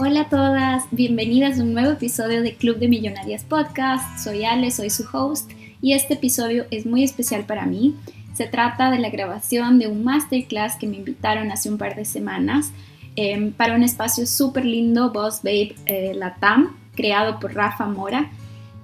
Hola 0.00 0.20
a 0.20 0.28
todas, 0.28 0.84
bienvenidas 0.92 1.58
a 1.58 1.64
un 1.64 1.74
nuevo 1.74 1.90
episodio 1.90 2.40
de 2.40 2.54
Club 2.54 2.78
de 2.78 2.86
Millonarias 2.86 3.42
Podcast. 3.42 4.20
Soy 4.22 4.44
Ale, 4.44 4.70
soy 4.70 4.90
su 4.90 5.04
host 5.12 5.50
y 5.82 5.94
este 5.94 6.14
episodio 6.14 6.66
es 6.70 6.86
muy 6.86 7.02
especial 7.02 7.46
para 7.46 7.66
mí. 7.66 7.96
Se 8.32 8.46
trata 8.46 8.92
de 8.92 9.00
la 9.00 9.10
grabación 9.10 9.80
de 9.80 9.88
un 9.88 10.04
masterclass 10.04 10.76
que 10.76 10.86
me 10.86 10.98
invitaron 10.98 11.50
hace 11.50 11.68
un 11.68 11.78
par 11.78 11.96
de 11.96 12.04
semanas 12.04 12.70
em, 13.16 13.50
para 13.50 13.74
un 13.74 13.82
espacio 13.82 14.24
súper 14.28 14.66
lindo, 14.66 15.10
Boss 15.10 15.40
Babe 15.42 15.74
eh, 15.86 16.12
Latam, 16.14 16.76
creado 16.94 17.40
por 17.40 17.54
Rafa 17.54 17.86
Mora. 17.86 18.30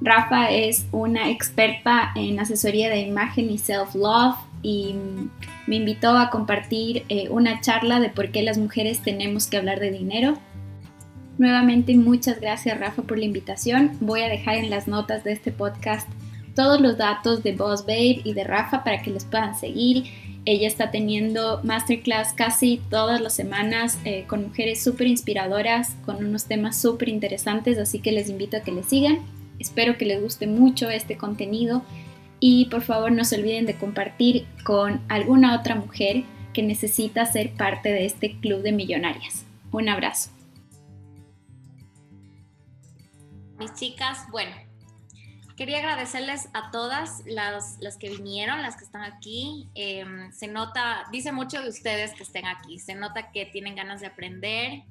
Rafa 0.01 0.51
es 0.51 0.85
una 0.91 1.31
experta 1.31 2.11
en 2.17 2.41
asesoría 2.41 2.91
de 2.91 3.03
imagen 3.03 3.53
y 3.53 3.59
self-love 3.59 4.35
y 4.65 4.97
me 5.69 5.77
invitó 5.77 6.19
a 6.19 6.31
compartir 6.31 7.05
eh, 7.09 7.29
una 7.31 7.61
charla 7.61 8.01
de 8.01 8.09
por 8.09 8.33
qué 8.33 8.43
las 8.43 8.59
mujeres 8.59 9.01
tenemos 9.01 9.47
que 9.47 9.59
hablar 9.59 9.79
de 9.79 9.93
dinero. 9.93 10.41
Nuevamente 11.37 11.97
muchas 11.97 12.41
gracias 12.41 12.79
Rafa 12.79 13.03
por 13.03 13.19
la 13.19 13.25
invitación. 13.25 13.93
Voy 14.01 14.23
a 14.23 14.29
dejar 14.29 14.57
en 14.57 14.71
las 14.71 14.87
notas 14.87 15.25
de 15.25 15.33
este 15.33 15.51
podcast 15.51 16.09
todos 16.55 16.81
los 16.81 16.97
datos 16.97 17.43
de 17.43 17.53
Boss 17.53 17.83
Babe 17.83 18.21
y 18.23 18.35
de 18.35 18.45
Rafa 18.45 18.85
para 18.85 19.03
que 19.03 19.11
les 19.11 19.25
puedan 19.25 19.57
seguir. 19.57 20.05
Ella 20.45 20.69
está 20.69 20.91
teniendo 20.91 21.61
masterclass 21.65 22.35
casi 22.35 22.81
todas 22.89 23.21
las 23.21 23.33
semanas 23.33 23.99
eh, 24.05 24.25
con 24.29 24.45
mujeres 24.45 24.83
súper 24.83 25.09
inspiradoras, 25.09 25.97
con 26.05 26.25
unos 26.25 26.45
temas 26.45 26.81
súper 26.81 27.09
interesantes, 27.09 27.79
así 27.79 27.99
que 27.99 28.13
les 28.13 28.29
invito 28.29 28.57
a 28.57 28.61
que 28.61 28.71
le 28.71 28.85
sigan. 28.85 29.19
Espero 29.59 29.99
que 29.99 30.05
les 30.05 30.23
guste 30.23 30.47
mucho 30.47 30.91
este 30.91 31.17
contenido 31.17 31.83
y 32.39 32.67
por 32.67 32.83
favor 32.83 33.11
no 33.11 33.25
se 33.25 33.37
olviden 33.37 33.67
de 33.67 33.75
compartir 33.75 34.47
con 34.65 35.01
alguna 35.09 35.59
otra 35.59 35.75
mujer 35.75 36.25
que 36.53 36.63
necesita 36.63 37.27
ser 37.27 37.55
parte 37.55 37.89
de 37.89 38.05
este 38.05 38.37
club 38.39 38.63
de 38.63 38.73
millonarias. 38.73 39.47
Un 39.73 39.89
abrazo. 39.89 40.34
Mis 43.59 43.73
chicas, 43.75 44.27
bueno, 44.31 44.55
quería 45.57 45.79
agradecerles 45.79 46.49
a 46.55 46.71
todas 46.71 47.23
las, 47.27 47.79
las 47.81 47.97
que 47.97 48.11
vinieron, 48.11 48.63
las 48.63 48.77
que 48.77 48.85
están 48.85 49.03
aquí. 49.03 49.69
Em, 49.75 50.33
se 50.33 50.49
nota, 50.49 51.05
dice 51.13 51.33
mucho 51.33 51.63
de 51.63 51.69
ustedes 51.69 52.13
que 52.15 52.25
estén 52.25 52.47
aquí, 52.47 52.79
se 52.79 52.95
nota 52.95 53.31
que 53.31 53.47
tienen 53.47 53.77
ganas 53.77 54.01
de 54.01 54.09
aprender. 54.09 54.83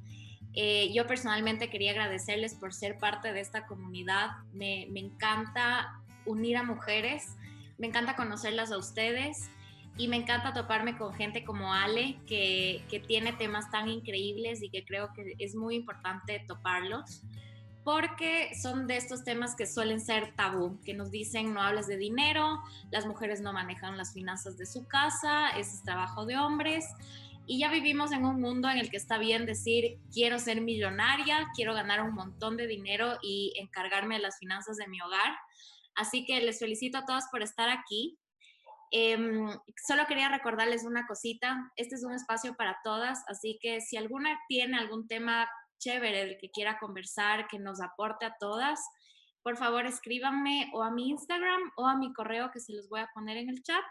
Eh, 0.53 0.94
yo 0.94 1.08
personalmente 1.08 1.70
quería 1.70 1.92
agradecerles 1.92 2.53
por 2.53 2.73
ser 2.73 3.00
parte 3.00 3.33
de 3.33 3.42
esta 3.42 3.66
comunidad. 3.66 4.30
Me, 4.53 4.88
me 4.92 5.00
encanta 5.00 6.00
unir 6.25 6.58
a 6.58 6.64
mujeres, 6.64 7.36
me 7.77 7.88
encanta 7.88 8.16
conocerlas 8.16 8.72
a 8.72 8.77
ustedes 8.77 9.50
y 9.98 10.08
me 10.08 10.16
encanta 10.16 10.53
toparme 10.53 10.98
con 10.98 11.14
gente 11.14 11.44
como 11.44 11.73
Ale, 11.73 12.17
que, 12.25 12.83
que, 12.89 13.00
tiene 13.00 13.33
temas 13.33 13.70
tan 13.70 13.89
increíbles 13.89 14.64
y 14.64 14.70
que 14.70 14.86
creo 14.86 15.11
que 15.14 15.36
es 15.38 15.53
muy 15.53 15.75
importante 15.75 16.44
toparlos, 16.48 17.22
porque 17.84 18.53
son 18.56 18.88
de 18.88 18.98
estos 18.98 19.23
temas 19.23 19.56
que 19.56 19.66
suelen 19.66 20.00
ser 20.00 20.34
tabú, 20.36 20.80
que 20.84 20.94
nos 20.94 21.12
dicen 21.12 21.53
no 21.53 21.62
hables 21.62 21.88
de 21.88 21.98
dinero, 21.98 22.62
las 22.92 23.06
mujeres 23.06 23.42
no 23.42 23.53
manejan 23.53 23.98
las 23.98 24.14
finanzas 24.14 24.58
de 24.58 24.66
su 24.66 24.88
casa, 24.88 25.50
ese 25.58 25.76
es 25.76 25.84
trabajo 25.84 26.26
de 26.26 26.38
hombres. 26.38 26.86
Y 27.45 27.59
ya 27.59 27.70
vivimos 27.70 28.14
en 28.14 28.23
un 28.26 28.39
mundo 28.39 28.70
en 28.70 28.78
el 28.78 28.89
que 28.89 28.95
está 28.95 29.17
bien 29.17 29.45
decir, 29.45 30.00
quiero 30.14 30.39
ser 30.39 30.61
millonaria, 30.61 31.48
quiero 31.56 31.73
ganar 31.73 32.02
un 32.02 32.14
montón 32.14 32.56
de 32.56 32.67
dinero 32.67 33.17
y 33.22 33.54
encargarme 33.58 34.16
de 34.16 34.22
las 34.22 34.39
finanzas 34.39 34.78
de 34.78 34.88
mi 34.88 35.02
hogar 35.02 35.34
Así 35.95 36.26
que 36.26 36.42
les 36.42 36.59
felicito 36.59 36.98
a 36.98 37.06
todas 37.06 37.28
por 37.30 37.44
estar 37.44 37.70
aquí. 37.70 38.17
Em, 38.92 39.48
solo 39.86 40.06
quería 40.08 40.30
recordarles 40.30 40.84
una 40.86 41.06
cosita. 41.08 41.72
Este 41.76 41.95
es 41.95 42.04
un 42.04 42.14
espacio 42.14 42.56
para 42.56 42.78
todas, 42.84 43.23
así 43.28 43.58
que 43.61 43.81
si 43.81 43.98
alguna 43.98 44.39
tiene 44.48 44.78
algún 44.78 45.08
tema 45.08 45.48
chévere 45.84 46.26
del 46.26 46.38
que 46.38 46.50
quiera 46.50 46.78
conversar, 46.80 47.48
que 47.48 47.59
nos 47.59 47.81
aporte 47.81 48.26
a 48.26 48.36
todas, 48.39 48.80
por 49.44 49.58
favor 49.58 49.86
escríbanme 49.86 50.71
o 50.73 50.82
a 50.82 50.92
mi 50.92 51.10
Instagram 51.10 51.71
o 51.76 51.86
a 51.86 51.98
mi 51.98 52.14
correo 52.14 52.49
que 52.52 52.61
se 52.61 52.73
los 52.73 52.88
voy 52.88 53.02
a 53.02 53.10
poner 53.14 53.38
en 53.38 53.49
el 53.49 53.61
chat. 53.61 53.83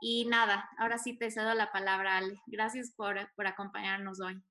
Y 0.00 0.24
nada, 0.24 0.68
ahora 0.78 0.98
sí 0.98 1.16
te 1.16 1.30
cedo 1.30 1.54
la 1.54 1.70
palabra, 1.70 2.16
Ale. 2.16 2.40
Gracias 2.46 2.92
por, 2.96 3.30
por 3.36 3.46
acompañarnos 3.46 4.20
hoy. 4.20 4.42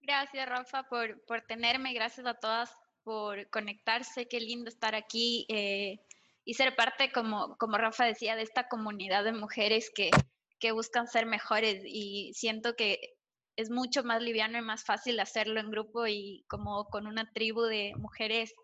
Gracias, 0.00 0.48
Rafa, 0.48 0.84
por, 0.84 1.22
por 1.26 1.42
tenerme. 1.42 1.92
Gracias 1.92 2.26
a 2.26 2.34
todas 2.34 2.74
por 3.02 3.50
conectarse, 3.50 4.28
qué 4.28 4.40
lindo 4.40 4.70
estar 4.70 4.94
aquí 4.94 5.44
eh, 5.48 5.98
y 6.44 6.54
ser 6.54 6.76
parte, 6.76 7.12
como, 7.12 7.56
como 7.58 7.76
Rafa 7.76 8.04
decía, 8.04 8.36
de 8.36 8.42
esta 8.42 8.68
comunidad 8.68 9.24
de 9.24 9.32
mujeres 9.32 9.90
que, 9.94 10.10
que 10.58 10.72
buscan 10.72 11.08
ser 11.08 11.26
mejores 11.26 11.82
y 11.84 12.32
siento 12.34 12.76
que 12.76 13.18
es 13.60 13.70
mucho 13.70 14.02
más 14.02 14.22
liviano 14.22 14.58
y 14.58 14.62
más 14.62 14.84
fácil 14.84 15.20
hacerlo 15.20 15.60
en 15.60 15.70
grupo 15.70 16.06
y 16.06 16.44
como 16.48 16.86
con 16.86 17.06
una 17.06 17.30
tribu 17.32 17.62
de 17.62 17.92
mujeres 17.96 18.54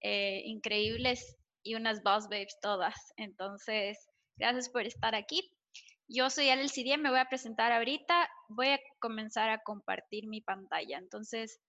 eh, 0.00 0.42
increíbles 0.44 1.36
y 1.62 1.74
unas 1.74 2.02
boss 2.02 2.24
babes 2.24 2.58
todas. 2.60 2.94
Entonces, 3.16 3.98
gracias 4.36 4.68
por 4.68 4.86
estar 4.86 5.14
aquí. 5.14 5.50
Yo 6.08 6.28
soy 6.28 6.50
Ale 6.50 6.68
Cidie, 6.68 6.98
me 6.98 7.10
voy 7.10 7.20
a 7.20 7.28
presentar 7.28 7.72
ahorita. 7.72 8.28
Voy 8.48 8.68
a 8.68 8.80
comenzar 8.98 9.48
a 9.48 9.62
compartir 9.62 10.26
mi 10.26 10.40
pantalla. 10.40 10.98
Entonces, 10.98 11.60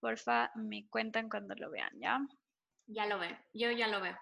Porfa, 0.00 0.50
me 0.54 0.86
cuentan 0.88 1.30
cuando 1.30 1.54
lo 1.54 1.70
vean, 1.70 1.92
¿ya? 1.98 2.18
Ya 2.86 3.06
lo 3.06 3.18
veo, 3.18 3.36
yo 3.54 3.70
ya 3.70 3.88
lo 3.88 4.00
veo. 4.00 4.16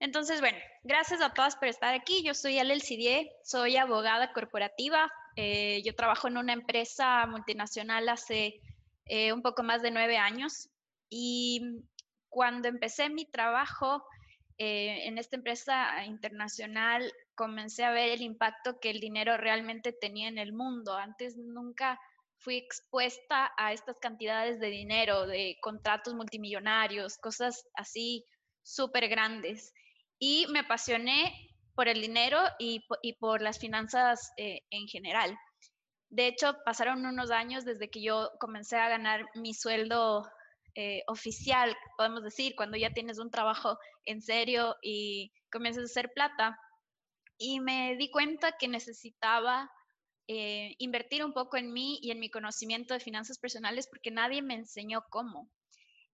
Entonces, 0.00 0.40
bueno, 0.40 0.58
gracias 0.82 1.20
a 1.20 1.32
todas 1.34 1.56
por 1.56 1.68
estar 1.68 1.94
aquí. 1.94 2.24
Yo 2.24 2.34
soy 2.34 2.58
Ale 2.58 2.80
Cidie, 2.80 3.30
soy 3.44 3.76
abogada 3.76 4.32
corporativa. 4.32 5.10
Eh, 5.36 5.82
yo 5.84 5.94
trabajo 5.94 6.28
en 6.28 6.36
una 6.36 6.52
empresa 6.52 7.26
multinacional 7.26 8.08
hace 8.08 8.60
eh, 9.06 9.32
un 9.32 9.42
poco 9.42 9.62
más 9.62 9.82
de 9.82 9.90
nueve 9.90 10.16
años 10.18 10.68
y 11.08 11.82
cuando 12.28 12.68
empecé 12.68 13.10
mi 13.10 13.26
trabajo 13.26 14.04
eh, 14.58 15.06
en 15.06 15.18
esta 15.18 15.36
empresa 15.36 16.04
internacional 16.04 17.12
comencé 17.34 17.84
a 17.84 17.92
ver 17.92 18.10
el 18.10 18.22
impacto 18.22 18.78
que 18.78 18.90
el 18.90 19.00
dinero 19.00 19.36
realmente 19.36 19.92
tenía 19.92 20.28
en 20.28 20.38
el 20.38 20.52
mundo. 20.52 20.94
Antes 20.96 21.36
nunca 21.36 21.98
fui 22.38 22.56
expuesta 22.56 23.52
a 23.56 23.72
estas 23.72 23.98
cantidades 23.98 24.60
de 24.60 24.68
dinero, 24.68 25.26
de 25.26 25.56
contratos 25.60 26.14
multimillonarios, 26.14 27.18
cosas 27.18 27.66
así 27.74 28.24
súper 28.62 29.08
grandes. 29.08 29.72
Y 30.18 30.46
me 30.50 30.60
apasioné 30.60 31.49
por 31.74 31.88
el 31.88 32.00
dinero 32.00 32.38
y, 32.58 32.84
por 33.18 33.42
las 33.42 33.58
finanzas 33.58 34.32
eh, 34.36 34.60
en 34.70 34.86
general. 34.88 35.36
De 36.08 36.26
hecho, 36.26 36.56
pasaron 36.64 37.06
unos 37.06 37.30
años 37.30 37.64
desde 37.64 37.88
que 37.88 38.02
yo 38.02 38.30
comencé 38.40 38.76
a 38.76 38.88
ganar 38.88 39.26
mi 39.34 39.54
sueldo 39.54 40.28
eh, 40.74 41.02
oficial, 41.06 41.76
podemos 41.96 42.22
decir, 42.22 42.54
cuando 42.56 42.76
ya 42.76 42.92
tienes 42.92 43.18
un 43.18 43.30
trabajo 43.30 43.78
en 44.04 44.22
serio 44.22 44.76
y 44.82 45.32
comienzas 45.50 45.82
a 45.82 45.86
hacer 45.86 46.12
plata. 46.14 46.58
Y 47.38 47.60
me 47.60 47.96
di 47.96 48.10
cuenta 48.10 48.56
que 48.58 48.68
necesitaba 48.68 49.70
eh, 50.28 50.76
invertir 50.78 51.24
un 51.24 51.32
poco 51.32 51.56
en 51.56 51.72
mí 51.72 51.98
y 52.02 52.12
en 52.12 52.20
mi 52.20 52.30
conocimiento 52.30 52.94
de 52.94 53.00
finanzas 53.00 53.38
personales 53.38 53.88
porque 53.88 54.10
nadie 54.10 54.42
me 54.42 54.54
enseñó 54.54 55.04
cómo. 55.10 55.50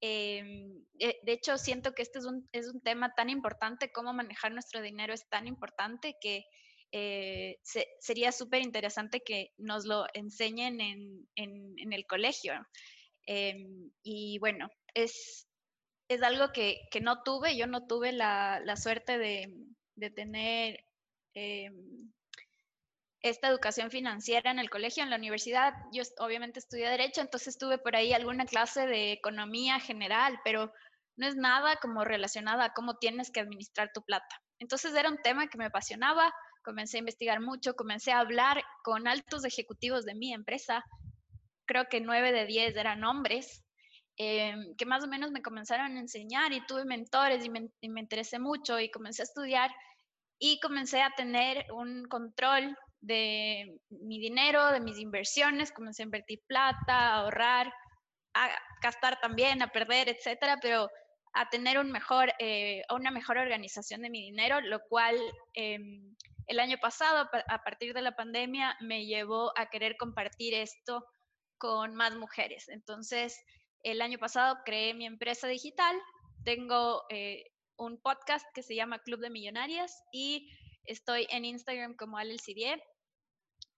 Em, 0.01 0.85
de, 0.99 1.33
hecho, 1.33 1.57
siento 1.59 1.93
que 1.93 2.03
este 2.03 2.19
es 2.19 2.27
un, 2.27 2.49
es 2.53 2.69
un, 2.69 2.81
tema 2.81 3.15
tan 3.15 3.31
importante, 3.31 3.93
cómo 3.93 4.13
manejar 4.13 4.53
nuestro 4.53 4.83
dinero 4.83 5.15
es 5.15 5.29
tan 5.29 5.47
importante 5.47 6.17
que 6.21 6.45
eh, 6.93 7.59
sería 7.99 8.33
súper 8.33 8.63
interesante 8.63 9.21
que 9.21 9.53
nos 9.57 9.87
lo 9.87 10.07
enseñen 10.15 10.81
en, 10.81 11.29
en, 11.35 11.93
el 11.93 12.07
colegio. 12.07 12.55
Em, 13.27 13.91
y 14.03 14.39
bueno, 14.39 14.69
es, 14.95 15.49
es 16.09 16.23
algo 16.23 16.53
que, 16.53 16.83
que, 16.91 17.01
no 17.01 17.23
tuve, 17.23 17.57
yo 17.57 17.67
no 17.67 17.87
tuve 17.87 18.13
la, 18.13 18.61
la 18.65 18.77
suerte 18.77 19.19
de, 19.19 19.53
de 19.97 20.11
tener 20.11 20.85
em, 21.35 22.13
esta 23.29 23.49
educación 23.49 23.91
financiera 23.91 24.51
en 24.51 24.59
el 24.59 24.71
colegio, 24.71 25.03
en 25.03 25.11
la 25.11 25.17
universidad. 25.17 25.75
Yo 25.93 26.03
obviamente 26.19 26.59
estudié 26.59 26.89
derecho, 26.89 27.21
entonces 27.21 27.59
tuve 27.59 27.79
por 27.79 27.97
ahí 27.97 28.13
alguna 28.13 28.47
clase 28.47 28.87
de 28.87 29.13
economía 29.13 29.81
general, 29.81 30.39
pero 30.45 30.73
no 31.17 31.27
es 31.27 31.37
nada 31.37 31.77
como 31.77 32.05
relacionada 32.05 32.65
a 32.65 32.73
cómo 32.73 32.97
tienes 32.97 33.31
que 33.31 33.41
administrar 33.41 33.91
tu 33.93 34.03
plata. 34.03 34.43
Entonces 34.59 34.95
era 34.95 35.09
un 35.09 35.19
tema 35.23 35.49
que 35.49 35.59
me 35.59 35.67
apasionaba, 35.67 36.33
comencé 36.63 36.99
a 36.99 37.01
investigar 37.01 37.41
mucho, 37.41 37.75
comencé 37.75 38.13
a 38.13 38.21
hablar 38.21 38.63
con 38.83 39.07
altos 39.09 39.45
ejecutivos 39.45 40.05
de 40.05 40.15
mi 40.15 40.33
empresa, 40.33 40.85
creo 41.67 41.89
que 41.89 42.01
nueve 42.01 42.33
de 42.33 42.47
diez 42.47 42.77
eran 42.77 43.05
hombres, 43.05 43.63
em, 44.17 44.75
que 44.77 44.87
más 44.87 45.05
o 45.05 45.09
menos 45.09 45.31
me 45.31 45.43
comenzaron 45.43 45.97
a 45.97 46.01
enseñar 46.01 46.53
y 46.53 46.65
tuve 46.67 46.85
mentores 46.85 47.45
y 47.45 47.51
me, 47.51 47.69
y 47.81 47.89
me 47.89 48.01
interesé 48.01 48.39
mucho 48.39 48.79
y 48.81 48.91
comencé 48.91 49.23
a 49.23 49.25
estudiar 49.25 49.71
y 50.39 50.61
comencé 50.61 51.03
a 51.03 51.11
tener 51.17 51.67
un 51.73 52.05
control 52.09 52.77
de 53.01 53.79
mi 53.91 54.19
dinero, 54.19 54.73
de 54.73 54.81
mis 54.81 54.99
inversiones, 54.99 55.73
comencé 55.73 56.03
a 56.03 56.07
invertir 56.07 56.41
plata, 56.47 56.79
a 56.89 57.15
ahorrar, 57.21 57.73
a 58.35 58.51
gastar 58.83 59.21
también, 59.21 59.63
a 59.63 59.69
perder, 59.69 60.09
etcétera, 60.09 60.59
pero 60.61 60.89
a 61.35 61.49
tener 61.51 61.77
eh, 62.39 62.83
una 62.91 63.11
mejor 63.11 63.39
organización 63.39 64.03
de 64.03 64.11
mi 64.11 64.23
dinero, 64.23 64.61
lo 64.63 64.81
cual 64.89 65.17
em, 65.55 66.15
el 66.47 66.61
año 66.61 66.79
pasado, 66.81 67.29
a 67.49 67.63
partir 67.63 67.93
de 67.93 68.03
la 68.03 68.17
pandemia, 68.17 68.77
me 68.81 69.05
llevó 69.05 69.53
a 69.59 69.67
querer 69.67 69.97
compartir 69.97 70.55
esto 70.55 71.05
con 71.59 71.95
más 71.95 72.15
mujeres. 72.17 72.69
Entonces, 72.69 73.39
el 73.83 74.01
año 74.01 74.19
pasado 74.19 74.59
creé 74.65 74.95
mi 74.95 75.07
empresa 75.07 75.47
digital, 75.47 75.97
tengo 76.45 77.03
eh, 77.11 77.45
un 77.77 78.01
podcast 78.01 78.47
que 78.55 78.63
se 78.63 78.75
llama 78.75 79.01
Club 79.01 79.21
de 79.21 79.31
Millonarias 79.31 80.03
y 80.13 80.49
estoy 80.87 81.27
en 81.31 81.45
Instagram 81.45 81.95
como 81.97 82.19
AlelCDie 82.19 82.83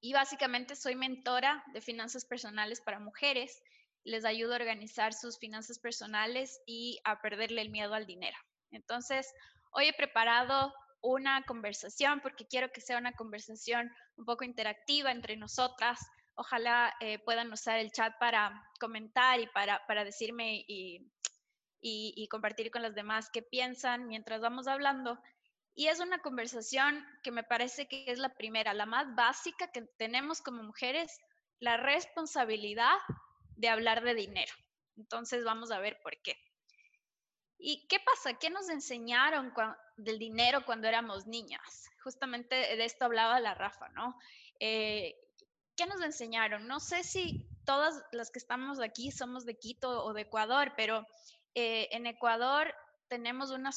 y 0.01 0.13
básicamente 0.13 0.77
soy 0.77 0.95
mentora 0.95 1.65
de 1.73 1.81
finanzas 1.81 2.25
personales 2.25 2.81
para 2.81 3.01
mujeres. 3.01 3.63
Les 4.05 4.25
ayudo 4.25 4.53
a 4.53 4.57
organizar 4.57 5.13
sus 5.13 5.39
finanzas 5.39 5.79
personales 5.79 6.61
y 6.67 7.01
a 7.05 7.21
perderle 7.21 7.63
el 7.63 7.71
miedo 7.71 7.95
al 7.95 8.07
dinero. 8.07 8.37
Entonces, 8.71 9.27
hoy 9.73 9.89
he 9.89 9.93
preparado 9.93 10.73
una 11.01 11.43
conversación 11.45 12.21
porque 12.21 12.47
quiero 12.47 12.71
que 12.71 12.81
sea 12.81 12.99
una 12.99 13.13
conversación 13.13 13.91
un 14.17 14.25
poco 14.25 14.45
interactiva 14.45 15.11
entre 15.11 15.37
nosotras. 15.37 15.99
Ojalá 16.35 16.95
eh, 17.01 17.19
puedan 17.19 17.53
usar 17.53 17.79
el 17.79 17.91
chat 17.91 18.13
para 18.19 18.53
comentar 18.81 19.41
y 19.41 19.47
para, 19.49 19.85
para 19.87 20.05
decirme 20.05 20.65
y, 20.67 21.11
y, 21.81 22.15
y 22.17 22.29
compartir 22.29 22.71
con 22.71 22.83
los 22.83 22.95
demás 22.95 23.31
qué 23.33 23.43
piensan 23.43 24.07
mientras 24.07 24.41
vamos 24.41 24.69
hablando. 24.69 25.19
Y 25.79 25.87
es 25.87 26.01
una 26.01 26.19
conversación 26.19 27.07
que 27.23 27.31
me 27.31 27.45
parece 27.45 27.87
que 27.87 28.05
es 28.09 28.19
la 28.19 28.35
primera, 28.35 28.75
la 28.75 28.85
más 28.85 29.15
básica 29.15 29.71
que 29.71 29.83
tenemos 29.97 30.43
como 30.43 30.65
mujeres, 30.65 31.21
la 31.61 31.77
responsabilidad 31.77 32.97
de 33.55 33.69
hablar 33.69 34.03
de 34.03 34.15
dinero. 34.15 34.53
Entonces 34.97 35.45
vamos 35.45 35.71
a 35.71 35.79
ver 35.79 36.01
por 36.03 36.21
qué. 36.21 36.35
¿Y 37.59 37.87
qué 37.87 38.01
pasa? 38.01 38.37
¿Qué 38.41 38.51
nos 38.51 38.69
enseñaron 38.69 39.55
del 39.97 40.19
dinero 40.19 40.65
cuando 40.67 40.89
éramos 40.89 41.29
niñas? 41.29 41.89
Justamente 42.03 42.57
de 42.57 42.85
esto 42.85 43.05
hablaba 43.05 43.39
la 43.39 43.55
Rafa, 43.55 43.89
¿no? 43.91 44.19
Eh, 44.59 45.15
¿Qué 45.77 45.87
nos 45.87 46.03
enseñaron? 46.03 46.67
No 46.67 46.81
sé 46.81 47.05
si 47.05 47.49
todas 47.65 48.03
las 48.11 48.33
que 48.33 48.41
estamos 48.41 48.81
aquí 48.81 49.13
somos 49.13 49.47
de 49.47 49.57
Quito 49.57 50.03
o 50.03 50.13
de 50.13 50.23
Ecuador, 50.23 50.73
pero 50.77 51.07
eh, 51.55 51.87
en 51.93 52.09
Ecuador 52.09 52.75
tenemos 53.09 53.51
una, 53.51 53.71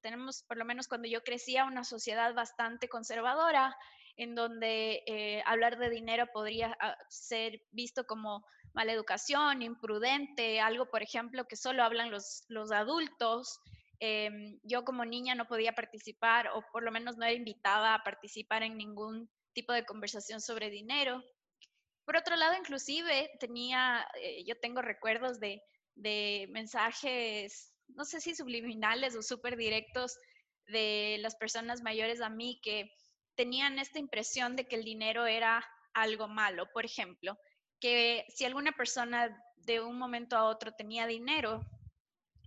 tenemos, 0.00 0.42
por 0.42 0.56
lo 0.56 0.64
menos 0.64 0.88
cuando 0.88 1.08
yo 1.08 1.22
crecía, 1.22 1.64
una 1.64 1.84
sociedad 1.84 2.34
bastante 2.34 2.88
conservadora, 2.88 3.76
en 4.16 4.34
donde 4.34 5.02
eh, 5.06 5.42
hablar 5.46 5.78
de 5.78 5.90
dinero 5.90 6.26
podría 6.32 6.76
ah, 6.80 6.96
ser 7.08 7.62
visto 7.72 8.06
como 8.06 8.44
mala 8.72 8.92
educación, 8.92 9.62
imprudente, 9.62 10.60
algo, 10.60 10.90
por 10.90 11.02
ejemplo, 11.02 11.46
que 11.46 11.56
solo 11.56 11.82
hablan 11.82 12.10
los, 12.10 12.44
los 12.48 12.72
adultos. 12.72 13.60
Em, 14.00 14.58
yo 14.62 14.84
como 14.84 15.04
niña 15.04 15.34
no 15.34 15.46
podía 15.46 15.72
participar, 15.72 16.48
o 16.48 16.62
por 16.72 16.82
lo 16.82 16.90
menos 16.90 17.16
no 17.16 17.24
era 17.24 17.34
invitada 17.34 17.94
a 17.94 18.02
participar 18.02 18.62
en 18.62 18.76
ningún 18.76 19.30
tipo 19.52 19.72
de 19.72 19.84
conversación 19.84 20.40
sobre 20.40 20.70
dinero. 20.70 21.22
Por 22.04 22.16
otro 22.16 22.36
lado, 22.36 22.54
inclusive 22.56 23.30
tenía, 23.40 24.06
eh, 24.20 24.44
yo 24.44 24.58
tengo 24.60 24.82
recuerdos 24.82 25.40
de, 25.40 25.62
de 25.94 26.48
mensajes 26.50 27.73
no 27.88 28.04
sé 28.04 28.20
si 28.20 28.34
subliminales 28.34 29.16
o 29.16 29.22
súper 29.22 29.56
directos 29.56 30.16
de 30.66 31.18
las 31.20 31.36
personas 31.36 31.82
mayores 31.82 32.20
a 32.20 32.28
mí 32.28 32.60
que 32.62 32.90
tenían 33.34 33.78
esta 33.78 33.98
impresión 33.98 34.56
de 34.56 34.66
que 34.66 34.76
el 34.76 34.84
dinero 34.84 35.26
era 35.26 35.64
algo 35.92 36.28
malo. 36.28 36.66
Por 36.72 36.84
ejemplo, 36.84 37.36
que 37.80 38.24
si 38.28 38.44
alguna 38.44 38.72
persona 38.72 39.36
de 39.56 39.80
un 39.80 39.98
momento 39.98 40.36
a 40.36 40.44
otro 40.44 40.72
tenía 40.72 41.06
dinero 41.06 41.60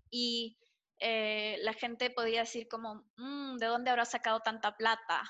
y 0.10 0.57
eh, 1.00 1.57
la 1.62 1.74
gente 1.74 2.10
podía 2.10 2.42
decir 2.42 2.68
como, 2.68 3.06
mm, 3.18 3.57
¿de 3.57 3.66
dónde 3.68 3.92
habrá 3.92 4.06
sacado 4.06 4.40
tanta 4.40 4.75
plata? 4.75 5.24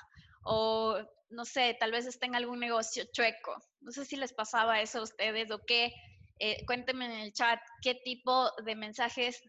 O 0.44 0.98
no 1.30 1.44
sé, 1.44 1.76
tal 1.78 1.92
vez 1.92 2.06
está 2.06 2.26
en 2.26 2.36
algún 2.36 2.58
negocio 2.58 3.04
chueco. 3.12 3.56
No 3.80 3.92
sé 3.92 4.04
si 4.04 4.16
les 4.16 4.32
pasaba 4.32 4.80
eso 4.80 5.00
a 5.00 5.02
ustedes 5.02 5.50
o 5.50 5.60
qué. 5.66 5.92
Eh, 6.38 6.64
cuéntenme 6.66 7.06
en 7.06 7.20
el 7.20 7.32
chat 7.32 7.60
qué 7.82 7.96
tipo 7.96 8.50
de 8.64 8.76
mensajes 8.76 9.42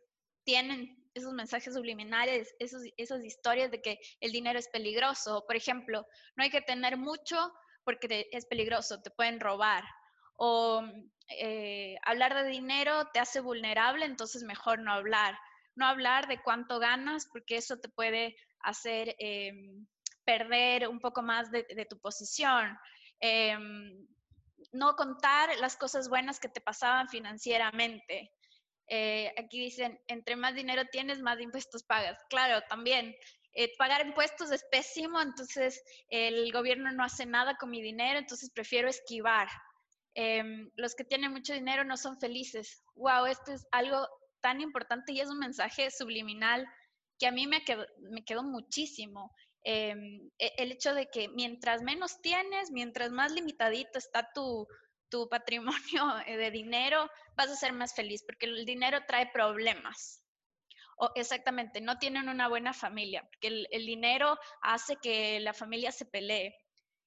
tienen 0.50 0.98
esos 1.14 1.32
mensajes 1.34 1.76
subliminales, 1.76 2.56
esos, 2.58 2.82
esas 2.98 3.24
historias 3.24 3.70
de 3.70 3.84
que 3.84 4.00
el 4.20 4.32
dinero 4.32 4.58
es 4.58 4.68
peligroso. 4.68 5.46
Por 5.46 5.56
ejemplo, 5.56 6.08
no 6.36 6.44
hay 6.44 6.50
que 6.50 6.64
tener 6.64 6.98
mucho 6.98 7.54
porque 7.84 8.28
es 8.32 8.48
peligroso, 8.48 9.00
te 9.00 9.12
pueden 9.12 9.40
robar. 9.40 9.84
O 10.38 10.82
eh, 11.40 11.98
hablar 12.02 12.34
de 12.34 12.50
dinero 12.50 13.10
te 13.14 13.20
hace 13.20 13.42
vulnerable, 13.42 14.06
entonces 14.06 14.42
mejor 14.42 14.80
no 14.80 14.92
hablar. 14.92 15.38
No 15.76 15.86
hablar 15.86 16.28
de 16.28 16.42
cuánto 16.42 16.80
ganas 16.80 17.28
porque 17.32 17.58
eso 17.58 17.78
te 17.78 17.90
puede 17.90 18.36
hacer 18.62 19.16
em, 19.20 19.86
perder 20.26 20.88
un 20.88 21.00
poco 21.00 21.22
más 21.22 21.52
de, 21.52 21.64
tu 21.88 22.00
posición. 22.00 22.76
Em, 23.20 24.04
no 24.72 24.96
contar 24.96 25.56
las 25.60 25.78
cosas 25.78 26.10
buenas 26.10 26.40
que 26.40 26.50
te 26.50 26.60
pasaban 26.60 27.08
financieramente. 27.08 28.32
Eh, 28.90 29.32
aquí 29.38 29.60
dicen, 29.60 30.00
entre 30.08 30.36
más 30.36 30.56
dinero 30.56 30.84
tienes, 30.92 31.22
más 31.22 31.40
impuestos 31.40 31.84
pagas. 31.84 32.18
Claro, 32.30 32.62
también. 32.68 33.16
Eh, 33.54 33.72
pagar 33.78 34.06
impuestos 34.06 34.52
es 34.52 34.64
pésimo, 34.72 35.22
entonces 35.22 35.84
el 36.10 36.52
gobierno 36.52 36.92
no 36.92 37.04
hace 37.04 37.26
nada 37.26 37.56
con 37.58 37.70
mi 37.70 37.82
dinero, 37.82 38.20
entonces 38.20 38.52
prefiero 38.52 38.90
esquivar. 38.90 39.48
Em, 40.16 40.70
los 40.76 40.96
que 40.96 41.04
tienen 41.04 41.32
mucho 41.32 41.54
dinero 41.54 41.84
no 41.84 41.98
son 41.98 42.20
felices. 42.20 42.84
Wow, 42.96 43.26
esto 43.26 43.54
es 43.54 43.68
algo 43.72 44.08
tan 44.42 44.62
importante 44.62 45.12
y 45.14 45.20
es 45.20 45.30
un 45.30 45.40
mensaje 45.40 45.92
subliminal 45.92 46.66
que 47.20 47.28
a 47.28 47.32
mí 47.32 47.48
me 47.48 47.64
quedó, 47.64 47.86
me 48.12 48.24
quedó 48.24 48.44
muchísimo. 48.44 49.32
Em, 49.64 50.30
e, 50.40 50.54
el 50.58 50.72
hecho 50.72 50.94
de 50.94 51.08
que 51.08 51.28
mientras 51.30 51.82
menos 51.82 52.22
tienes, 52.22 52.72
mientras 52.72 53.12
más 53.12 53.32
limitadito 53.32 54.00
está 54.00 54.30
tu, 54.34 54.68
tu 55.10 55.28
patrimonio 55.30 56.20
eh, 56.26 56.38
de 56.38 56.52
dinero, 56.52 57.10
vas 57.36 57.50
a 57.50 57.56
ser 57.56 57.74
más 57.74 57.94
feliz, 57.94 58.24
porque 58.24 58.46
el 58.46 58.66
dinero 58.66 59.00
trae 59.08 59.32
problemas. 59.32 60.24
O 60.98 61.12
exactamente, 61.16 61.80
no 61.80 61.98
tienen 61.98 62.28
una 62.28 62.50
buena 62.50 62.74
familia, 62.74 63.24
porque 63.24 63.66
el, 63.72 63.86
dinero 63.86 64.38
hace 64.62 64.98
que 64.98 65.40
la 65.40 65.54
familia 65.54 65.92
se 65.92 66.06
pelee. 66.06 66.54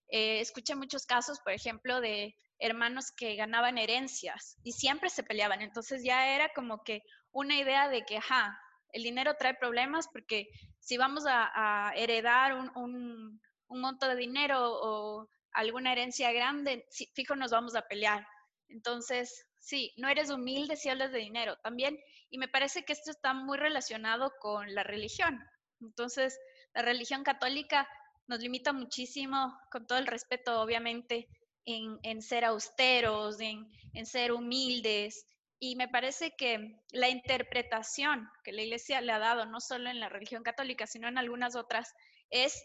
Eh, 0.08 0.40
escuché 0.40 0.74
muchos 0.74 1.04
casos, 1.04 1.40
por 1.40 1.52
ejemplo, 1.52 2.00
de 2.00 2.34
hermanos 2.58 3.12
que 3.14 3.36
ganaban 3.36 3.76
herencias 3.76 4.56
y 4.62 4.72
siempre 4.72 5.10
se 5.10 5.22
peleaban. 5.22 5.60
Entonces 5.60 6.02
ya 6.04 6.34
era 6.34 6.48
como 6.54 6.82
que 6.82 7.02
una 7.32 7.58
idea 7.58 7.88
de 7.88 8.02
que, 8.04 8.16
ajá, 8.16 8.58
el 8.92 9.02
dinero 9.02 9.34
trae 9.38 9.54
problemas 9.54 10.08
porque 10.08 10.48
si 10.78 10.96
vamos 10.96 11.24
a, 11.26 11.92
heredar 11.96 12.54
un, 12.54 12.70
un, 12.76 13.40
un, 13.68 13.80
monto 13.80 14.08
de 14.08 14.16
dinero 14.16 14.58
o 14.62 15.28
alguna 15.54 15.92
herencia 15.92 16.32
grande, 16.32 16.86
fijo 17.14 17.36
nos 17.36 17.50
vamos 17.50 17.74
a 17.74 17.82
pelear. 17.82 18.26
Entonces, 18.68 19.46
sí, 19.58 19.92
no 19.96 20.08
eres 20.08 20.30
humilde 20.30 20.76
si 20.76 20.88
hablas 20.88 21.12
de 21.12 21.18
dinero 21.18 21.56
también. 21.62 21.98
Y 22.30 22.38
me 22.38 22.48
parece 22.48 22.84
que 22.84 22.92
esto 22.92 23.10
está 23.10 23.34
muy 23.34 23.58
relacionado 23.58 24.32
con 24.40 24.74
la 24.74 24.82
religión. 24.82 25.38
Entonces, 25.80 26.38
la 26.74 26.82
religión 26.82 27.22
católica 27.22 27.88
nos 28.26 28.40
limita 28.40 28.72
muchísimo, 28.72 29.58
con 29.70 29.86
todo 29.86 29.98
el 29.98 30.06
respeto, 30.06 30.60
obviamente, 30.60 31.28
en, 31.64 32.22
ser 32.22 32.44
austeros, 32.44 33.40
en, 33.40 33.70
en 33.92 34.06
ser 34.06 34.32
humildes. 34.32 35.26
Y 35.58 35.76
me 35.76 35.88
parece 35.88 36.34
que 36.36 36.80
la 36.92 37.08
interpretación 37.08 38.28
que 38.42 38.52
la 38.52 38.62
iglesia 38.62 39.00
le 39.00 39.12
ha 39.12 39.18
dado, 39.18 39.46
no 39.46 39.60
solo 39.60 39.90
en 39.90 40.00
la 40.00 40.08
religión 40.08 40.42
católica, 40.42 40.86
sino 40.86 41.08
en 41.08 41.18
algunas 41.18 41.54
otras, 41.54 41.92
es 42.30 42.60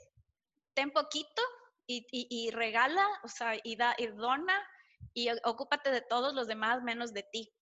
ten 0.74 0.92
poquito 0.92 1.42
y, 1.88 2.52
regala, 2.52 3.08
o 3.24 3.28
sea, 3.28 3.56
y, 3.64 3.76
da, 3.76 3.96
y 3.98 4.08
dona 4.08 4.58
y 5.14 5.30
ocúpate 5.44 5.90
de 5.92 6.02
todos 6.02 6.34
los 6.34 6.48
demás 6.48 6.84
menos 6.84 7.14
de 7.14 7.24
ti. 7.24 7.54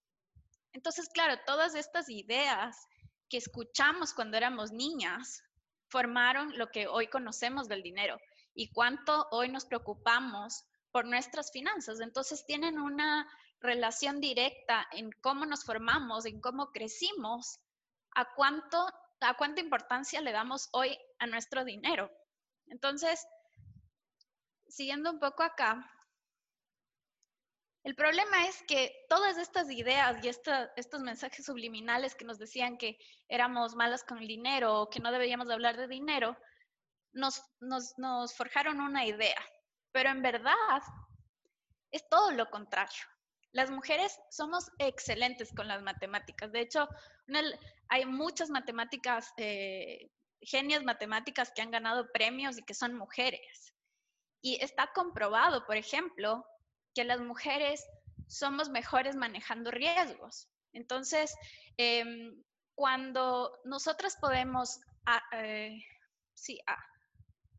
Entonces, 0.74 1.10
claro, 1.10 1.39
todas 1.46 1.75
estas 1.75 2.10
ideas 2.10 2.88
que 3.29 3.38
escuchamos 3.38 4.13
cuando 4.13 4.38
éramos 4.38 4.72
niñas 4.72 5.41
formaron 5.89 6.58
lo 6.58 6.72
que 6.72 6.88
hoy 6.88 7.08
conocemos 7.08 7.67
del 7.67 7.84
dinero 7.84 8.20
y 8.53 8.72
cuánto 8.72 9.27
hoy 9.32 9.50
nos 9.50 9.65
preocupamos 9.65 10.65
por 10.91 11.05
nuestras 11.05 11.51
finanzas. 11.51 12.00
Entonces, 12.00 12.46
tienen 12.46 12.79
una 12.79 13.29
relación 13.62 14.20
directa 14.20 14.88
en 14.91 15.12
cómo 15.22 15.46
nos 15.46 15.63
formamos, 15.63 16.25
en 16.25 16.41
cómo 16.41 16.72
crecimos, 16.72 17.60
a 18.15 18.34
cuánto 18.36 18.88
a 19.22 19.36
cuánta 19.36 19.62
importancia 19.62 20.22
le 20.22 20.32
damos 20.32 20.70
hoy 20.72 20.98
a 21.20 21.27
nuestro 21.27 21.63
dinero. 21.63 22.12
Entonces, 22.67 23.25
siguiendo 24.75 25.10
un 25.10 25.20
poco 25.20 25.41
acá, 25.41 25.89
el 27.86 27.96
problema 27.96 28.46
es 28.48 28.62
que 28.63 29.05
todas 29.08 29.38
estas 29.38 29.72
ideas 29.72 30.17
y 30.22 30.27
estos 30.27 31.01
mensajes 31.01 31.46
subliminales 31.46 32.15
que 32.15 32.25
nos 32.25 32.39
decían 32.39 32.77
que 32.77 32.98
éramos 33.29 33.75
malas 33.75 34.03
con 34.03 34.17
el 34.17 34.27
dinero 34.27 34.82
o 34.82 34.89
que 34.89 35.00
no 35.00 35.12
deberíamos 35.12 35.50
hablar 35.50 35.77
de 35.77 35.88
dinero, 35.88 36.36
nos, 37.13 37.41
forjaron 38.36 38.82
una 38.82 39.05
idea. 39.05 39.39
Pero 39.94 40.10
en 40.10 40.22
verdad 40.22 40.82
es 41.91 42.10
todo 42.10 42.32
lo 42.32 42.50
contrario. 42.50 43.05
Las 43.53 43.70
mujeres 43.70 44.20
somos 44.29 44.70
excelentes 44.79 45.53
con 45.55 45.67
las 45.67 45.82
matemáticas. 45.84 46.51
De 46.51 46.62
hecho, 46.62 46.89
hay 47.88 48.05
muchas 48.05 48.50
matemáticas, 48.50 49.32
eh, 49.38 50.10
genias 50.41 50.84
matemáticas 50.84 51.51
que 51.55 51.62
han 51.62 51.72
ganado 51.72 52.12
premios 52.12 52.58
y 52.58 52.63
que 52.63 52.74
son 52.74 52.96
mujeres. 52.96 53.75
Y 54.46 54.64
está 54.64 54.92
comprobado, 54.94 55.66
por 55.66 55.75
ejemplo, 55.75 56.46
que 56.94 57.04
las 57.04 57.20
mujeres 57.20 57.84
somos 58.28 58.70
mejores 58.70 59.16
manejando 59.16 59.72
riesgos. 59.72 60.48
Entonces, 60.72 61.36
em, 61.78 62.44
cuando 62.75 63.52
nosotras 63.64 64.16
podemos, 64.22 64.80
eh, 65.34 65.84
sí, 66.36 66.60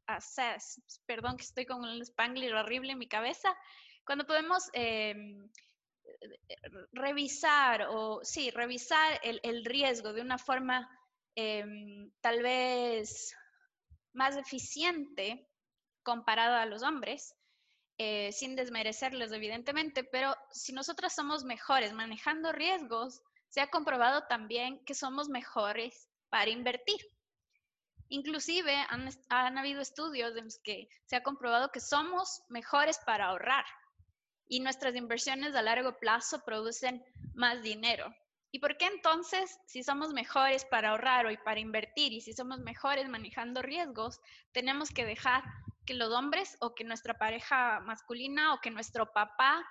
assess, 0.07 0.81
perdón 1.07 1.37
que 1.37 1.43
estoy 1.43 1.67
con 1.67 1.85
un 1.85 2.03
spanglish 2.03 2.53
horrible 2.53 2.93
en 2.93 2.99
mi 2.99 3.09
cabeza, 3.09 3.53
cuando 4.05 4.25
podemos 4.25 4.71
em, 4.73 5.51
revisar 6.93 7.89
o, 7.91 8.21
sí, 8.23 8.53
revisar 8.53 9.21
el, 9.25 9.65
riesgo 9.65 10.13
de 10.13 10.21
una 10.23 10.39
forma 10.39 10.89
em, 11.35 12.13
tal 12.21 12.45
vez 12.45 13.35
más 14.13 14.37
eficiente 14.37 15.49
comparado 16.07 16.55
a 16.55 16.67
los 16.67 16.85
hombres, 16.85 17.35
eh, 17.99 18.31
sin 18.31 18.55
desmerecerlos 18.55 19.33
evidentemente, 19.33 20.05
pero 20.05 20.37
si 20.53 20.73
nosotras 20.73 21.17
somos 21.17 21.43
mejores 21.45 21.93
manejando 21.93 22.53
riesgos, 22.53 23.23
se 23.49 23.61
ha 23.61 23.71
comprobado 23.71 24.23
también 24.29 24.85
que 24.85 24.95
somos 24.95 25.29
mejores 25.29 26.09
para 26.31 26.51
invertir. 26.51 27.01
Inclusive 28.09 28.73
han, 28.89 29.59
habido 29.59 29.81
estudios 29.81 30.37
en 30.37 30.45
los 30.45 30.61
que 30.63 30.89
se 31.07 31.17
ha 31.17 31.25
comprobado 31.25 31.73
que 31.73 31.81
somos 31.81 32.41
mejores 32.49 33.01
para 33.05 33.27
ahorrar 33.27 33.65
y 34.49 34.61
nuestras 34.61 34.95
inversiones 34.95 35.57
a 35.57 35.63
largo 35.63 35.99
plazo 35.99 36.45
producen 36.45 37.05
más 37.35 37.63
dinero. 37.63 38.15
¿Y 38.53 38.61
por 38.61 38.77
qué 38.77 38.87
entonces, 38.87 39.59
si 39.67 39.83
somos 39.83 40.13
mejores 40.13 40.65
para 40.67 40.91
ahorrar 40.91 41.27
o 41.27 41.31
para 41.45 41.59
invertir 41.59 42.13
y 42.13 42.21
si 42.21 42.33
somos 42.33 42.61
mejores 42.61 43.09
manejando 43.09 43.61
riesgos, 43.61 44.21
tenemos 44.53 44.91
que 44.91 45.05
dejar 45.05 45.43
que 45.87 45.95
los 45.95 46.13
hombres 46.13 46.57
o 46.61 46.75
que 46.75 46.85
nuestra 46.85 47.15
pareja 47.15 47.81
masculina 47.81 48.55
o 48.55 48.61
que 48.61 48.71
nuestro 48.71 49.13
papá 49.13 49.67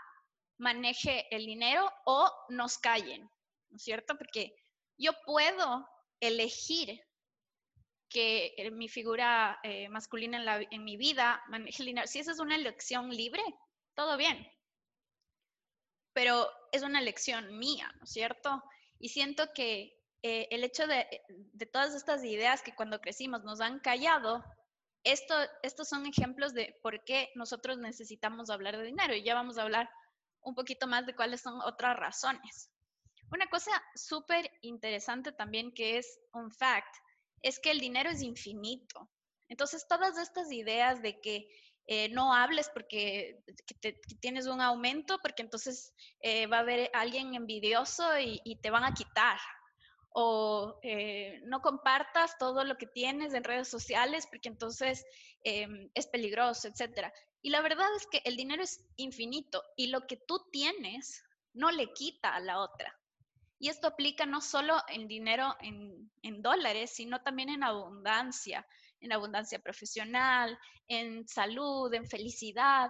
maneje 0.57 1.27
el 1.36 1.45
dinero 1.45 1.91
o 2.05 2.31
nos 2.50 2.77
callen, 2.77 3.29
¿no 3.69 3.77
es 3.77 3.84
cierto? 3.84 4.17
Porque 4.17 4.55
yo 4.98 5.12
puedo 5.25 5.88
elegir 6.19 7.01
que 8.10 8.53
eh, 8.57 8.72
mi 8.72 8.88
figura 8.88 9.60
eh, 9.63 9.89
masculina 9.89 10.60
en, 10.72 10.84
mi 10.84 10.95
vida 10.98 11.43
maneje 11.50 11.81
el 11.84 11.88
dinero. 11.88 12.07
Si 12.07 12.19
esa 12.19 12.31
es 12.31 12.39
una 12.39 12.55
elección 12.55 13.10
libre, 13.10 13.43
todo 13.93 14.15
bien. 14.15 14.48
Pero 16.13 16.50
es 16.72 16.81
una 16.84 17.00
elección 17.00 17.57
mía, 17.57 17.91
¿no 17.98 18.05
es 18.05 18.12
cierto? 18.12 18.63
Y 19.00 19.10
siento 19.10 19.51
que 19.53 19.98
eh, 20.22 20.48
el 20.50 20.63
hecho 20.63 20.88
de, 20.88 21.05
todas 21.72 21.93
estas 21.93 22.24
ideas 22.24 22.62
que 22.62 22.74
cuando 22.74 23.01
crecimos 23.01 23.43
nos 23.43 23.60
han 23.60 23.79
callado, 23.79 24.43
esto, 25.05 25.35
estos 25.63 25.88
son 25.88 26.05
ejemplos 26.05 26.53
de 26.53 26.77
por 26.81 27.03
qué 27.03 27.29
nosotros 27.35 27.77
necesitamos 27.77 28.50
hablar 28.50 28.77
de 28.77 28.83
dinero 28.83 29.15
y 29.15 29.24
ya 29.24 29.35
vamos 29.35 29.57
a 29.57 29.62
hablar 29.62 29.89
un 30.41 30.55
poquito 30.55 30.88
más 30.88 31.05
de 31.05 31.15
cuáles 31.15 31.41
son 31.41 31.62
otras 31.62 31.95
razones. 31.97 32.69
Una 33.31 33.47
cosa 33.47 33.71
súper 33.95 34.51
interesante 34.62 35.31
también 35.31 35.74
que 35.74 35.97
es 35.97 36.19
un 36.33 36.51
fact 36.51 36.93
es 37.41 37.59
que 37.59 37.71
el 37.71 37.79
dinero 37.79 38.09
es 38.09 38.21
infinito. 38.21 39.09
Entonces, 39.47 39.88
todas 39.88 40.17
estas 40.17 40.51
ideas 40.51 41.01
de 41.01 41.19
que 41.21 41.47
eh, 41.88 42.09
no 42.09 42.33
hables 42.33 42.69
porque 42.74 43.43
tienes 44.19 44.47
un 44.47 44.59
aumento, 44.59 45.19
porque 45.21 45.43
entonces 45.43 45.93
eh, 46.19 46.47
va 46.47 46.57
a 46.57 46.62
haber 46.62 46.89
alguien 46.93 47.35
envidioso 47.35 48.17
y, 48.19 48.41
y, 48.43 48.55
te 48.55 48.71
van 48.71 48.83
a 48.83 48.93
quitar. 48.93 49.38
O 50.17 50.79
eh, 50.81 51.41
no 51.43 51.62
compartas 51.62 52.38
todo 52.38 52.63
lo 52.63 52.77
que 52.77 52.88
tienes 52.88 53.34
en 53.34 53.43
redes 53.43 53.67
sociales 53.67 54.25
porque 54.27 54.48
entonces 54.48 55.05
em, 55.43 55.89
es 55.93 56.07
peligroso, 56.07 56.69
etc. 56.69 57.12
Y 57.41 57.50
la 57.50 57.62
verdad 57.62 57.88
es 57.98 58.07
que 58.07 58.22
el 58.24 58.38
dinero 58.38 58.63
es 58.63 58.84
infinito 58.95 59.62
y 59.75 59.88
lo 59.88 60.07
que 60.07 60.17
tú 60.17 60.39
tienes 60.51 61.22
no 61.53 61.69
le 61.72 61.91
quita 61.93 62.34
a 62.34 62.39
la 62.39 62.60
otra. 62.62 62.98
Y 63.57 63.69
esto 63.69 63.88
aplica 63.88 64.25
no 64.25 64.41
solo 64.41 64.81
en 64.89 65.07
dinero 65.07 65.55
en, 65.62 66.41
dólares, 66.41 66.91
sino 66.91 67.22
también 67.22 67.50
en 67.50 67.63
abundancia, 67.63 68.67
en 69.00 69.12
abundancia 69.12 69.60
profesional, 69.60 70.57
en 70.88 71.27
salud, 71.27 71.93
en 71.93 72.05
felicidad. 72.05 72.89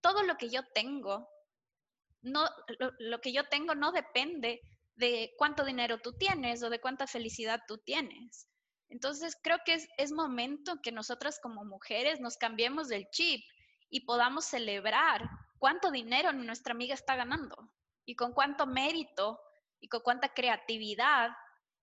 Todo 0.00 0.22
lo 0.22 0.36
que 0.36 0.48
yo 0.48 0.62
tengo, 0.74 1.28
no, 2.22 2.48
lo, 2.98 3.20
que 3.20 3.32
yo 3.32 3.46
tengo 3.48 3.74
no 3.74 3.92
depende 3.92 4.60
de 4.96 5.34
cuánto 5.38 5.64
dinero 5.64 5.98
tú 5.98 6.12
tienes 6.14 6.62
o 6.62 6.70
de 6.70 6.80
cuánta 6.80 7.06
felicidad 7.06 7.62
tú 7.66 7.78
tienes. 7.78 8.48
Entonces 8.88 9.36
creo 9.42 9.58
que 9.64 9.74
es, 9.74 9.88
es 9.98 10.12
momento 10.12 10.80
que 10.82 10.92
nosotras 10.92 11.38
como 11.40 11.64
mujeres 11.64 12.20
nos 12.20 12.36
cambiemos 12.36 12.88
del 12.88 13.08
chip 13.10 13.44
y 13.90 14.00
podamos 14.06 14.46
celebrar 14.46 15.28
cuánto 15.58 15.90
dinero 15.90 16.32
nuestra 16.32 16.72
amiga 16.72 16.94
está 16.94 17.16
ganando 17.16 17.56
y 18.04 18.14
con 18.16 18.32
cuánto 18.32 18.66
mérito 18.66 19.40
y 19.80 19.88
con 19.88 20.00
cuánta 20.00 20.32
creatividad 20.32 21.30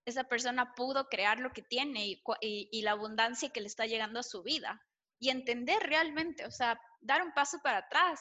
esa 0.05 0.25
persona 0.25 0.73
pudo 0.75 1.07
crear 1.07 1.39
lo 1.39 1.51
que 1.51 1.61
tiene 1.61 2.19
y, 2.41 2.81
la 2.81 2.91
abundancia 2.91 3.49
que 3.49 3.61
le 3.61 3.67
está 3.67 3.85
llegando 3.85 4.19
a 4.19 4.23
su 4.23 4.43
vida. 4.43 4.81
Y 5.19 5.29
entender 5.29 5.81
realmente, 5.83 6.45
o 6.45 6.51
sea, 6.51 6.79
dar 6.99 7.23
un 7.23 7.33
paso 7.33 7.59
para 7.63 7.77
atrás 7.79 8.19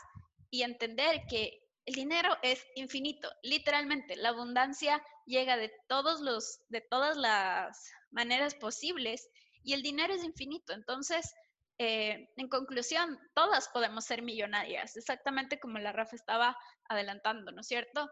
y 0.51 0.63
entender 0.63 1.23
que 1.29 1.62
el 1.85 1.95
dinero 1.95 2.37
es 2.43 2.65
infinito, 2.77 3.31
literalmente. 3.43 4.17
La 4.17 4.31
abundancia 4.31 5.03
llega 5.27 5.57
de, 5.57 5.73
todos 5.89 6.21
los, 6.21 6.61
de 6.69 6.81
todas 6.81 7.17
las 7.17 7.91
maneras 8.11 8.55
posibles 8.55 9.29
y 9.65 9.73
el 9.73 9.83
dinero 9.83 10.15
es 10.15 10.25
infinito. 10.25 10.73
Entonces, 10.73 11.33
eh, 11.79 12.29
en 12.37 12.49
conclusión, 12.49 13.19
todas 13.35 13.69
podemos 13.71 14.05
ser 14.05 14.23
millonarias, 14.23 14.97
exactamente 14.97 15.59
como 15.59 15.79
la 15.79 15.93
Rafa 15.93 16.15
estaba 16.15 16.57
adelantando, 16.89 17.51
¿no 17.51 17.63
es 17.63 17.67
cierto? 17.67 18.09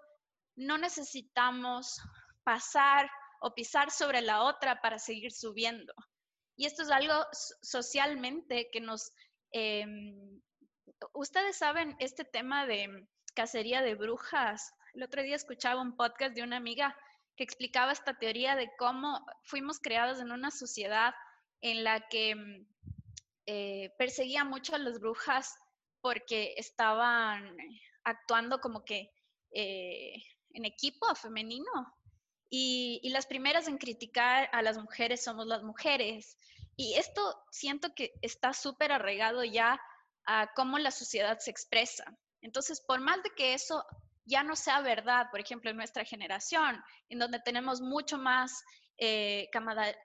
No 0.56 0.78
necesitamos 0.78 2.00
pasar 2.42 3.08
o 3.40 3.54
pisar 3.54 3.90
sobre 3.90 4.20
la 4.20 4.42
otra 4.42 4.80
para 4.80 4.98
seguir 4.98 5.32
subiendo. 5.32 5.92
Y 6.56 6.66
esto 6.66 6.82
es 6.82 6.90
algo 6.90 7.14
socialmente 7.62 8.68
que 8.72 8.80
nos... 8.80 9.12
Em, 9.52 10.40
ustedes 11.14 11.56
saben 11.56 11.96
este 12.00 12.24
tema 12.24 12.66
de 12.66 13.06
cacería 13.32 13.82
de 13.82 13.94
brujas. 13.94 14.72
El 14.94 15.02
otro 15.02 15.22
día 15.22 15.36
escuchaba 15.36 15.80
un 15.80 15.96
podcast 15.96 16.34
de 16.34 16.42
una 16.42 16.56
amiga 16.56 16.96
que 17.36 17.44
explicaba 17.44 17.92
esta 17.92 18.18
teoría 18.18 18.56
de 18.56 18.70
cómo 18.78 19.24
fuimos 19.44 19.78
creados 19.80 20.20
en 20.20 20.32
una 20.32 20.50
sociedad 20.50 21.14
en 21.60 21.84
la 21.84 22.08
que 22.08 22.66
eh, 23.46 23.94
perseguía 23.98 24.44
mucho 24.44 24.74
a 24.74 24.78
las 24.78 25.00
brujas 25.00 25.56
porque 26.00 26.54
estaban 26.56 27.56
actuando 28.04 28.60
como 28.60 28.84
que 28.84 29.10
eh, 29.52 30.14
en 30.52 30.64
equipo 30.64 31.14
femenino, 31.14 31.94
y, 32.50 33.08
las 33.10 33.26
primeras 33.26 33.68
en 33.68 33.78
criticar 33.78 34.50
a 34.52 34.60
las 34.60 34.76
mujeres 34.76 35.22
somos 35.22 35.46
las 35.46 35.62
mujeres. 35.62 36.36
Y 36.76 36.94
esto 36.94 37.22
siento 37.52 37.94
que 37.94 38.12
está 38.22 38.52
súper 38.52 38.90
arraigado 38.90 39.44
ya 39.44 39.80
a 40.26 40.52
cómo 40.54 40.78
la 40.78 40.90
sociedad 40.90 41.38
se 41.38 41.52
expresa. 41.52 42.04
Entonces, 42.42 42.80
por 42.80 43.00
más 43.00 43.22
de 43.22 43.30
que 43.30 43.54
eso 43.54 43.84
ya 44.24 44.42
no 44.42 44.56
sea 44.56 44.80
verdad, 44.80 45.26
por 45.30 45.40
ejemplo, 45.40 45.70
en 45.70 45.76
nuestra 45.76 46.04
generación, 46.04 46.82
en 47.08 47.18
donde 47.18 47.40
tenemos 47.40 47.80
mucho 47.80 48.16
más 48.18 48.62
eh, 48.98 49.48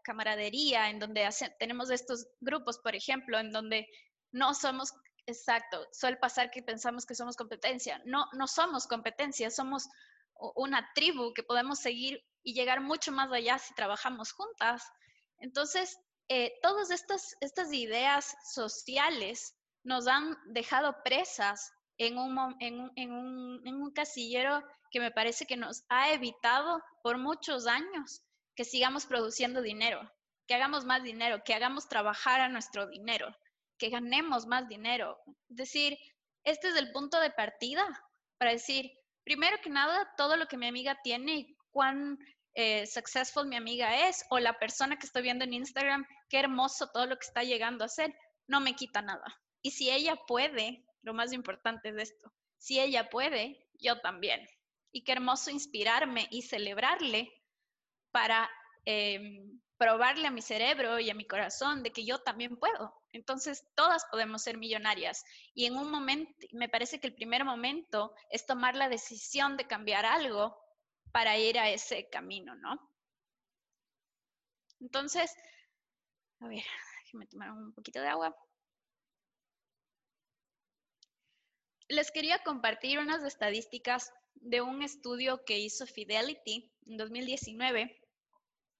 camaradería, 0.03 0.89
en 0.89 0.99
donde 0.99 1.29
tenemos 1.59 1.91
estos 1.91 2.25
grupos, 2.39 2.79
por 2.79 2.95
ejemplo, 2.95 3.37
en 3.37 3.51
donde 3.51 3.87
no 4.31 4.53
somos, 4.53 4.93
exacto, 5.25 5.85
suele 5.91 6.17
pasar 6.17 6.49
que 6.49 6.63
pensamos 6.63 7.05
que 7.05 7.15
somos 7.15 7.35
competencia. 7.35 8.01
No, 8.05 8.25
no 8.33 8.47
somos 8.47 8.87
competencia, 8.87 9.51
somos 9.51 9.87
una 10.55 10.89
tribu 10.93 11.33
que 11.33 11.43
podemos 11.43 11.79
seguir 11.79 12.21
y 12.43 12.53
llegar 12.53 12.81
mucho 12.81 13.11
más 13.11 13.31
allá 13.31 13.57
si 13.59 13.73
trabajamos 13.73 14.31
juntas. 14.31 14.83
Entonces, 15.39 15.97
eh, 16.29 16.53
todas 16.61 16.89
estas, 16.89 17.35
estas 17.39 17.71
ideas 17.73 18.35
sociales 18.53 19.55
nos 19.83 20.07
han 20.07 20.35
dejado 20.47 20.95
presas 21.03 21.71
en 21.97 22.17
un, 22.17 22.55
en, 22.59 22.91
en, 22.95 23.11
un, 23.11 23.61
en 23.65 23.75
un 23.75 23.91
casillero 23.91 24.63
que 24.91 24.99
me 24.99 25.11
parece 25.11 25.45
que 25.45 25.57
nos 25.57 25.83
ha 25.89 26.11
evitado 26.11 26.81
por 27.01 27.17
muchos 27.17 27.67
años 27.67 28.21
que 28.55 28.65
sigamos 28.65 29.05
produciendo 29.05 29.61
dinero, 29.61 30.09
que 30.47 30.55
hagamos 30.55 30.85
más 30.85 31.03
dinero, 31.03 31.43
que 31.43 31.53
hagamos 31.53 31.87
trabajar 31.87 32.41
a 32.41 32.49
nuestro 32.49 32.87
dinero, 32.87 33.35
que 33.77 33.89
ganemos 33.89 34.45
más 34.45 34.67
dinero. 34.67 35.17
Es 35.49 35.57
decir, 35.57 35.97
este 36.43 36.69
es 36.69 36.75
el 36.75 36.91
punto 36.91 37.19
de 37.19 37.31
partida 37.31 37.85
para 38.37 38.51
decir, 38.51 38.91
primero 39.23 39.57
que 39.61 39.69
nada, 39.69 40.13
todo 40.17 40.37
lo 40.37 40.47
que 40.47 40.57
mi 40.57 40.67
amiga 40.67 40.99
tiene 41.03 41.55
cuán 41.71 42.17
eh, 42.53 42.87
successful 42.87 43.47
mi 43.47 43.57
amiga 43.57 44.07
es 44.07 44.23
o 44.29 44.39
la 44.39 44.57
persona 44.57 44.97
que 44.97 45.05
estoy 45.05 45.23
viendo 45.23 45.43
en 45.43 45.53
Instagram, 45.53 46.05
qué 46.29 46.39
hermoso 46.39 46.89
todo 46.93 47.05
lo 47.05 47.17
que 47.17 47.25
está 47.25 47.43
llegando 47.43 47.83
a 47.83 47.89
ser, 47.89 48.13
no 48.47 48.61
me 48.61 48.75
quita 48.75 49.01
nada. 49.01 49.25
Y 49.61 49.71
si 49.71 49.89
ella 49.89 50.15
puede, 50.27 50.85
lo 51.05 51.13
más 51.13 51.31
importante 51.31 51.93
de 51.93 52.01
esto, 52.01 52.33
si 52.57 52.79
ella 52.79 53.09
puede, 53.09 53.69
yo 53.79 54.01
también. 54.01 54.45
Y 54.91 55.03
qué 55.03 55.13
hermoso 55.13 55.51
inspirarme 55.51 56.27
y 56.31 56.41
celebrarle 56.41 57.31
para 58.12 58.50
em, 58.85 59.62
probarle 59.77 60.27
a 60.27 60.31
mi 60.31 60.41
cerebro 60.41 61.00
y 61.00 61.09
a 61.09 61.13
mi 61.13 61.27
corazón 61.27 61.83
de 61.83 61.91
que 61.91 62.05
yo 62.05 62.19
también 62.19 62.57
puedo. 62.57 62.93
Entonces, 63.12 63.67
todas 63.75 64.05
podemos 64.09 64.41
ser 64.41 64.57
millonarias. 64.57 65.24
Y 65.53 65.65
en 65.65 65.77
un 65.77 65.91
momento, 65.91 66.31
me 66.53 66.69
parece 66.69 67.00
que 67.00 67.07
el 67.07 67.15
primer 67.15 67.45
momento 67.45 68.15
es 68.29 68.45
tomar 68.45 68.75
la 68.75 68.89
decisión 68.89 69.57
de 69.57 69.67
cambiar 69.67 70.05
algo 70.05 70.57
para 71.12 71.38
ir 71.38 71.59
a 71.59 71.69
ese 71.69 72.09
camino, 72.09 72.55
¿no? 72.55 72.91
Entonces, 74.79 75.35
a 76.39 76.47
ver, 76.47 76.63
déjenme 77.03 77.27
tomar 77.27 77.51
un 77.51 77.74
poquito 77.74 78.01
de 78.01 78.07
agua. 78.07 78.35
Les 81.87 82.11
quería 82.11 82.43
compartir 82.43 82.99
unas 82.99 83.23
estadísticas 83.23 84.11
de 84.35 84.61
un 84.61 84.81
estudio 84.83 85.43
que 85.45 85.59
hizo 85.59 85.85
Fidelity 85.85 86.71
en 86.87 86.97
2019 86.97 88.01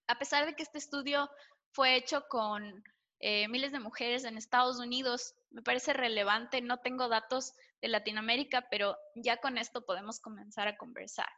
a 0.08 0.18
pesar 0.18 0.46
de 0.46 0.56
que 0.56 0.64
este 0.64 0.78
estudio 0.78 1.30
fue 1.72 1.96
hecho 1.96 2.28
con 2.30 2.84
eh, 3.20 3.48
miles 3.48 3.72
de 3.72 3.80
mujeres 3.80 4.24
en 4.24 4.38
Estados 4.38 4.80
Unidos, 4.80 5.34
me 5.50 5.62
parece 5.62 5.94
relevante. 5.94 6.62
No 6.62 6.80
tengo 6.80 7.08
datos 7.08 7.54
de 7.82 7.88
Latinoamérica, 7.88 8.68
pero 8.70 8.98
ya 9.16 9.38
con 9.38 9.58
esto 9.58 9.86
podemos 9.86 10.20
comenzar 10.20 10.68
a 10.68 10.78
conversar. 10.78 11.30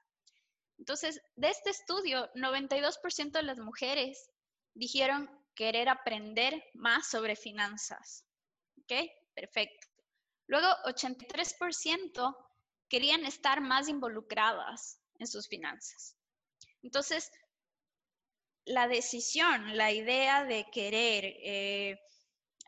Entonces, 0.77 1.21
de 1.35 1.49
este 1.49 1.69
estudio, 1.69 2.29
92% 2.33 3.31
de 3.31 3.43
las 3.43 3.57
mujeres 3.57 4.29
dijeron 4.73 5.29
querer 5.55 5.89
aprender 5.89 6.63
más 6.73 7.09
sobre 7.09 7.35
finanzas. 7.35 8.25
¿Ok? 8.79 9.09
Perfecto. 9.33 9.87
Luego, 10.47 10.67
83% 10.85 12.35
querían 12.89 13.25
estar 13.25 13.61
más 13.61 13.89
involucradas 13.89 14.99
en 15.19 15.27
sus 15.27 15.47
finanzas. 15.47 16.15
Entonces, 16.81 17.29
la 18.65 18.87
decisión, 18.87 19.77
la 19.77 19.91
idea 19.91 20.43
de 20.45 20.65
querer, 20.71 21.25
eh, 21.25 21.99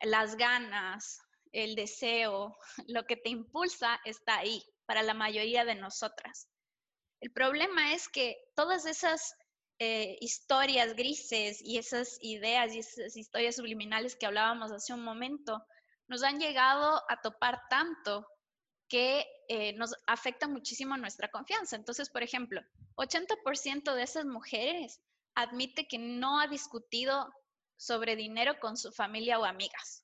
las 0.02 0.36
ganas, 0.36 1.20
el 1.52 1.76
deseo, 1.76 2.58
lo 2.88 3.06
que 3.06 3.18
te 3.18 3.30
impulsa 3.30 4.00
está 4.06 4.40
ahí 4.40 4.64
para 4.86 5.04
la 5.04 5.14
mayoría 5.14 5.66
de 5.66 5.76
nosotras. 5.76 6.48
El 7.22 7.32
problema 7.32 7.94
es 7.94 8.08
que 8.08 8.38
todas 8.56 8.86
esas 8.86 9.34
eh, 9.80 10.18
historias 10.22 10.96
grises 10.96 11.62
y 11.62 11.78
esas 11.78 12.18
ideas 12.22 12.74
y 12.74 12.80
esas 12.80 13.16
historias 13.16 13.56
subliminales 13.56 14.16
que 14.16 14.26
hablábamos 14.26 14.72
hace 14.72 14.94
un 14.94 15.04
momento 15.04 15.62
nos 16.10 16.24
han 16.24 16.40
llegado 16.40 17.04
a 17.08 17.22
topar 17.22 17.62
tanto 17.70 18.28
que 18.90 19.26
eh, 19.48 19.74
nos 19.74 19.96
afecta 20.08 20.48
muchísimo 20.48 20.98
nuestra 20.98 21.30
confianza. 21.30 21.76
Entonces, 21.76 22.10
por 22.10 22.24
ejemplo, 22.24 22.62
80% 22.96 23.94
de 23.94 24.04
esas 24.04 24.26
mujeres 24.26 25.00
admite 25.36 25.88
que 25.88 26.00
no 26.00 26.40
ha 26.40 26.48
discutido 26.48 27.32
sobre 27.78 28.16
dinero 28.16 28.60
con 28.60 28.76
su 28.76 28.92
familia 28.92 29.40
o 29.40 29.46
amigas. 29.46 30.04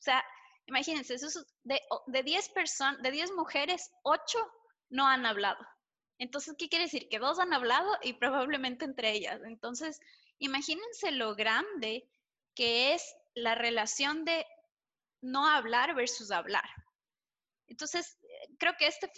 O 0.00 0.02
sea, 0.02 0.24
imagínense, 0.66 1.16
de, 1.62 1.80
de 2.06 2.22
10 2.22 2.48
personas, 2.48 3.02
de 3.02 3.10
10 3.10 3.32
mujeres, 3.32 3.90
8 4.02 4.38
no 4.88 5.06
han 5.06 5.26
hablado. 5.26 5.64
Entonces, 6.18 6.54
¿qué 6.58 6.68
quiere 6.68 6.86
decir? 6.86 7.08
Que 7.08 7.18
dos 7.18 7.38
han 7.38 7.52
hablado 7.52 7.90
y 8.02 8.14
probablemente 8.14 8.84
entre 8.84 9.12
ellas. 9.12 9.40
Entonces, 9.44 10.00
imagínense 10.38 11.10
lo 11.12 11.34
grande 11.34 12.08
que 12.54 12.94
es 12.94 13.14
la 13.34 13.54
relación 13.54 14.24
de 14.24 14.46
no 15.22 15.48
hablar 15.48 15.94
versus 15.94 16.30
hablar. 16.30 16.68
Entonces, 17.66 18.18
creo 18.58 18.74
que 18.78 18.86
este 18.86 19.10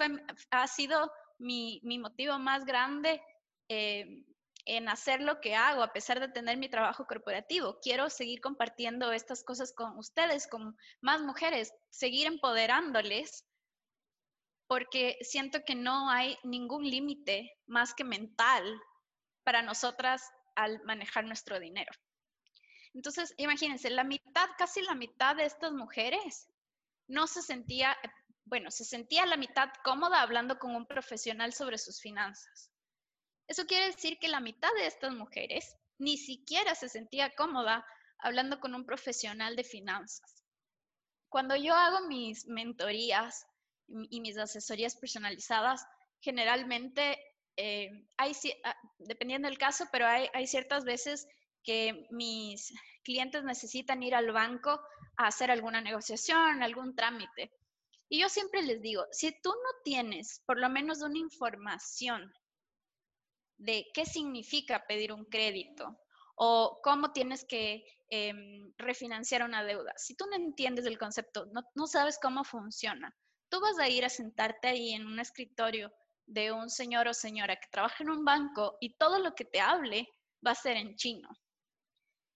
ha 0.51 0.67
sido 0.69 1.11
mi, 1.39 1.81
motivo 1.99 2.39
más 2.39 2.65
grande 2.65 3.21
eh, 3.69 4.25
en 4.67 4.89
hacer 4.89 5.21
lo 5.21 5.41
que 5.41 5.55
hago 5.55 5.83
a 5.83 5.93
pesar 5.93 6.21
de 6.21 6.29
tener 6.29 6.57
mi 6.57 6.69
trabajo 6.69 7.07
corporativo. 7.07 7.79
Quiero 7.83 8.09
seguir 8.11 8.41
compartiendo 8.41 9.13
estas 9.13 9.43
cosas 9.43 9.73
con 9.75 9.99
ustedes, 9.99 10.47
con 10.47 10.77
más 11.01 11.21
mujeres, 11.23 11.73
seguir 11.91 12.27
empoderándoles, 12.27 13.45
porque 14.67 15.19
siento 15.21 15.65
que 15.65 15.75
no 15.75 16.09
hay 16.09 16.39
ningún 16.43 16.89
límite 16.89 17.53
más 17.67 17.95
que 17.95 18.05
mental 18.05 18.65
para 19.45 19.63
nosotras 19.63 20.23
al 20.57 20.83
manejar 20.85 21.25
nuestro 21.25 21.61
dinero. 21.61 21.93
Entonces, 22.95 23.35
imagínense, 23.37 23.91
la 23.91 24.05
mitad, 24.05 24.49
casi 24.57 24.81
la 24.83 24.95
mitad 24.95 25.35
de 25.37 25.45
estas 25.45 25.73
mujeres 25.73 26.49
no 27.09 27.27
se 27.27 27.43
sentía, 27.43 27.97
bueno, 28.45 28.71
se 28.71 28.85
sentía 28.85 29.27
la 29.27 29.37
mitad 29.37 29.69
cómoda 29.83 30.23
hablando 30.23 30.59
con 30.59 30.75
un 30.75 30.87
profesional 30.87 31.53
sobre 31.53 31.77
sus 31.77 32.01
finanzas. 32.01 32.71
Eso 33.49 33.67
quiere 33.67 33.87
decir 33.87 34.19
que 34.19 34.29
la 34.29 34.41
mitad 34.41 34.71
de 34.77 34.87
estas 34.87 35.13
mujeres 35.13 35.77
ni 35.99 36.17
siquiera 36.17 36.75
se 36.75 36.89
sentía 36.89 37.35
cómoda 37.35 37.85
hablando 38.19 38.61
con 38.61 38.75
un 38.75 38.87
profesional 38.87 39.57
de 39.57 39.65
finanzas. 39.65 40.45
Cuando 41.29 41.57
yo 41.57 41.75
hago 41.75 42.07
mis 42.07 42.47
mentorías 42.47 43.45
y 43.89 44.21
mis 44.21 44.39
asesorías 44.39 44.97
personalizadas, 44.97 45.85
generalmente 46.21 47.19
eh, 47.57 47.91
hay, 48.17 48.33
ah, 48.65 48.77
dependiendo 48.99 49.49
del 49.49 49.59
caso, 49.59 49.87
pero 49.91 50.07
hay 50.07 50.47
ciertas 50.47 50.85
veces 50.85 51.27
que 51.65 52.07
mis 52.11 52.73
clientes 53.03 53.43
necesitan 53.45 54.03
ir 54.03 54.15
al 54.15 54.31
banco 54.33 54.81
a 55.17 55.27
hacer 55.27 55.51
alguna 55.51 55.81
negociación, 55.81 56.63
algún 56.63 56.95
trámite. 56.95 57.53
Y 58.09 58.21
yo 58.21 58.29
siempre 58.29 58.63
les 58.63 58.81
digo, 58.81 59.05
si 59.11 59.33
tú 59.41 59.51
no 59.51 59.83
tienes 59.83 60.43
por 60.47 60.61
lo 60.61 60.69
menos 60.69 61.03
una 61.03 61.19
información 61.19 62.33
de 63.57 63.87
qué 63.95 64.05
significa 64.05 64.87
pedir 64.87 65.13
un 65.13 65.25
crédito 65.25 65.99
o 66.37 66.81
cómo 66.83 67.13
tienes 67.13 67.45
que 67.45 67.85
em, 68.09 68.73
refinanciar 68.77 69.43
una 69.43 69.65
deuda. 69.65 69.93
Si 69.97 70.15
tú 70.17 70.27
no 70.27 70.37
entiendes 70.37 70.87
el 70.87 70.99
concepto, 70.99 71.47
no, 71.47 71.63
no 71.75 71.87
sabes 71.87 72.19
cómo 72.21 72.45
funciona, 72.45 73.15
tú 73.49 73.61
vas 73.61 73.79
a 73.79 73.89
ir 73.89 74.05
a 74.05 74.09
sentarte 74.09 74.69
ahí 74.69 74.93
en 74.93 75.07
un 75.07 75.21
escritorio 75.21 75.93
de 76.27 76.53
un 76.53 76.71
señor 76.71 77.09
o 77.09 77.15
señora 77.15 77.57
que 77.57 77.69
trabaja 77.71 78.03
en 78.03 78.11
un 78.11 78.25
banco 78.25 78.77
y 78.81 78.97
todo 78.97 79.19
lo 79.19 79.35
que 79.35 79.45
te 79.45 79.61
hable 79.61 80.09
va 80.45 80.53
a 80.53 80.57
ser 80.57 80.77
en 80.77 80.97
chino. 80.97 81.29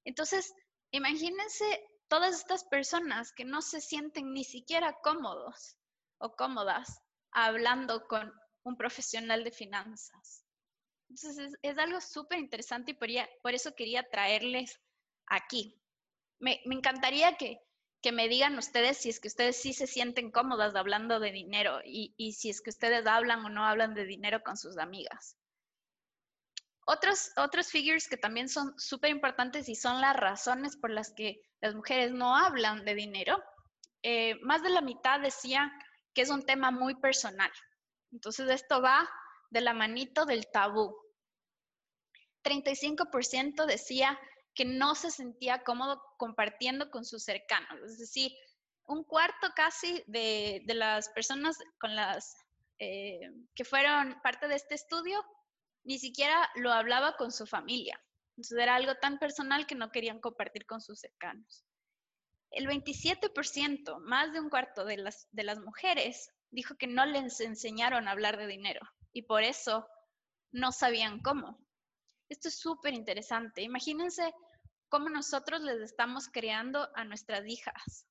Entonces, 0.09 0.55
imagínense 0.91 1.67
todas 2.09 2.35
estas 2.35 2.65
personas 2.65 3.31
que 3.35 3.45
no 3.45 3.61
se 3.61 3.83
sienten 3.83 4.33
ni 4.33 4.43
siquiera 4.43 4.97
cómodos 5.03 5.77
o 6.17 6.35
cómodas 6.35 7.03
hablando 7.31 8.07
con 8.09 8.33
un 8.63 8.77
profesional 8.79 9.45
de 9.45 9.51
finanzas. 9.51 10.47
Entonces 11.11 11.53
es, 11.61 11.77
algo 11.77 12.01
súper 12.01 12.39
interesante 12.39 12.93
y 12.93 12.95
por, 12.95 13.55
eso 13.55 13.75
quería 13.75 14.03
traerles 14.09 14.81
aquí. 15.27 15.79
Me, 16.39 16.63
encantaría 16.65 17.37
que, 17.37 17.61
me 18.11 18.29
digan 18.29 18.57
ustedes 18.57 18.97
si 18.97 19.11
es 19.11 19.21
que 19.21 19.29
ustedes 19.29 19.61
sí 19.61 19.75
se 19.75 19.87
sienten 19.87 20.31
cómodas 20.31 20.75
hablando 20.75 21.21
de 21.21 21.33
dinero 21.33 21.81
y, 21.85 22.33
si 22.33 22.49
es 22.49 22.63
que 22.63 22.71
ustedes 22.71 23.07
hablan 23.07 23.45
o 23.45 23.51
no 23.51 23.67
hablan 23.67 23.93
de 23.93 24.07
dinero 24.07 24.43
con 24.43 24.57
sus 24.57 24.79
amigas. 24.79 25.37
Otros, 26.91 27.33
otros 27.37 27.69
figures 27.69 28.09
que 28.09 28.17
también 28.17 28.49
son 28.49 28.73
súper 28.79 29.11
importantes 29.11 29.69
y 29.69 29.75
son 29.75 30.01
las 30.01 30.17
razones 30.17 30.75
por 30.79 30.89
las 30.89 31.13
que 31.13 31.43
las 31.61 31.75
mujeres 31.75 32.13
no 32.13 32.35
hablan 32.35 32.87
de 32.87 32.95
dinero. 32.95 33.45
Eh, 34.03 34.37
más 34.41 34.63
de 34.63 34.71
la 34.71 34.81
mitad 34.81 35.21
decía 35.21 35.71
que 36.15 36.23
es 36.23 36.31
un 36.31 36.47
tema 36.47 36.71
muy 36.71 36.95
personal. 36.95 37.51
Entonces 38.11 38.49
esto 38.49 38.81
va 38.81 39.07
de 39.51 39.61
la 39.61 39.75
manito 39.75 40.25
del 40.25 40.51
tabú. 40.51 40.97
35% 42.43 43.67
decía 43.67 44.19
que 44.55 44.65
no 44.65 44.95
se 44.95 45.11
sentía 45.11 45.63
cómodo 45.65 46.03
compartiendo 46.17 46.91
con 46.91 47.05
sus 47.05 47.23
cercanos. 47.23 47.83
Es 47.85 47.99
decir, 47.99 48.33
un 48.87 49.05
cuarto 49.05 49.49
casi 49.55 50.03
de, 50.07 50.63
las 50.69 51.11
personas 51.11 51.59
con 51.79 51.95
las 51.95 52.35
eh, 52.79 53.31
que 53.55 53.67
fueron 53.67 54.19
parte 54.23 54.49
de 54.49 54.55
este 54.55 54.75
estudio 54.75 55.23
ni 55.89 55.99
siquiera 55.99 56.51
lo 56.57 56.71
hablaba 56.71 57.17
con 57.17 57.33
su 57.33 57.47
familia. 57.47 57.99
Entonces 58.37 58.59
era 58.59 58.77
algo 58.77 58.95
tan 58.97 59.19
personal 59.19 59.67
que 59.67 59.75
no 59.75 59.91
querían 59.91 60.21
compartir 60.21 60.67
con 60.67 60.83
sus 60.83 61.01
cercanos. 61.01 61.65
El 62.51 62.69
27%, 62.69 63.99
más 64.01 64.35
de 64.35 64.41
un 64.41 64.51
cuarto 64.51 64.85
de 64.85 64.99
las, 64.99 65.27
de 65.33 65.45
las 65.45 65.59
mujeres, 65.61 66.31
dijo 66.51 66.75
que 66.77 66.87
no 66.87 67.07
les 67.07 67.41
enseñaron 67.41 68.07
a 68.07 68.11
hablar 68.11 68.37
de 68.37 68.47
dinero 68.47 68.81
y 69.15 69.23
por 69.23 69.43
eso 69.43 69.89
no 70.53 70.73
sabían 70.73 71.21
cómo. 71.23 71.59
Esto 72.29 72.49
es 72.49 72.59
súper 72.59 72.93
interesante. 72.93 73.63
Imagínense 73.63 74.35
cómo 74.91 75.09
nosotros 75.09 75.63
les 75.63 75.81
estamos 75.81 76.29
creando 76.29 76.87
a 76.97 77.05
nuestras 77.05 77.47
hijas, 77.47 78.07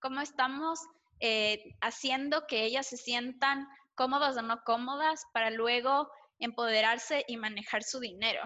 cómo 0.00 0.20
estamos 0.20 0.80
eh, 1.20 1.64
haciendo 1.80 2.46
que 2.46 2.64
ellas 2.66 2.88
se 2.88 2.98
sientan 2.98 3.66
cómodas 3.94 4.36
o 4.36 4.42
no 4.42 4.62
cómodas 4.64 5.24
para 5.32 5.50
luego 5.50 6.10
empoderarse 6.44 7.24
y 7.28 7.36
manejar 7.36 7.82
su 7.82 8.00
dinero. 8.00 8.42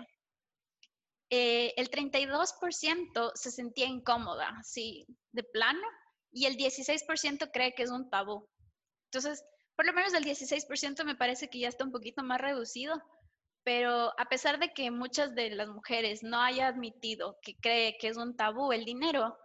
Eh, 1.30 1.74
el 1.76 1.90
32% 1.90 3.32
se 3.34 3.50
sentía 3.50 3.86
incómoda, 3.86 4.60
sí, 4.62 5.06
de 5.32 5.42
plano, 5.42 5.86
y 6.30 6.46
el 6.46 6.56
16% 6.56 7.50
cree 7.52 7.74
que 7.74 7.82
es 7.82 7.90
un 7.90 8.08
tabú. 8.10 8.48
Entonces, 9.10 9.42
por 9.74 9.86
lo 9.86 9.92
menos 9.92 10.14
el 10.14 10.24
16% 10.24 11.04
me 11.04 11.16
parece 11.16 11.48
que 11.48 11.58
ya 11.58 11.68
está 11.68 11.84
un 11.84 11.92
poquito 11.92 12.22
más 12.22 12.40
reducido, 12.40 13.02
pero 13.64 14.12
a 14.18 14.26
pesar 14.28 14.60
de 14.60 14.72
que 14.72 14.90
muchas 14.90 15.34
de 15.34 15.50
las 15.50 15.68
mujeres 15.68 16.22
no 16.22 16.40
haya 16.40 16.68
admitido 16.68 17.38
que 17.42 17.56
cree 17.56 17.96
que 17.98 18.08
es 18.08 18.16
un 18.16 18.36
tabú 18.36 18.72
el 18.72 18.84
dinero, 18.84 19.36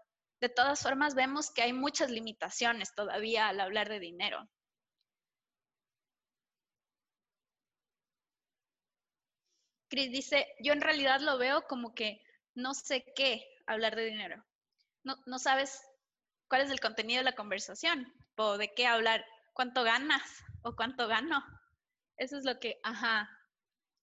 de 0.41 0.49
todas 0.49 0.81
formas 0.81 1.15
vemos 1.15 1.51
que 1.51 1.63
hay 1.63 1.73
muchas 1.73 2.11
limitaciones 2.11 2.93
todavía 2.95 3.47
al 3.47 3.59
hablar 3.59 3.89
de 3.89 3.99
dinero. 3.99 4.47
Chris 9.91 10.09
dice, 10.09 10.47
yo 10.61 10.71
en 10.71 10.79
realidad 10.79 11.19
lo 11.19 11.37
veo 11.37 11.67
como 11.67 11.93
que 11.93 12.21
no 12.55 12.73
sé 12.73 13.03
qué 13.13 13.45
hablar 13.67 13.97
de 13.97 14.05
dinero. 14.05 14.41
No, 15.03 15.17
no 15.25 15.37
sabes 15.37 15.81
cuál 16.47 16.61
es 16.61 16.71
el 16.71 16.79
contenido 16.79 17.19
de 17.19 17.25
la 17.25 17.35
conversación 17.35 18.11
o 18.37 18.57
de 18.57 18.73
qué 18.73 18.87
hablar, 18.87 19.25
cuánto 19.51 19.83
ganas 19.83 20.23
o 20.63 20.77
cuánto 20.77 21.09
gano. 21.09 21.43
Eso 22.15 22.37
es 22.37 22.45
lo 22.45 22.57
que, 22.57 22.79
ajá, 22.83 23.29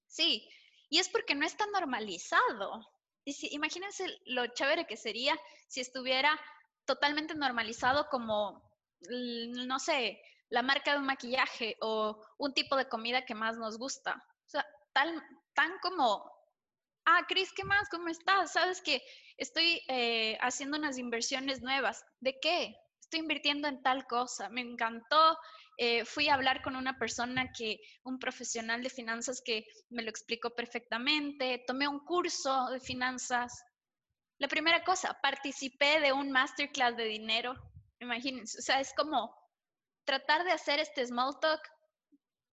sí. 0.07 0.47
Y 0.91 0.99
es 0.99 1.09
porque 1.09 1.35
no 1.35 1.47
está 1.47 1.65
normalizado. 1.73 2.87
Y 3.25 3.33
si, 3.33 3.49
imagínense 3.55 4.07
lo 4.27 4.47
chévere 4.49 4.87
que 4.87 4.97
sería 4.99 5.41
si 5.69 5.81
estuviera 5.81 6.39
totalmente 6.85 7.35
normalizado 7.35 8.09
como, 8.11 8.63
no 9.09 9.79
sé, 9.79 10.21
la 10.51 10.61
marca 10.61 10.93
de 10.93 10.99
un 10.99 11.07
maquillaje 11.07 11.79
o 11.81 12.23
un 12.37 12.53
tipo 12.53 12.77
de 12.77 12.91
comida 12.91 13.25
que 13.25 13.35
más 13.35 13.57
nos 13.57 13.79
gusta. 13.79 14.23
O 14.47 14.51
sea, 14.51 14.67
tal, 14.93 15.23
tan 15.59 15.77
como, 15.83 16.31
ah, 17.05 17.25
Cris, 17.27 17.53
¿qué 17.53 17.65
más? 17.65 17.89
¿Cómo 17.89 18.09
estás? 18.09 18.53
Sabes 18.53 18.81
que 18.81 19.03
estoy 19.37 19.83
eh, 19.89 20.39
haciendo 20.41 20.79
unas 20.79 20.99
inversiones 20.99 21.63
nuevas. 21.63 22.05
¿De 22.21 22.39
qué? 22.41 22.77
Estoy 23.01 23.21
invirtiendo 23.21 23.67
en 23.67 23.83
tal 23.83 24.07
cosa. 24.07 24.49
Me 24.51 24.61
encantó. 24.61 25.37
Eh, 25.77 26.05
fui 26.05 26.29
a 26.29 26.35
hablar 26.35 26.63
con 26.63 26.77
una 26.77 26.97
persona 26.97 27.51
que, 27.51 27.81
un 28.05 28.21
profesional 28.21 28.85
de 28.85 28.91
finanzas 28.91 29.43
que 29.45 29.67
me 29.91 30.05
lo 30.05 30.11
explicó 30.11 30.51
perfectamente. 30.51 31.65
Tomé 31.67 31.89
un 31.89 32.05
curso 32.05 32.69
de 32.71 32.79
finanzas. 32.79 33.53
La 34.39 34.47
primera 34.47 34.85
cosa, 34.85 35.19
participé 35.21 35.99
de 35.99 36.13
un 36.13 36.31
masterclass 36.31 36.97
de 36.97 37.07
dinero. 37.07 37.55
Imagínense, 37.99 38.61
o 38.61 38.63
sea, 38.63 38.79
es 38.79 38.95
como 38.95 39.35
tratar 40.05 40.45
de 40.45 40.53
hacer 40.53 40.79
este 40.79 41.05
small 41.05 41.35
talk 41.41 41.61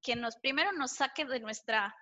que 0.02 0.16
nos 0.16 0.36
primero 0.38 0.72
nos 0.72 0.94
saque 0.94 1.26
de 1.26 1.40
nuestra, 1.40 1.96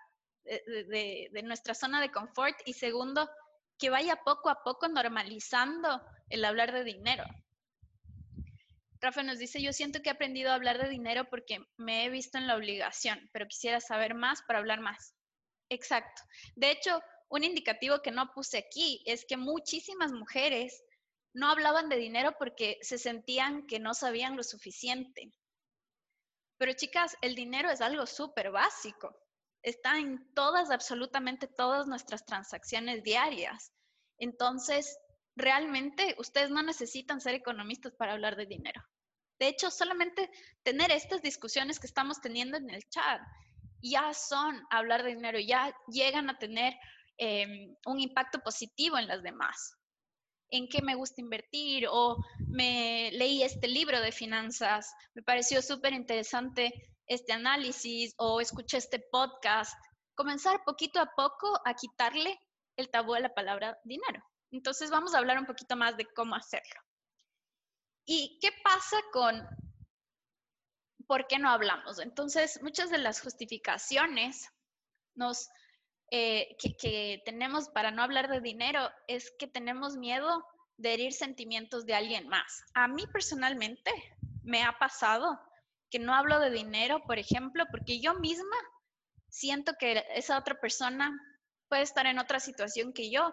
de, 0.44 1.30
de 1.32 1.44
nuestra 1.44 1.74
zona 1.74 2.02
de 2.02 2.12
confort 2.12 2.58
y 2.66 2.74
segundo, 2.74 3.30
que 3.78 3.90
vaya 3.90 4.18
poco 4.24 4.50
a 4.50 4.64
poco 4.64 4.88
normalizando 4.88 6.02
el 6.30 6.46
hablar 6.46 6.72
de 6.72 6.84
dinero. 6.84 7.24
Rafa 9.02 9.22
nos 9.22 9.38
dice, 9.38 9.62
yo 9.62 9.74
siento 9.74 10.02
que 10.02 10.10
he 10.10 10.14
aprendido 10.14 10.52
a 10.52 10.56
hablar 10.56 10.82
de 10.82 10.88
dinero 10.88 11.28
porque 11.30 11.60
me 11.76 12.06
he 12.06 12.10
visto 12.10 12.38
en 12.38 12.48
la 12.48 12.56
obligación, 12.56 13.30
pero 13.34 13.48
quisiera 13.48 13.82
saber 13.82 14.16
más 14.16 14.42
para 14.44 14.60
hablar 14.60 14.80
más. 14.80 15.14
Exacto. 15.70 16.22
De 16.56 16.72
hecho, 16.72 17.02
un 17.30 17.44
indicativo 17.44 18.02
que 18.02 18.12
no 18.12 18.32
puse 18.32 18.58
aquí 18.58 19.04
es 19.06 19.26
que 19.26 19.36
muchísimas 19.36 20.14
mujeres 20.14 20.84
no 21.34 21.50
hablaban 21.50 21.90
de 21.90 21.98
dinero 21.98 22.36
porque 22.38 22.78
se 22.82 22.98
sentían 22.98 23.66
que 23.68 23.80
no 23.80 23.94
sabían 23.94 24.38
lo 24.38 24.44
suficiente. 24.44 25.34
Pero 26.58 26.74
chicas, 26.74 27.18
el 27.22 27.36
dinero 27.36 27.72
es 27.72 27.82
algo 27.82 28.06
súper 28.06 28.52
básico. 28.52 29.18
Está 29.63 29.97
en 29.97 30.32
todas, 30.34 30.69
absolutamente 30.69 31.47
todas 31.47 31.88
nuestras 31.88 32.26
transacciones 32.26 33.04
diarias. 33.04 33.71
Entonces, 34.19 34.97
realmente 35.36 36.15
ustedes 36.19 36.52
no 36.52 36.62
necesitan 36.62 37.21
ser 37.21 37.34
economistas 37.36 37.93
para 37.95 38.13
hablar 38.13 38.36
de 38.36 38.45
dinero. 38.45 38.82
De 39.39 39.47
hecho, 39.47 39.71
solamente 39.71 40.30
tener 40.62 40.91
estas 40.91 41.21
discusiones 41.21 41.80
que 41.80 41.88
estamos 41.88 42.21
teniendo 42.21 42.58
en 42.58 42.69
el 42.69 42.84
chat 42.89 43.21
ya 43.82 44.13
son 44.13 44.62
hablar 44.69 45.04
de 45.04 45.15
dinero, 45.15 45.39
ya 45.39 45.76
llegan 45.89 46.30
a 46.30 46.38
tener 46.38 46.73
Em, 47.17 47.76
un 47.86 47.99
impacto 47.99 48.39
positivo 48.39 48.97
en 48.97 49.08
las 49.08 49.21
demás. 49.21 49.76
¿En 50.49 50.67
qué 50.67 50.82
me 50.82 50.95
gusta 50.95 51.21
invertir? 51.21 51.88
O 51.89 52.17
me 52.49 53.12
leí 53.13 53.43
este 53.43 53.67
libro 53.67 54.02
de 54.02 54.12
finanzas, 54.12 54.91
me 55.13 55.21
pareció 55.21 55.62
súper 55.62 55.93
interesante 55.93 56.71
este 57.08 57.34
análisis 57.34 58.13
o 58.18 58.42
escuché 58.42 58.78
este 58.78 59.00
podcast. 59.12 59.74
Comenzar 60.16 60.63
poquito 60.63 61.00
a 61.00 61.12
poco 61.16 61.60
a 61.66 61.74
quitarle 61.74 62.39
el 62.78 62.89
tabú 62.89 63.13
a 63.13 63.20
la 63.20 63.34
palabra 63.34 63.80
dinero. 63.84 64.24
Entonces 64.52 64.89
vamos 64.89 65.13
a 65.13 65.18
hablar 65.18 65.39
un 65.39 65.46
poquito 65.46 65.76
más 65.76 65.98
de 65.98 66.06
cómo 66.13 66.36
hacerlo. 66.36 66.82
¿Y 68.06 68.38
qué 68.42 68.52
pasa 68.63 68.98
con 69.12 69.48
por 71.08 71.28
qué 71.28 71.39
no 71.39 71.50
hablamos? 71.50 72.00
Entonces, 72.00 72.62
muchas 72.62 72.89
de 72.89 72.98
las 72.98 73.22
justificaciones 73.22 74.50
nos 75.16 75.50
eh, 76.12 76.56
que, 76.60 77.22
tenemos 77.26 77.70
para 77.70 77.89
no 77.89 78.04
hablar 78.04 78.30
de 78.30 78.42
dinero 78.42 78.88
es 79.08 79.34
que 79.39 79.48
tenemos 79.48 79.98
miedo 79.98 80.46
de 80.78 80.94
herir 80.94 81.13
sentimientos 81.13 81.86
de 81.86 81.96
alguien 81.96 82.28
más. 82.28 82.63
A 82.76 82.88
mí 82.88 83.08
personalmente 83.08 83.92
me 84.44 84.63
ha 84.63 84.78
pasado 84.78 85.39
que 85.94 86.00
no 86.00 86.16
hablo 86.16 86.40
de 86.40 86.50
dinero, 86.50 87.04
por 87.06 87.20
ejemplo, 87.20 87.66
porque 87.72 88.02
yo 88.02 88.16
misma 88.16 88.58
siento 89.30 89.74
que 89.80 90.04
esa 90.16 90.40
otra 90.40 90.60
persona 90.60 91.16
puede 91.70 91.84
estar 91.84 92.08
en 92.08 92.18
otra 92.18 92.40
situación 92.40 92.92
que 92.94 93.12
yo 93.12 93.32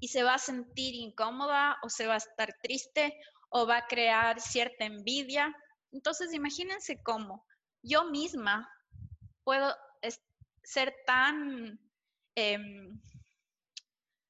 y 0.00 0.08
se 0.08 0.22
va 0.22 0.34
a 0.34 0.38
sentir 0.38 0.94
incómoda 0.94 1.76
o 1.82 1.90
se 1.90 2.06
va 2.06 2.14
a 2.14 2.24
estar 2.24 2.56
triste 2.62 3.14
o 3.50 3.66
va 3.66 3.76
a 3.76 3.86
crear 3.86 4.40
cierta 4.40 4.86
envidia. 4.86 5.54
Entonces, 5.92 6.32
imagínense 6.32 7.02
cómo 7.02 7.46
yo 7.82 8.06
misma 8.06 8.66
puedo 9.44 9.76
ser 10.62 10.94
tan 11.06 11.78
Em, 12.34 13.00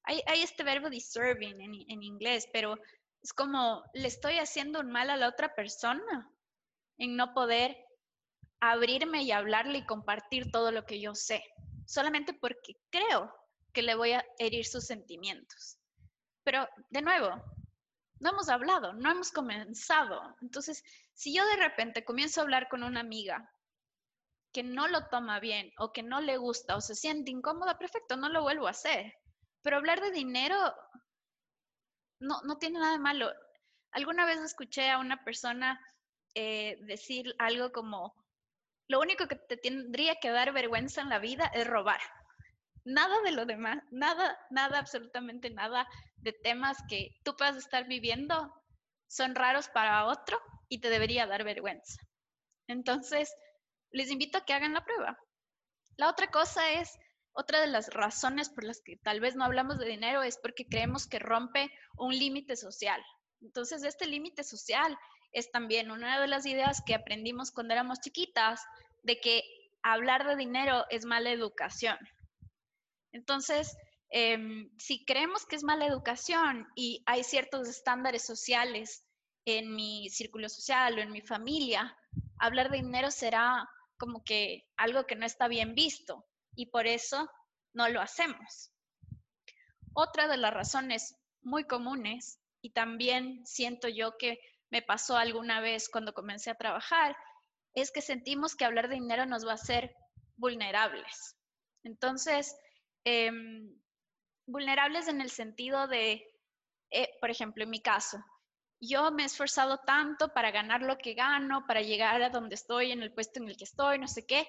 hay, 0.03 0.41
este 0.41 0.63
verbo 0.63 0.89
deserving 0.89 1.61
en, 1.61 1.73
en 1.87 2.03
inglés, 2.03 2.47
pero 2.51 2.77
es 3.21 3.31
como 3.31 3.83
le 3.93 4.07
estoy 4.07 4.37
haciendo 4.39 4.79
un 4.79 4.91
mal 4.91 5.09
a 5.09 5.17
la 5.17 5.29
otra 5.29 5.53
persona 5.55 6.29
en 7.01 7.15
no 7.15 7.33
poder 7.33 7.75
abrirme 8.59 9.23
y 9.23 9.31
hablarle 9.31 9.79
y 9.79 9.85
compartir 9.87 10.51
todo 10.51 10.71
lo 10.71 10.85
que 10.85 11.01
yo 11.01 11.15
sé, 11.15 11.43
solamente 11.87 12.31
porque 12.31 12.75
creo 12.91 13.33
que 13.73 13.81
le 13.81 13.95
voy 13.95 14.11
a 14.11 14.23
herir 14.37 14.65
sus 14.65 14.85
sentimientos. 14.85 15.79
Pero 16.43 16.69
de 16.91 17.01
nuevo, 17.01 17.43
no 18.19 18.29
hemos 18.29 18.49
hablado, 18.49 18.93
no 18.93 19.09
hemos 19.09 19.31
comenzado. 19.31 20.35
Entonces, 20.43 20.83
si 21.15 21.33
yo 21.35 21.43
de 21.47 21.55
repente 21.55 22.05
comienzo 22.05 22.39
a 22.39 22.43
hablar 22.43 22.69
con 22.69 22.83
una 22.83 22.99
amiga 22.99 23.51
que 24.53 24.61
no 24.61 24.87
lo 24.87 25.07
toma 25.07 25.39
bien 25.39 25.71
o 25.79 25.91
que 25.91 26.03
no 26.03 26.21
le 26.21 26.37
gusta 26.37 26.75
o 26.75 26.81
se 26.81 26.93
siente 26.93 27.31
incómoda, 27.31 27.79
perfecto, 27.79 28.15
no 28.15 28.29
lo 28.29 28.43
vuelvo 28.43 28.67
a 28.67 28.71
hacer. 28.71 29.11
Pero 29.63 29.77
hablar 29.77 30.01
de 30.01 30.11
dinero 30.11 30.55
no, 32.19 32.41
no 32.43 32.59
tiene 32.59 32.77
nada 32.77 32.91
de 32.91 32.99
malo. 32.99 33.31
Alguna 33.91 34.27
vez 34.27 34.39
escuché 34.39 34.91
a 34.91 34.99
una 34.99 35.23
persona 35.23 35.79
eh, 36.35 36.77
decir 36.81 37.35
algo 37.39 37.71
como, 37.71 38.13
lo 38.87 38.99
único 38.99 39.27
que 39.27 39.35
te 39.35 39.57
tendría 39.57 40.15
que 40.15 40.29
dar 40.29 40.53
vergüenza 40.53 41.01
en 41.01 41.09
la 41.09 41.19
vida 41.19 41.45
es 41.53 41.67
robar. 41.67 42.01
Nada 42.83 43.21
de 43.21 43.31
lo 43.31 43.45
demás, 43.45 43.83
nada, 43.91 44.37
nada, 44.49 44.79
absolutamente 44.79 45.49
nada 45.49 45.87
de 46.17 46.33
temas 46.33 46.77
que 46.89 47.15
tú 47.23 47.35
puedas 47.35 47.57
estar 47.57 47.87
viviendo 47.87 48.51
son 49.07 49.35
raros 49.35 49.67
para 49.69 50.05
otro 50.05 50.39
y 50.67 50.79
te 50.79 50.89
debería 50.89 51.27
dar 51.27 51.43
vergüenza. 51.43 52.01
Entonces, 52.67 53.33
les 53.91 54.09
invito 54.09 54.37
a 54.37 54.45
que 54.45 54.53
hagan 54.53 54.73
la 54.73 54.85
prueba. 54.85 55.17
La 55.97 56.09
otra 56.09 56.31
cosa 56.31 56.71
es, 56.71 56.97
otra 57.33 57.59
de 57.59 57.67
las 57.67 57.93
razones 57.93 58.49
por 58.49 58.63
las 58.63 58.81
que 58.81 58.97
tal 58.97 59.19
vez 59.19 59.35
no 59.35 59.43
hablamos 59.43 59.77
de 59.77 59.85
dinero 59.85 60.23
es 60.23 60.37
porque 60.37 60.65
creemos 60.65 61.07
que 61.07 61.19
rompe 61.19 61.69
un 61.97 62.17
límite 62.17 62.55
social. 62.55 63.03
Entonces, 63.41 63.83
este 63.83 64.07
límite 64.07 64.43
social 64.43 64.97
es 65.31 65.51
también 65.51 65.91
una 65.91 66.19
de 66.19 66.27
las 66.27 66.45
ideas 66.45 66.81
que 66.85 66.95
aprendimos 66.95 67.51
cuando 67.51 67.73
éramos 67.73 67.99
chiquitas, 67.99 68.61
de 69.03 69.19
que 69.19 69.43
hablar 69.83 70.27
de 70.27 70.35
dinero 70.35 70.85
es 70.89 71.05
mala 71.05 71.31
educación. 71.31 71.97
Entonces, 73.11 73.75
em, 74.09 74.69
si 74.77 75.05
creemos 75.05 75.45
que 75.45 75.55
es 75.55 75.63
mala 75.63 75.85
educación 75.85 76.67
y 76.75 77.03
hay 77.05 77.23
ciertos 77.23 77.67
estándares 77.67 78.25
sociales 78.25 79.05
en 79.45 79.73
mi 79.75 80.09
círculo 80.09 80.49
social 80.49 80.97
o 80.97 81.01
en 81.01 81.11
mi 81.11 81.21
familia, 81.21 81.97
hablar 82.37 82.69
de 82.69 82.77
dinero 82.77 83.11
será 83.11 83.67
como 83.97 84.23
que 84.23 84.63
algo 84.77 85.05
que 85.05 85.15
no 85.15 85.25
está 85.25 85.47
bien 85.47 85.75
visto 85.75 86.25
y 86.55 86.67
por 86.67 86.87
eso 86.87 87.29
no 87.73 87.87
lo 87.89 88.01
hacemos. 88.01 88.71
Otra 89.93 90.27
de 90.27 90.37
las 90.37 90.53
razones 90.53 91.15
muy 91.41 91.65
comunes, 91.65 92.39
y 92.61 92.71
también 92.71 93.45
siento 93.45 93.87
yo 93.87 94.17
que 94.17 94.39
me 94.71 94.81
pasó 94.81 95.17
alguna 95.17 95.61
vez 95.61 95.89
cuando 95.89 96.13
comencé 96.13 96.49
a 96.49 96.55
trabajar, 96.55 97.15
es 97.73 97.91
que 97.91 98.01
sentimos 98.01 98.55
que 98.55 98.65
hablar 98.65 98.87
de 98.87 98.95
dinero 98.95 99.25
nos 99.25 99.45
va 99.45 99.51
a 99.51 99.55
hacer 99.55 99.95
vulnerables. 100.37 101.37
Entonces, 101.83 102.55
em, 103.05 103.69
vulnerables 104.47 105.07
en 105.07 105.21
el 105.21 105.29
sentido 105.29 105.87
de, 105.87 106.25
eh, 106.91 107.09
por 107.19 107.29
ejemplo, 107.29 107.63
en 107.63 107.69
mi 107.69 107.81
caso, 107.81 108.17
yo 108.79 109.11
me 109.11 109.23
he 109.23 109.25
esforzado 109.27 109.79
tanto 109.85 110.33
para 110.33 110.51
ganar 110.51 110.81
lo 110.81 110.97
que 110.97 111.13
gano, 111.13 111.65
para 111.67 111.81
llegar 111.81 112.21
a 112.23 112.29
donde 112.29 112.55
estoy, 112.55 112.91
en 112.91 113.03
el 113.03 113.13
puesto 113.13 113.39
en 113.39 113.47
el 113.47 113.57
que 113.57 113.65
estoy, 113.65 113.99
no 113.99 114.07
sé 114.07 114.25
qué, 114.25 114.47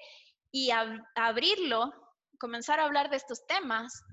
y 0.51 0.71
abrirlo 1.15 1.93
comenzar 2.39 2.79
a 2.79 2.83
hablar 2.83 3.09
de 3.09 3.17
estos 3.17 3.45
temas, 3.45 4.03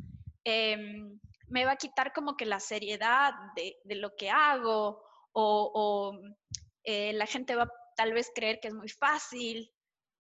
em, 0.45 1.19
me 1.49 1.65
va 1.65 1.73
a 1.73 1.77
quitar 1.77 2.13
como 2.13 2.37
que 2.37 2.47
la 2.47 2.61
seriedad 2.61 3.33
de, 3.57 3.97
lo 3.97 4.15
que 4.15 4.31
hago 4.31 5.03
o, 5.33 6.13
eh, 6.85 7.13
la 7.13 7.27
gente 7.27 7.55
va 7.55 7.71
tal 7.97 8.13
vez 8.13 8.31
creer 8.35 8.61
que 8.61 8.69
es 8.69 8.75
muy 8.75 8.89
fácil 8.89 9.71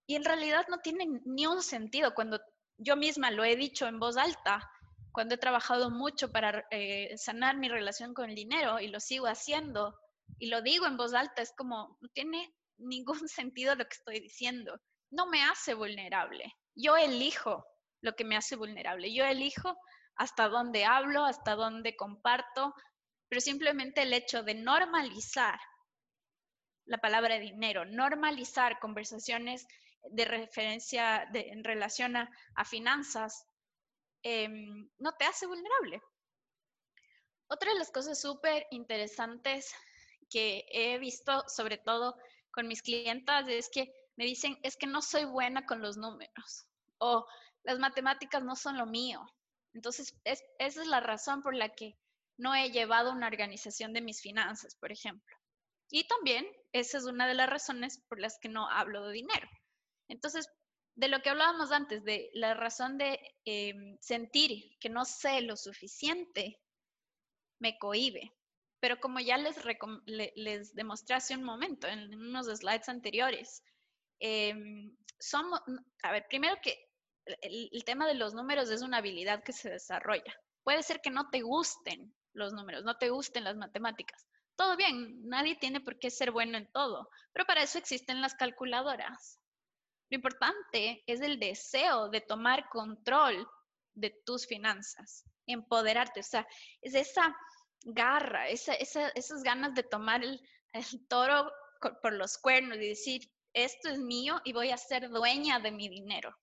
y 0.07 0.15
en 0.15 0.25
realidad 0.25 0.67
no 0.69 0.79
tiene 0.79 1.07
ni 1.25 1.47
un 1.47 1.63
sentido 1.63 2.15
cuando 2.15 2.41
yo 2.77 2.97
misma 2.97 3.31
lo 3.31 3.45
he 3.45 3.57
dicho 3.57 3.87
en 3.87 3.99
voz 3.99 4.17
alta, 4.17 4.69
cuando 5.13 5.35
he 5.35 5.39
trabajado 5.39 5.91
mucho 5.91 6.31
para 6.31 6.67
eh, 6.71 7.17
sanar 7.17 7.57
mi 7.57 7.69
relación 7.69 8.15
con 8.15 8.31
el 8.31 8.37
dinero 8.37 8.81
y 8.81 8.89
lo 8.89 9.01
sigo 9.01 9.27
haciendo 9.27 9.95
y 10.39 10.47
lo 10.49 10.63
digo 10.63 10.87
en 10.87 10.97
voz 10.97 11.13
alta, 11.15 11.43
es 11.43 11.53
como, 11.57 11.99
no 12.01 12.09
tiene 12.11 12.55
ningún 12.79 13.29
sentido 13.29 13.75
lo 13.75 13.85
que 13.85 13.97
estoy 13.97 14.21
diciendo. 14.21 14.81
No 15.11 15.27
me 15.27 15.43
hace 15.43 15.75
vulnerable. 15.75 16.55
Yo 16.75 16.97
elijo 16.97 17.65
lo 18.03 18.15
que 18.15 18.25
me 18.25 18.37
hace 18.37 18.57
vulnerable. 18.57 19.13
Yo 19.13 19.25
elijo 19.25 19.77
hasta 20.17 20.49
dónde 20.49 20.85
hablo, 20.85 21.25
hasta 21.25 21.55
dónde 21.55 21.97
comparto, 21.97 22.75
pero 23.31 23.41
simplemente 23.41 24.03
el 24.03 24.13
hecho 24.13 24.43
de 24.43 24.55
normalizar 24.55 25.59
la 26.85 26.99
palabra 26.99 27.39
dinero, 27.39 27.85
normalizar 27.85 28.81
conversaciones 28.81 29.69
de 30.11 30.25
referencia 30.25 31.29
en 31.33 31.63
relación 31.63 32.17
a, 32.17 32.29
finanzas, 32.65 33.47
em, 34.25 34.91
no 34.99 35.13
te 35.13 35.25
hace 35.27 35.47
vulnerable. 35.47 36.03
Otra 37.47 37.73
de 37.73 37.79
las 37.79 37.93
cosas 37.93 38.21
súper 38.21 38.67
interesantes 38.73 39.73
que 40.29 40.67
he 40.73 40.99
visto, 40.99 41.45
sobre 41.49 41.79
todo 41.79 42.17
con 42.51 42.67
mis 42.67 42.83
clientas, 42.83 43.47
es 43.49 43.71
que 43.71 43.93
me 44.17 44.25
dicen, 44.25 44.59
es 44.65 44.77
que 44.77 44.89
no 44.89 45.03
soy 45.03 45.25
buena 45.25 45.67
con 45.67 45.81
los 45.81 45.97
números 45.97 46.67
o 46.99 47.25
las 47.63 47.79
matemáticas 47.79 48.43
no 48.43 48.57
son 48.57 48.77
lo 48.77 48.87
mío. 48.87 49.25
Entonces, 49.73 50.17
esa 50.25 50.43
es 50.59 50.87
la 50.89 50.99
razón 50.99 51.43
por 51.43 51.55
la 51.55 51.69
que 51.69 51.97
no 52.41 52.55
he 52.55 52.71
llevado 52.71 53.13
una 53.13 53.27
organización 53.27 53.93
de 53.93 54.01
mis 54.01 54.21
finanzas, 54.21 54.77
por 54.77 54.91
ejemplo. 54.91 55.37
Y 55.91 56.07
también 56.07 56.47
esa 56.73 56.99
es 56.99 57.05
una 57.05 57.27
de 57.27 57.35
las 57.35 57.51
razones 57.51 58.03
por 58.09 58.21
las 58.21 58.39
que 58.41 58.49
no 58.49 58.69
hablo 58.69 59.07
de 59.07 59.15
dinero. 59.15 59.49
Entonces, 60.09 60.49
de 60.95 61.09
lo 61.09 61.21
que 61.21 61.31
hablábamos 61.31 61.73
antes, 61.73 62.05
de 62.05 62.31
la 62.33 62.55
razón 62.55 62.99
de 62.99 63.19
em, 63.45 63.97
sentir 64.01 64.77
que 64.81 64.89
no 64.89 65.05
sé 65.05 65.41
lo 65.43 65.57
suficiente, 65.57 66.61
me 67.61 67.79
cohibe. 67.79 68.33
Pero 68.81 68.99
como 68.99 69.21
ya 69.21 69.37
les, 69.37 69.57
les 70.07 70.75
demostré 70.75 71.17
hace 71.17 71.35
un 71.35 71.45
momento, 71.45 71.87
en 71.87 72.15
unos 72.15 72.47
slides 72.47 72.89
anteriores, 72.89 73.63
somos, 75.19 75.61
a 76.03 76.13
ver, 76.13 76.27
primero 76.29 76.57
que 76.63 76.91
el, 77.43 77.85
tema 77.85 78.07
de 78.07 78.15
los 78.15 78.35
números 78.35 78.71
es 78.71 78.83
una 78.83 78.99
habilidad 78.99 79.43
que 79.43 79.53
se 79.53 79.71
desarrolla. 79.71 80.35
Puede 80.65 80.83
ser 80.83 81.01
que 81.01 81.11
no 81.11 81.31
te 81.31 81.43
gusten 81.43 82.15
los 82.33 82.53
números, 82.53 82.85
no 82.85 82.97
te 82.97 83.11
gusten 83.11 83.45
las 83.45 83.57
matemáticas. 83.57 84.27
Todo 84.57 84.77
bien, 84.77 85.27
nadie 85.27 85.57
tiene 85.57 85.81
por 85.81 85.99
qué 85.99 86.11
ser 86.11 86.31
bueno 86.31 86.59
en 86.59 86.71
todo, 86.71 87.09
pero 87.33 87.47
para 87.47 87.63
eso 87.63 87.79
existen 87.79 88.21
las 88.21 88.35
calculadoras. 88.35 89.39
Lo 90.11 90.17
importante 90.17 91.03
es 91.07 91.21
el 91.21 91.39
deseo 91.39 92.09
de 92.09 92.21
tomar 92.21 92.69
control 92.69 93.49
de 93.95 94.11
tus 94.25 94.47
finanzas, 94.47 95.25
empoderarte, 95.47 96.21
o 96.21 96.25
sea, 96.25 96.47
es 96.83 96.95
esa 96.95 97.35
garra, 97.83 98.49
esas 98.49 99.43
ganas 99.43 99.75
de 99.75 99.83
tomar 99.83 100.23
el 100.25 100.41
toro 101.09 101.51
por 102.03 102.13
los 102.13 102.37
cuernos 102.39 102.77
y 102.79 102.89
decir, 102.89 103.31
esto 103.53 103.89
es 103.89 103.99
mío 103.99 104.41
y 104.45 104.53
voy 104.53 104.71
a 104.71 104.77
ser 104.77 105.09
dueña 105.09 105.59
de 105.59 105.71
mi 105.71 105.89
dinero. 105.89 106.37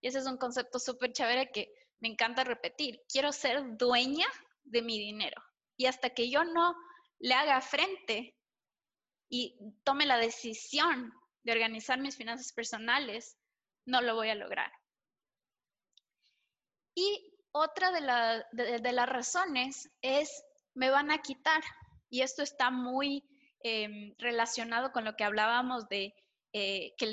Y 0.00 0.08
ese 0.08 0.18
es 0.18 0.26
un 0.26 0.36
concepto 0.36 0.78
súper 0.78 1.12
chévere 1.12 1.50
que 1.52 1.72
me 2.00 2.08
encanta 2.08 2.44
repetir. 2.44 3.02
Quiero 3.08 3.32
ser 3.32 3.76
dueña 3.76 4.26
de 4.66 4.82
mi 4.82 4.98
dinero. 4.98 5.42
Y 5.76 5.86
hasta 5.86 6.10
que 6.10 6.30
yo 6.30 6.44
no 6.44 6.74
le 7.18 7.34
haga 7.34 7.60
frente 7.60 8.36
y 9.28 9.58
tome 9.84 10.06
la 10.06 10.18
decisión 10.18 11.12
de 11.42 11.52
organizar 11.52 11.98
mis 11.98 12.16
finanzas 12.16 12.52
personales, 12.52 13.36
no 13.86 14.00
lo 14.00 14.14
voy 14.14 14.30
a 14.30 14.34
lograr. 14.34 14.72
Y 16.94 17.32
otra 17.52 17.92
de, 17.92 18.92
las 18.92 19.08
razones 19.08 19.90
es, 20.00 20.44
me 20.74 20.90
van 20.90 21.10
a 21.10 21.18
quitar. 21.18 21.62
Y 22.08 22.22
esto 22.22 22.42
está 22.42 22.70
muy 22.70 23.24
em, 23.62 24.14
relacionado 24.18 24.92
con 24.92 25.04
lo 25.04 25.14
que 25.14 25.24
hablábamos 25.24 25.88
de 25.88 26.14
eh, 26.52 26.94
que 26.96 27.04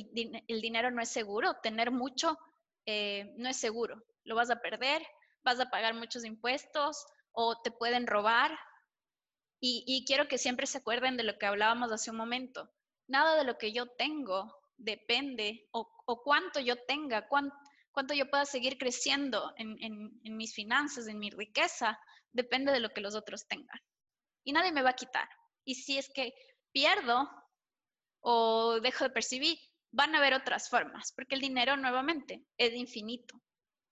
el, 0.48 0.62
dinero 0.62 0.90
no 0.92 1.02
es 1.02 1.10
seguro. 1.10 1.56
Tener 1.62 1.92
mucho 1.92 2.38
eh, 2.86 3.34
no 3.38 3.50
es 3.50 3.58
seguro. 3.58 4.02
Lo 4.24 4.36
vas 4.36 4.50
a 4.50 4.62
perder, 4.62 5.06
vas 5.44 5.60
a 5.60 5.70
pagar 5.70 5.94
muchos 5.96 6.24
impuestos 6.26 7.06
o 7.34 7.62
te 7.62 7.72
pueden 7.72 8.08
robar. 8.08 8.58
Y, 9.66 10.04
quiero 10.06 10.28
que 10.28 10.38
siempre 10.38 10.68
se 10.68 10.80
acuerden 10.80 11.16
de 11.16 11.24
lo 11.24 11.38
que 11.38 11.46
hablábamos 11.46 11.90
hace 11.92 12.12
un 12.12 12.18
momento. 12.18 12.70
Nada 13.08 13.38
de 13.38 13.46
lo 13.46 13.58
que 13.58 13.72
yo 13.72 13.88
tengo 13.88 14.54
depende 14.76 15.70
o, 15.72 15.90
cuánto 16.22 16.60
yo 16.60 16.76
tenga, 16.86 17.30
cuánto, 17.30 18.14
yo 18.14 18.30
pueda 18.30 18.44
seguir 18.44 18.78
creciendo 18.78 19.54
en, 19.56 19.78
en 19.82 20.36
mis 20.36 20.54
finanzas, 20.54 21.08
en 21.08 21.18
mi 21.18 21.30
riqueza, 21.30 21.98
depende 22.34 22.74
de 22.74 22.82
lo 22.82 22.90
que 22.90 23.00
los 23.00 23.16
otros 23.16 23.48
tengan. 23.48 23.80
Y 24.44 24.52
nadie 24.52 24.74
me 24.74 24.82
va 24.82 24.90
a 24.90 24.96
quitar. 24.96 25.30
Y 25.64 25.76
si 25.76 25.98
es 25.98 26.12
que 26.14 26.34
pierdo 26.74 27.30
o 28.20 28.80
dejo 28.82 29.06
de 29.06 29.12
percibir, 29.12 29.58
van 29.92 30.16
a 30.16 30.18
haber 30.18 30.34
otras 30.34 30.70
formas, 30.70 31.14
porque 31.14 31.36
el 31.36 31.42
dinero 31.42 31.78
nuevamente 31.78 32.44
es 32.58 32.74
infinito, 32.74 33.40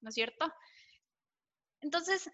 ¿no 0.01 0.09
es 0.09 0.15
cierto? 0.15 0.51
Entonces, 1.79 2.29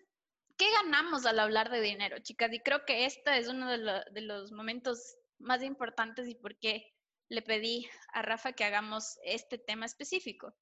¿qué 0.58 0.72
ganamos 0.72 1.26
al 1.26 1.40
hablar 1.40 1.70
de 1.70 1.82
dinero, 1.82 2.20
chicas? 2.20 2.52
Y 2.54 2.60
creo 2.60 2.86
que 2.86 3.06
este 3.06 3.38
es 3.38 3.48
uno 3.48 3.70
de, 3.70 4.22
los 4.22 4.52
momentos 4.52 5.18
más 5.40 5.64
importantes 5.64 6.28
y 6.28 6.36
por 6.36 6.58
qué 6.60 6.94
le 7.30 7.42
pedí 7.42 7.88
a 8.14 8.22
Rafa 8.22 8.54
que 8.54 8.64
hagamos 8.64 9.18
este 9.24 9.58
tema 9.58 9.86
específico. 9.86 10.56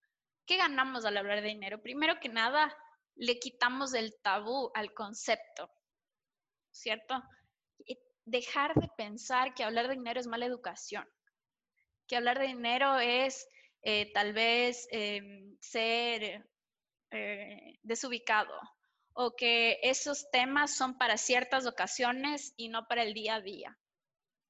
¿Qué 0.45 0.57
ganamos 0.57 1.05
al 1.05 1.17
hablar 1.17 1.41
de 1.41 1.47
dinero? 1.47 1.81
Primero 1.81 2.19
que 2.19 2.29
nada, 2.29 2.75
le 3.15 3.39
quitamos 3.39 3.93
el 3.93 4.13
tabú 4.21 4.71
al 4.73 4.93
concepto, 4.93 5.71
¿cierto? 6.71 7.23
Dejar 8.25 8.73
de 8.75 8.89
pensar 8.97 9.53
que 9.53 9.63
hablar 9.63 9.87
de 9.87 9.95
dinero 9.95 10.19
es 10.19 10.27
mala 10.27 10.45
educación 10.45 11.07
que 12.07 12.15
hablar 12.15 12.39
de 12.39 12.47
dinero 12.47 12.99
es 12.99 13.47
eh, 13.81 14.11
tal 14.13 14.33
vez 14.33 14.87
em, 14.91 15.55
ser 15.59 16.47
eh, 17.11 17.79
desubicado 17.83 18.53
o 19.15 19.35
que 19.35 19.79
esos 19.81 20.29
temas 20.29 20.75
son 20.75 20.97
para 20.97 21.17
ciertas 21.17 21.65
ocasiones 21.65 22.53
y 22.55 22.69
no 22.69 22.87
para 22.87 23.01
el 23.01 23.13
día 23.13 23.35
a 23.35 23.41
día. 23.41 23.79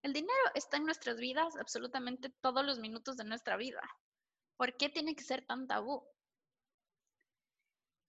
El 0.02 0.12
dinero 0.12 0.34
está 0.54 0.78
en 0.78 0.86
nuestras 0.86 1.18
vidas 1.18 1.56
absolutamente 1.56 2.30
todos 2.42 2.66
los 2.66 2.80
minutos 2.80 3.16
de 3.16 3.24
nuestra 3.24 3.56
vida. 3.56 3.82
¿Por 4.58 4.76
qué 4.76 4.90
tiene 4.90 5.16
que 5.16 5.24
ser 5.24 5.46
tan 5.46 5.68
tabú? 5.68 6.06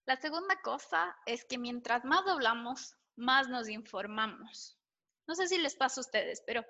La 0.06 0.16
segunda 0.16 0.60
cosa 0.62 1.16
es 1.26 1.44
que 1.44 1.58
mientras 1.58 2.04
más 2.04 2.26
hablamos, 2.26 2.96
más 3.14 3.48
nos 3.48 3.68
informamos. 3.68 4.76
No 5.28 5.34
sé 5.34 5.46
si 5.48 5.58
les 5.58 5.76
pasa 5.76 6.00
a 6.00 6.02
ustedes, 6.02 6.42
pero 6.46 6.64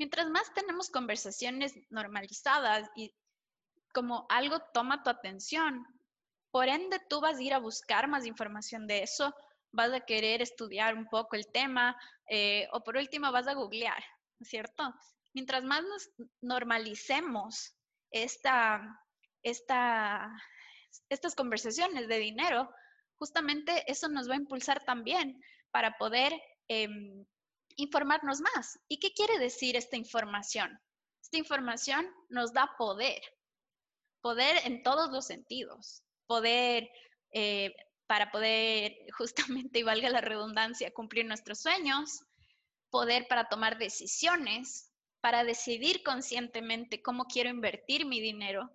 Mientras 0.00 0.30
más 0.30 0.50
tenemos 0.54 0.88
conversaciones 0.88 1.74
normalizadas 1.90 2.88
y 2.96 3.14
como 3.92 4.24
algo 4.30 4.58
toma 4.72 5.02
tu 5.02 5.10
atención, 5.10 5.86
por 6.50 6.68
ende 6.68 7.00
tú 7.08 7.20
vas 7.20 7.38
a 7.38 7.42
ir 7.42 7.54
a 7.54 7.58
buscar 7.58 8.08
más 8.08 8.26
información 8.26 8.86
de 8.86 9.02
eso, 9.02 9.34
vas 9.72 9.92
a 9.92 10.00
querer 10.00 10.42
estudiar 10.42 10.96
un 10.96 11.06
poco 11.06 11.36
el 11.36 11.46
tema 11.46 11.96
eh, 12.28 12.68
o 12.72 12.82
por 12.82 12.96
último 12.96 13.30
vas 13.30 13.46
a 13.46 13.54
googlear, 13.54 14.02
¿cierto? 14.42 14.92
Mientras 15.32 15.64
más 15.64 15.82
nos 15.82 16.10
normalicemos 16.40 17.76
esta, 18.10 18.82
esta, 19.42 20.28
estas 21.08 21.34
conversaciones 21.34 22.08
de 22.08 22.18
dinero, 22.18 22.68
justamente 23.18 23.84
eso 23.90 24.08
nos 24.08 24.28
va 24.28 24.34
a 24.34 24.38
impulsar 24.38 24.84
también 24.84 25.40
para 25.70 25.96
poder 25.98 26.32
em, 26.68 27.24
informarnos 27.76 28.40
más. 28.40 28.78
¿Y 28.88 28.98
qué 28.98 29.12
quiere 29.12 29.38
decir 29.38 29.76
esta 29.76 29.96
información? 29.96 30.80
Esta 31.22 31.38
información 31.38 32.06
nos 32.28 32.52
da 32.52 32.74
poder, 32.76 33.20
poder 34.20 34.66
en 34.66 34.82
todos 34.82 35.10
los 35.10 35.26
sentidos, 35.26 36.02
poder 36.30 36.88
eh, 37.32 37.74
para 38.06 38.30
poder 38.30 38.94
justamente, 39.18 39.80
y 39.80 39.82
valga 39.82 40.08
la 40.10 40.20
redundancia, 40.20 40.94
cumplir 40.94 41.26
nuestros 41.26 41.60
sueños, 41.60 42.22
poder 42.90 43.26
para 43.28 43.48
tomar 43.48 43.78
decisiones, 43.78 44.92
para 45.20 45.42
decidir 45.42 46.04
conscientemente 46.04 47.02
cómo 47.02 47.24
quiero 47.24 47.50
invertir 47.50 48.06
mi 48.06 48.20
dinero, 48.20 48.70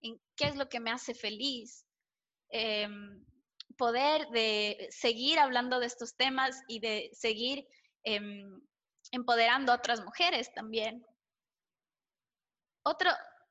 qué 0.00 0.46
es 0.46 0.56
lo 0.56 0.68
que 0.68 0.80
me 0.80 0.90
hace 0.90 1.14
feliz, 1.14 1.84
em, 2.50 3.24
poder 3.76 4.26
de 4.30 4.88
seguir 4.90 5.38
hablando 5.38 5.78
de 5.78 5.86
estos 5.86 6.16
temas 6.16 6.60
y 6.66 6.80
de 6.80 7.10
seguir 7.12 7.66
Em, 8.04 8.60
empoderando 9.12 9.70
a 9.70 9.76
otras 9.76 10.02
mujeres 10.04 10.52
también. 10.54 11.04
Otro 12.84 13.10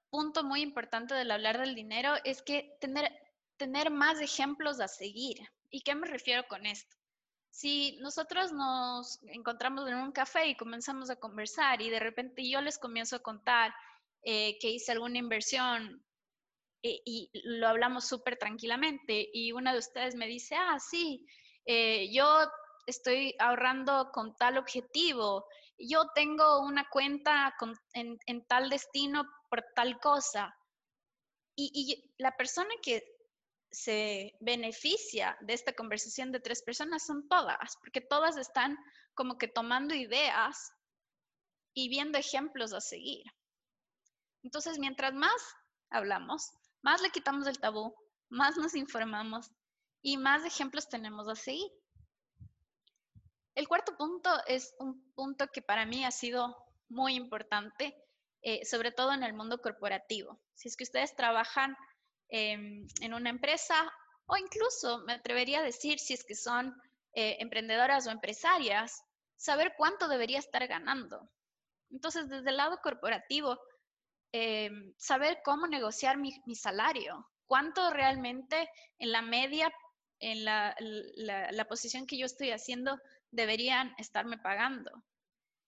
punto 0.09 0.43
muy 0.43 0.61
importante 0.61 1.13
del 1.13 1.29
hablar 1.29 1.59
del 1.59 1.75
dinero 1.75 2.13
es 2.23 2.41
que 2.41 2.75
tener 2.81 3.11
tener 3.57 3.89
más 3.89 4.21
ejemplos 4.21 4.79
a 4.79 4.87
seguir. 4.87 5.37
¿Y 5.69 5.81
qué 5.81 5.95
me 5.95 6.07
refiero 6.07 6.47
con 6.47 6.65
esto? 6.65 6.95
Si 7.49 7.97
nosotros 8.01 8.51
nos 8.53 9.19
encontramos 9.23 9.87
en 9.87 9.95
un 9.95 10.11
café 10.11 10.47
y 10.47 10.55
comenzamos 10.55 11.09
a 11.09 11.15
conversar 11.15 11.81
y 11.81 11.89
de 11.89 11.99
repente 11.99 12.47
yo 12.47 12.61
les 12.61 12.77
comienzo 12.77 13.15
a 13.15 13.23
contar 13.23 13.73
eh, 14.23 14.57
que 14.59 14.69
hice 14.69 14.91
alguna 14.91 15.17
inversión 15.17 16.05
eh, 16.83 17.01
y 17.05 17.31
lo 17.33 17.67
hablamos 17.67 18.07
súper 18.07 18.37
tranquilamente 18.37 19.29
y 19.33 19.51
una 19.51 19.73
de 19.73 19.79
ustedes 19.79 20.15
me 20.15 20.27
dice, 20.27 20.55
ah, 20.55 20.77
sí, 20.79 21.25
eh, 21.65 22.09
yo 22.13 22.47
estoy 22.85 23.35
ahorrando 23.39 24.11
con 24.13 24.35
tal 24.35 24.57
objetivo, 24.57 25.47
yo 25.79 26.09
tengo 26.13 26.61
una 26.61 26.87
cuenta 26.89 27.55
en, 27.93 28.45
tal 28.47 28.69
destino 28.69 29.25
por 29.49 29.65
tal 29.75 29.99
cosa. 29.99 30.55
y 31.55 32.13
la 32.19 32.35
persona 32.37 32.69
que 32.83 33.16
se 33.71 34.35
beneficia 34.39 35.37
de 35.41 35.53
esta 35.53 35.73
conversación 35.73 36.31
de 36.31 36.39
tres 36.39 36.61
personas 36.61 37.05
son 37.05 37.27
todas, 37.27 37.77
porque 37.81 38.01
todas 38.01 38.37
están 38.37 38.77
como 39.13 39.37
que 39.37 39.47
tomando 39.47 39.93
ideas 39.93 40.71
y 41.73 41.89
viendo 41.89 42.17
ejemplos 42.17 42.73
a 42.73 42.81
seguir. 42.81 43.23
Entonces, 44.43 44.79
mientras 44.79 45.13
más 45.13 45.55
hablamos, 45.89 46.51
más 46.81 47.01
le 47.01 47.09
quitamos 47.09 47.47
el 47.47 47.59
tabú, 47.59 47.93
más 48.29 48.57
nos 48.57 48.75
informamos 48.75 49.51
y 50.01 50.17
más 50.17 50.45
ejemplos 50.45 50.87
tenemos 50.87 51.27
a 51.27 51.35
seguir. 51.35 51.71
El 53.55 53.67
cuarto 53.67 53.97
punto 53.97 54.29
es 54.45 54.73
un 54.79 55.11
punto 55.15 55.47
que 55.47 55.61
para 55.61 55.85
mí 55.85 56.05
ha 56.05 56.11
sido 56.11 56.55
muy 56.89 57.15
importante, 57.15 57.95
eh, 58.41 58.63
sobre 58.65 58.91
todo 58.91 59.13
en 59.13 59.23
el 59.23 59.33
mundo 59.33 59.59
corporativo. 59.59 60.39
Si 60.53 60.67
es 60.67 60.77
que 60.77 60.83
ustedes 60.83 61.15
trabajan 61.15 61.75
Em, 62.29 62.85
en 63.01 63.13
una 63.13 63.29
empresa 63.29 63.89
o 64.25 64.35
incluso 64.35 64.99
me 65.05 65.13
atrevería 65.13 65.59
a 65.59 65.63
decir 65.63 65.99
si 65.99 66.13
es 66.13 66.25
que 66.25 66.35
son 66.35 66.75
eh, 67.13 67.37
emprendedoras 67.39 68.05
o 68.05 68.11
empresarias, 68.11 69.01
saber 69.37 69.73
cuánto 69.77 70.07
debería 70.07 70.39
estar 70.39 70.67
ganando. 70.67 71.29
Entonces, 71.89 72.27
desde 72.27 72.49
el 72.49 72.57
lado 72.57 72.79
corporativo, 72.83 73.57
em, 74.33 74.93
saber 74.97 75.39
cómo 75.45 75.67
negociar 75.67 76.17
mi, 76.17 76.33
salario, 76.55 77.29
cuánto 77.45 77.91
realmente 77.91 78.69
en 78.99 79.11
la 79.13 79.21
media, 79.21 79.71
en 80.19 80.43
la, 80.43 80.75
posición 81.69 82.05
que 82.05 82.17
yo 82.17 82.25
estoy 82.25 82.51
haciendo, 82.51 82.99
deberían 83.31 83.95
estarme 83.97 84.37
pagando. 84.37 84.91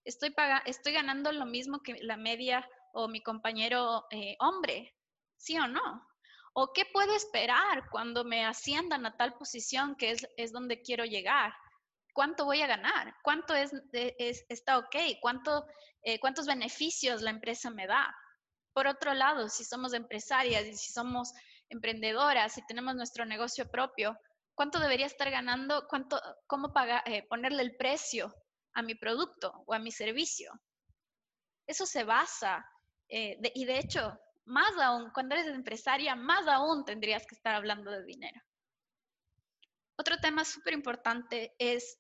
Estoy, 0.04 0.34
estoy 0.66 0.94
ganando 0.94 1.32
lo 1.32 1.46
mismo 1.46 1.82
que 1.82 1.96
la 2.02 2.18
media 2.18 2.68
o 2.94 3.08
mi 3.08 3.22
compañero 3.22 4.06
eh, 4.12 4.36
hombre, 4.40 4.94
¿sí 5.38 5.58
o 5.58 5.68
no? 5.68 6.09
¿O 6.54 6.74
qué 6.74 6.86
puedo 6.86 7.16
esperar 7.16 7.90
cuando 7.90 8.24
me 8.24 8.46
asciendan 8.46 9.06
a 9.06 9.16
tal 9.16 9.34
posición 9.36 9.96
que 9.96 10.18
es, 10.38 10.52
donde 10.52 10.82
quiero 10.82 11.06
llegar? 11.06 11.54
¿Cuánto 12.14 12.46
voy 12.46 12.62
a 12.62 12.68
ganar? 12.68 13.16
¿Cuánto 13.24 13.54
es, 13.56 13.72
está 14.50 14.78
ok? 14.78 14.96
¿Cuánto, 15.22 15.66
eh, 16.04 16.20
¿Cuántos 16.20 16.48
beneficios 16.48 17.22
la 17.22 17.30
empresa 17.30 17.70
me 17.70 17.88
da? 17.88 18.14
Por 18.74 18.88
otro 18.88 19.14
lado, 19.14 19.50
si 19.50 19.64
somos 19.64 19.94
empresarias 19.94 20.66
y 20.66 20.76
si 20.76 20.92
somos 20.92 21.34
emprendedoras 21.70 22.58
y 22.58 22.66
tenemos 22.66 22.96
nuestro 22.96 23.26
negocio 23.26 23.70
propio, 23.70 24.18
¿cuánto 24.56 24.80
debería 24.80 25.06
estar 25.06 25.30
ganando? 25.30 25.88
¿Cuánto, 25.88 26.20
¿Cómo 26.48 26.74
pagar, 26.74 27.04
eh, 27.06 27.26
ponerle 27.28 27.64
el 27.64 27.78
precio 27.78 28.34
a 28.74 28.82
mi 28.82 28.96
producto 28.96 29.64
o 29.66 29.74
a 29.74 29.80
mi 29.80 29.92
servicio? 29.92 30.52
Eso 31.68 31.86
se 31.86 32.04
basa, 32.04 32.66
eh, 33.10 33.40
y 33.54 33.66
de 33.66 33.80
hecho, 33.80 34.20
más 34.46 34.72
aún, 34.78 35.12
cuando 35.12 35.36
eres 35.36 35.48
empresaria, 35.48 36.16
más 36.16 36.48
aún 36.48 36.86
tendrías 36.86 37.26
que 37.28 37.36
estar 37.36 37.56
hablando 37.56 37.92
de 37.92 38.04
dinero. 38.04 38.42
Otro 39.98 40.18
tema 40.18 40.46
súper 40.46 40.74
importante 40.74 41.56
es 41.60 42.00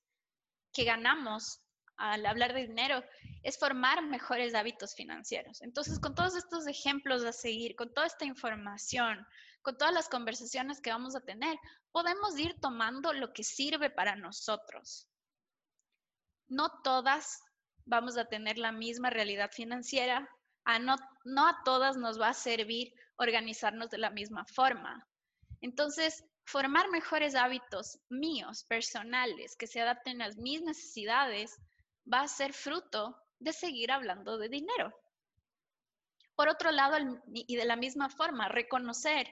que 0.72 0.84
ganamos 0.84 1.62
al 1.98 2.26
hablar 2.26 2.54
de 2.54 2.68
dinero 2.68 3.04
es 3.44 3.60
formar 3.60 4.02
mejores 4.06 4.56
hábitos 4.56 4.96
financieros. 4.96 5.62
Entonces, 5.62 6.00
con 6.00 6.16
todos 6.16 6.36
estos 6.36 6.66
ejemplos 6.66 7.24
a 7.26 7.34
seguir, 7.34 7.76
con 7.76 7.94
toda 7.94 8.08
esta 8.08 8.26
información, 8.26 9.26
con 9.62 9.78
todas 9.78 9.94
las 9.94 10.08
conversaciones 10.08 10.80
que 10.82 10.92
vamos 10.92 11.16
a 11.16 11.22
tener, 11.22 11.58
podemos 11.92 12.38
ir 12.40 12.58
tomando 12.62 13.12
lo 13.14 13.34
que 13.34 13.44
sirve 13.44 13.90
para 13.90 14.16
nosotros. 14.16 15.08
No 16.48 16.70
todas 16.84 17.42
vamos 17.86 18.18
a 18.18 18.26
tener 18.26 18.58
la 18.58 18.72
misma 18.72 19.10
realidad 19.10 19.52
financiera, 19.52 20.30
no, 20.80 20.96
no 21.26 21.48
a 21.48 21.62
todas 21.64 21.98
nos 21.98 22.20
va 22.20 22.30
a 22.30 22.34
servir 22.34 22.94
organizarnos 23.18 23.90
de 23.90 23.98
la 23.98 24.10
misma 24.10 24.46
forma. 24.46 25.08
Entonces, 25.62 26.24
formar 26.46 26.90
mejores 26.90 27.36
hábitos 27.36 28.00
míos, 28.10 28.66
personales, 28.68 29.56
que 29.56 29.68
se 29.68 29.82
adapten 29.82 30.22
a 30.22 30.30
mis 30.38 30.62
necesidades, 30.62 31.60
va 32.12 32.22
a 32.22 32.28
ser 32.28 32.54
fruto 32.54 33.16
de 33.40 33.54
seguir 33.54 33.92
hablando 33.92 34.38
de 34.38 34.50
dinero. 34.50 34.94
Por 36.36 36.50
otro 36.50 36.72
lado, 36.72 36.98
y 37.34 37.56
de 37.56 37.66
la 37.66 37.76
misma 37.76 38.10
forma, 38.10 38.48
reconocer 38.48 39.28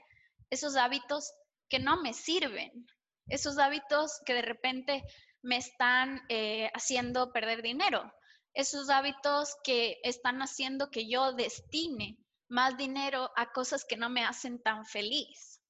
esos 0.49 0.75
hábitos 0.75 1.33
que 1.69 1.79
no 1.79 2.01
me 2.01 2.13
sirven, 2.13 2.85
esos 3.27 3.57
hábitos 3.57 4.21
que 4.25 4.33
de 4.33 4.41
repente 4.41 5.03
me 5.41 5.57
están 5.57 6.21
eh, 6.29 6.69
haciendo 6.73 7.31
perder 7.31 7.61
dinero, 7.61 8.11
esos 8.57 8.89
hábitos 8.89 9.55
que 9.63 9.99
están 10.01 10.41
haciendo 10.41 10.89
que 10.89 11.07
yo 11.07 11.31
destine 11.33 12.17
más 12.49 12.75
dinero 12.75 13.29
a 13.35 13.51
cosas 13.51 13.85
que 13.85 13.97
no 13.97 14.09
me 14.09 14.25
hacen 14.25 14.59
tan 14.63 14.83
feliz. 14.87 15.61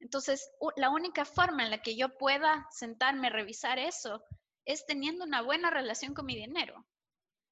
Entonces, 0.00 0.50
la 0.74 0.90
única 0.90 1.24
forma 1.24 1.62
en 1.62 1.70
la 1.70 1.80
que 1.80 1.94
yo 1.94 2.18
pueda 2.18 2.66
sentarme 2.72 3.28
a 3.28 3.30
revisar 3.30 3.78
eso 3.78 4.24
es 4.64 4.84
teniendo 4.86 5.24
una 5.24 5.40
buena 5.40 5.70
relación 5.70 6.14
con 6.14 6.26
mi 6.26 6.34
dinero. 6.34 6.84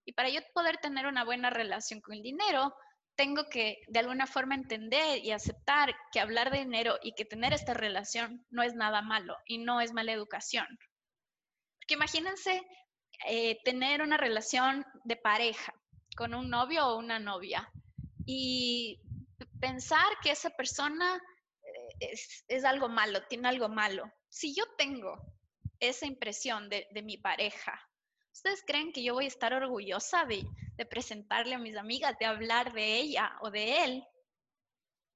Y 0.05 0.13
para 0.13 0.29
yo 0.29 0.41
poder 0.55 0.79
tener 0.79 1.07
una 1.07 1.25
buena 1.25 1.49
relación 1.49 2.01
con 2.01 2.15
el 2.15 2.23
dinero, 2.23 2.75
tengo 3.15 3.49
que 3.49 3.81
de 3.87 4.01
alguna 4.01 4.27
forma 4.27 4.57
entender 4.57 5.25
y 5.25 5.31
aceptar 5.31 5.95
que 6.11 6.19
hablar 6.19 6.51
de 6.51 6.59
dinero 6.59 6.99
y 7.01 7.13
que 7.13 7.25
tener 7.25 7.53
esta 7.53 7.75
relación 7.75 8.45
no 8.51 8.65
es 8.65 8.75
nada 8.75 9.03
malo 9.03 9.37
y 9.47 9.59
no 9.59 9.81
es 9.81 9.93
mala 9.93 10.11
educación. 10.11 10.67
Porque 11.79 11.95
imagínense 11.95 12.61
eh, 13.27 13.59
tener 13.65 14.03
una 14.03 14.17
relación 14.17 14.85
de 15.05 15.17
pareja 15.17 15.75
con 16.17 16.35
un 16.35 16.49
novio 16.49 16.87
o 16.87 16.99
una 16.99 17.19
novia 17.19 17.71
y 18.27 19.01
pensar 19.61 20.07
que 20.23 20.31
esa 20.31 20.51
persona 20.51 21.21
eh, 22.01 22.15
es, 22.49 22.65
algo 22.65 22.89
malo, 22.89 23.23
tiene 23.29 23.49
algo 23.49 23.69
malo. 23.69 24.11
Si 24.29 24.55
yo 24.55 24.65
tengo 24.77 25.21
esa 25.81 26.07
impresión 26.07 26.69
de, 26.69 26.87
mi 27.03 27.19
pareja, 27.19 27.81
¿ustedes 28.33 28.63
creen 28.67 28.93
que 28.93 29.03
yo 29.03 29.15
voy 29.15 29.25
a 29.25 29.29
estar 29.29 29.53
orgullosa 29.53 30.25
de, 30.25 30.45
de 30.77 30.87
presentarle 30.87 31.55
a 31.55 31.59
mis 31.59 31.77
amigas, 31.77 32.17
de 32.19 32.27
hablar 32.27 32.73
de 32.73 32.97
ella 32.97 33.37
o 33.43 33.51
de 33.51 33.85
él? 33.85 34.05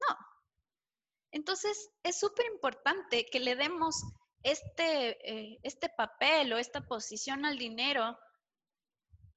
No. 0.08 0.16
Entonces, 1.30 1.90
es 2.02 2.18
súper 2.18 2.46
importante 2.52 3.26
que 3.26 3.40
le 3.40 3.56
demos 3.56 4.02
este, 4.44 5.16
eh, 5.28 5.58
este 5.62 5.88
papel 5.88 6.52
o 6.52 6.58
esta 6.58 6.82
posición 6.82 7.46
al 7.46 7.58
dinero 7.58 8.16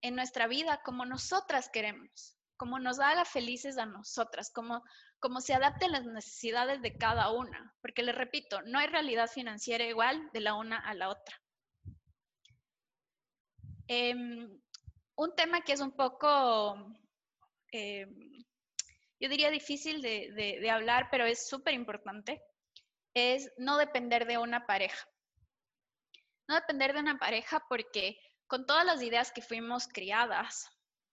en 0.02 0.16
nuestra 0.16 0.48
vida 0.48 0.82
como 0.84 1.06
nosotras 1.06 1.70
queremos, 1.70 2.38
como 2.58 2.78
nos 2.78 3.00
haga 3.00 3.24
felices 3.24 3.78
a 3.78 3.86
nosotras, 3.86 4.52
como, 4.54 4.84
como 5.20 5.40
se 5.40 5.54
adapte 5.54 5.86
a 5.86 5.90
las 5.90 6.06
necesidades 6.06 6.82
de 6.82 6.98
cada 6.98 7.32
una. 7.32 7.74
Porque 7.82 8.04
les 8.04 8.16
repito, 8.16 8.62
no 8.64 8.80
hay 8.80 8.88
realidad 8.88 9.30
financiera 9.30 9.86
igual 9.86 10.30
de 10.34 10.42
la 10.42 10.56
una 10.56 10.78
a 10.78 10.94
la 10.94 11.10
otra. 11.10 11.42
Em, 13.88 14.60
un 15.16 15.36
tema 15.36 15.62
que 15.62 15.72
es 15.72 15.80
un 15.80 15.96
poco, 15.96 16.76
em, 17.72 18.44
yo 19.22 19.30
diría 19.30 19.50
difícil 19.50 20.02
de 20.02 20.70
hablar, 20.70 21.08
pero 21.10 21.26
es 21.26 21.48
súper 21.48 21.74
importante, 21.74 22.42
es 23.18 23.52
no 23.58 23.78
depender 23.78 24.28
de 24.28 24.38
una 24.38 24.68
pareja. 24.68 25.08
No 26.48 26.56
depender 26.56 26.94
de 26.94 27.00
una 27.00 27.18
pareja 27.18 27.66
porque 27.68 28.20
con 28.46 28.66
todas 28.66 28.86
las 28.86 29.02
ideas 29.02 29.32
que 29.32 29.42
fuimos 29.42 29.88
criadas, 29.88 30.70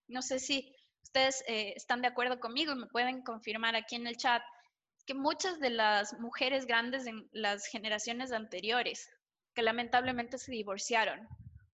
no 0.06 0.20
sé 0.20 0.38
si 0.38 0.76
ustedes 1.02 1.42
eh, 1.48 1.72
están 1.76 2.02
de 2.02 2.08
acuerdo 2.08 2.38
conmigo 2.40 2.72
y 2.72 2.76
me 2.76 2.86
pueden 2.86 3.22
confirmar 3.22 3.74
aquí 3.74 3.96
en 3.96 4.06
el 4.06 4.16
chat, 4.16 4.42
que 5.06 5.14
muchas 5.14 5.58
de 5.60 5.70
las 5.70 6.12
mujeres 6.20 6.66
grandes 6.66 7.06
en 7.06 7.28
las 7.32 7.66
generaciones 7.66 8.32
anteriores, 8.32 9.08
que 9.54 9.62
lamentablemente 9.62 10.38
se 10.38 10.52
divorciaron 10.52 11.26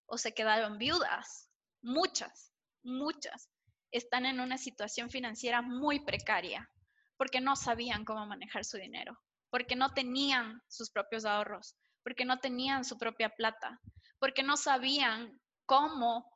o 0.06 0.16
se 0.16 0.32
quedaron 0.32 0.78
viudas, 0.78 1.50
muchas, 1.82 2.52
muchas, 2.82 3.50
están 3.90 4.26
en 4.26 4.40
una 4.40 4.58
situación 4.58 5.10
financiera 5.10 5.60
muy 5.60 6.00
precaria 6.00 6.70
porque 7.16 7.40
no 7.40 7.56
sabían 7.56 8.04
cómo 8.04 8.26
manejar 8.26 8.64
su 8.64 8.76
dinero 8.76 9.20
porque 9.50 9.76
no 9.76 9.92
tenían 9.92 10.62
sus 10.68 10.90
propios 10.90 11.24
ahorros, 11.24 11.76
porque 12.02 12.24
no 12.24 12.38
tenían 12.38 12.84
su 12.84 12.96
propia 12.96 13.30
plata, 13.30 13.80
porque 14.18 14.42
no 14.42 14.56
sabían 14.56 15.40
cómo 15.66 16.30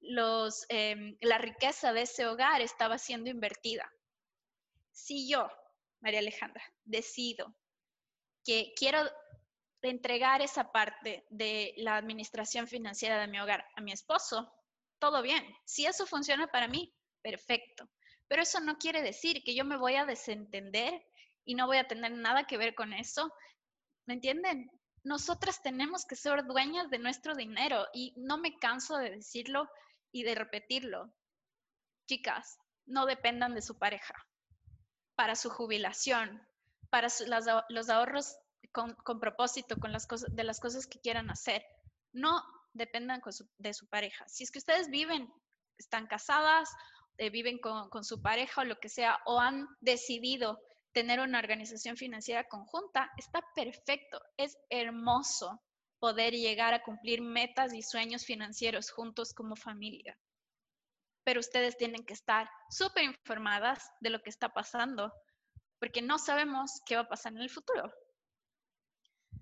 los, 0.00 0.64
em, 0.68 1.16
la 1.20 1.38
riqueza 1.38 1.92
de 1.92 2.02
ese 2.02 2.26
hogar 2.26 2.62
estaba 2.62 2.98
siendo 2.98 3.30
invertida. 3.30 3.90
Si 4.92 5.28
yo, 5.28 5.48
María 6.00 6.20
Alejandra, 6.20 6.62
decido 6.84 7.54
que 8.44 8.72
quiero 8.76 8.98
entregar 9.82 10.42
esa 10.42 10.72
parte 10.72 11.26
de 11.30 11.74
la 11.76 11.96
administración 11.96 12.66
financiera 12.66 13.20
de 13.20 13.28
mi 13.28 13.40
hogar 13.40 13.66
a 13.76 13.80
mi 13.80 13.92
esposo, 13.92 14.52
todo 14.98 15.22
bien. 15.22 15.44
Si 15.64 15.86
eso 15.86 16.06
funciona 16.06 16.46
para 16.46 16.68
mí, 16.68 16.92
perfecto. 17.22 17.88
Pero 18.28 18.42
eso 18.42 18.60
no 18.60 18.76
quiere 18.76 19.02
decir 19.02 19.42
que 19.42 19.54
yo 19.54 19.64
me 19.64 19.76
voy 19.76 19.96
a 19.96 20.04
desentender 20.04 21.02
y 21.44 21.54
no 21.54 21.66
voy 21.66 21.78
a 21.78 21.86
tener 21.86 22.12
nada 22.12 22.44
que 22.44 22.58
ver 22.58 22.74
con 22.74 22.92
eso. 22.92 23.32
¿Me 24.06 24.14
entienden? 24.14 24.70
Nosotras 25.02 25.62
tenemos 25.62 26.04
que 26.04 26.16
ser 26.16 26.44
dueñas 26.44 26.90
de 26.90 26.98
nuestro 26.98 27.34
dinero 27.34 27.86
y 27.92 28.12
no 28.16 28.38
me 28.38 28.58
canso 28.58 28.96
de 28.96 29.10
decirlo 29.10 29.68
y 30.12 30.24
de 30.24 30.34
repetirlo. 30.34 31.12
Chicas, 32.06 32.58
no 32.86 33.06
dependan 33.06 33.54
de 33.54 33.62
su 33.62 33.78
pareja 33.78 34.14
para 35.14 35.36
su 35.36 35.50
jubilación, 35.50 36.42
para 36.90 37.08
los 37.68 37.88
ahorros 37.88 38.36
con, 38.72 39.20
propósito, 39.20 39.76
con 39.76 39.92
las 39.92 40.06
cosas, 40.06 40.34
de 40.34 40.44
las 40.44 40.60
cosas 40.60 40.86
que 40.86 41.00
quieran 41.00 41.30
hacer. 41.30 41.64
No 42.12 42.42
dependan 42.72 43.22
de 43.58 43.74
su 43.74 43.86
pareja. 43.88 44.26
Si 44.28 44.44
es 44.44 44.50
que 44.50 44.58
ustedes 44.58 44.90
viven, 44.90 45.32
están 45.78 46.06
casadas, 46.06 46.68
eh, 47.18 47.30
viven 47.30 47.58
con, 47.58 47.88
con 47.90 48.04
su 48.04 48.20
pareja 48.20 48.62
o 48.62 48.64
lo 48.64 48.78
que 48.78 48.88
sea, 48.88 49.18
o 49.24 49.40
han 49.40 49.66
decidido 49.80 50.58
tener 50.92 51.20
una 51.20 51.38
organización 51.38 51.96
financiera 51.96 52.48
conjunta, 52.48 53.10
está 53.16 53.42
perfecto. 53.54 54.20
Es 54.36 54.56
hermoso 54.68 55.62
poder 55.98 56.32
llegar 56.32 56.74
a 56.74 56.82
cumplir 56.82 57.20
metas 57.20 57.74
y 57.74 57.82
sueños 57.82 58.24
financieros 58.24 58.90
juntos 58.90 59.32
como 59.34 59.56
familia. 59.56 60.18
Pero 61.24 61.40
ustedes 61.40 61.76
tienen 61.76 62.04
que 62.04 62.14
estar 62.14 62.48
súper 62.70 63.04
informadas 63.04 63.90
de 64.00 64.10
lo 64.10 64.20
que 64.22 64.30
está 64.30 64.48
pasando, 64.48 65.12
porque 65.78 66.02
no 66.02 66.18
sabemos 66.18 66.80
qué 66.86 66.96
va 66.96 67.02
a 67.02 67.08
pasar 67.08 67.32
en 67.32 67.42
el 67.42 67.50
futuro. 67.50 67.92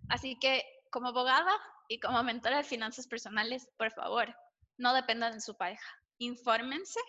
Así 0.09 0.39
que 0.41 0.65
como 0.91 1.09
abogada 1.09 1.53
y 1.89 2.01
como 2.01 2.23
mentora 2.23 2.59
de 2.59 2.65
finanzas 2.65 3.07
personales, 3.07 3.69
por 3.77 3.93
favor, 3.93 4.35
no 4.77 4.95
dependan 4.95 5.35
de 5.35 5.41
su 5.41 5.57
pareja. 5.57 5.89
Infórmense 6.19 7.01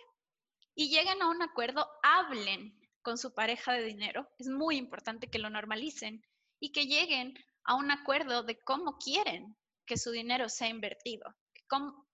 y 0.74 0.88
lleguen 0.88 1.20
a 1.20 1.28
un 1.28 1.42
acuerdo, 1.42 1.86
hablen 2.02 2.79
con 3.02 3.18
su 3.18 3.34
pareja 3.34 3.72
de 3.72 3.84
dinero. 3.84 4.28
Es 4.38 4.48
muy 4.48 4.76
importante 4.76 5.28
que 5.28 5.38
lo 5.38 5.50
normalicen 5.50 6.22
y 6.60 6.72
que 6.72 6.86
lleguen 6.86 7.34
a 7.64 7.74
un 7.74 7.90
acuerdo 7.90 8.42
de 8.42 8.58
cómo 8.60 8.96
quieren 8.98 9.56
que 9.86 9.96
su 9.96 10.10
dinero 10.10 10.48
sea 10.48 10.68
invertido, 10.68 11.34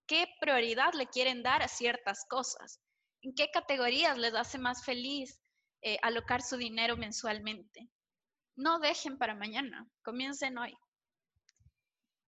qué 0.06 0.26
prioridad 0.40 0.94
le 0.94 1.06
quieren 1.06 1.42
dar 1.42 1.62
a 1.62 1.68
ciertas 1.68 2.24
cosas, 2.28 2.80
en 3.22 3.34
qué 3.34 3.50
categorías 3.50 4.16
les 4.18 4.34
hace 4.34 4.58
más 4.58 4.84
feliz 4.84 5.40
eh, 5.82 5.98
alocar 6.02 6.42
su 6.42 6.56
dinero 6.56 6.96
mensualmente. 6.96 7.88
No 8.56 8.78
dejen 8.78 9.18
para 9.18 9.34
mañana, 9.34 9.88
comiencen 10.02 10.56
hoy. 10.58 10.74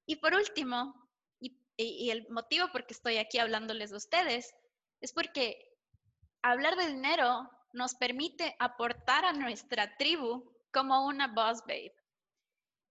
Y 0.06 0.16
por 0.16 0.34
último, 0.34 0.94
y, 1.40 2.10
el 2.10 2.26
motivo 2.30 2.68
por 2.72 2.86
qué 2.86 2.94
estoy 2.94 3.18
aquí 3.18 3.38
hablándoles 3.38 3.90
de 3.90 3.96
ustedes, 3.96 4.52
es 5.00 5.12
porque 5.12 5.56
hablar 6.42 6.76
de 6.76 6.88
dinero 6.88 7.48
nos 7.72 7.94
permite 7.94 8.56
aportar 8.58 9.24
a 9.24 9.32
nuestra 9.32 9.96
tribu 9.96 10.44
como 10.72 11.06
una 11.06 11.28
boss 11.28 11.60
babe. 11.66 11.94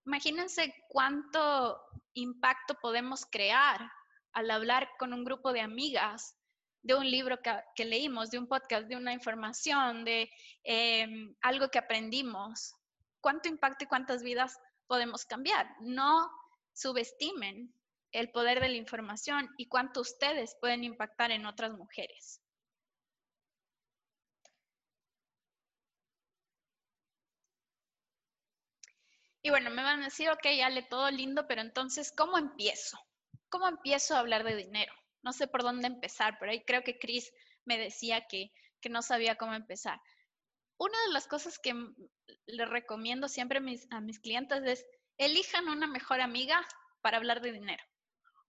Imagínense 0.05 0.73
cuánto 0.89 1.82
impacto 2.13 2.75
podemos 2.82 3.25
crear 3.25 3.91
al 4.34 4.51
hablar 4.51 4.89
con 4.97 5.13
un 5.13 5.23
grupo 5.23 5.51
de 5.51 5.61
amigas 5.61 6.36
de 6.82 6.95
un 6.95 7.09
libro 7.09 7.39
que, 7.75 7.86
leímos, 7.86 8.32
de 8.32 8.39
un 8.39 8.47
podcast, 8.47 8.88
de 8.88 8.95
una 8.95 9.11
información, 9.11 10.05
de 10.05 10.30
em, 10.63 11.36
algo 11.41 11.69
que 11.69 11.80
aprendimos 11.80 12.73
cuánto 13.19 13.49
impacto 13.49 13.84
y 13.84 13.88
cuántas 13.88 14.23
vidas 14.23 14.57
podemos 14.88 15.25
cambiar. 15.25 15.67
No 15.82 16.32
subestimen 16.73 17.73
el 18.11 18.32
poder 18.32 18.61
de 18.61 18.69
la 18.69 18.78
información 18.78 19.49
y 19.57 19.67
cuánto 19.67 20.01
ustedes 20.01 20.55
pueden 20.61 20.84
impactar 20.84 21.32
en 21.32 21.45
otras 21.45 21.73
mujeres. 21.73 22.41
Y 29.47 29.49
bueno, 29.49 29.69
me 29.69 29.81
van 29.81 30.01
a 30.01 30.05
decir, 30.05 30.29
ok, 30.29 30.45
le 30.71 30.83
todo 30.83 31.09
lindo, 31.09 31.47
pero 31.47 31.61
entonces, 31.61 32.11
¿cómo 32.15 32.37
empiezo? 32.37 32.99
¿Cómo 33.49 33.67
empiezo 33.67 34.15
a 34.15 34.19
hablar 34.19 34.43
de 34.43 34.55
dinero? 34.55 34.93
No 35.23 35.33
sé 35.33 35.47
por 35.47 35.63
dónde 35.63 35.87
empezar, 35.87 36.37
pero 36.39 36.51
ahí 36.51 36.63
creo 36.65 36.83
que 36.83 36.99
Chris 36.99 37.31
me 37.65 37.77
decía 37.77 38.27
que, 38.27 38.51
que 38.81 38.89
no 38.89 39.01
sabía 39.01 39.35
cómo 39.35 39.53
empezar 39.53 39.99
una 40.77 40.97
de 41.07 41.13
las 41.13 41.27
cosas 41.27 41.57
que 41.59 41.73
le 42.45 42.65
recomiendo 42.65 43.27
siempre 43.27 43.57
a 43.57 44.01
mis, 44.01 44.19
clientes 44.19 44.63
es 44.63 44.85
elijan 45.17 45.67
una 45.67 45.87
mejor 45.87 46.21
amiga 46.21 46.65
para 47.01 47.17
hablar 47.17 47.41
de 47.41 47.51
dinero. 47.51 47.83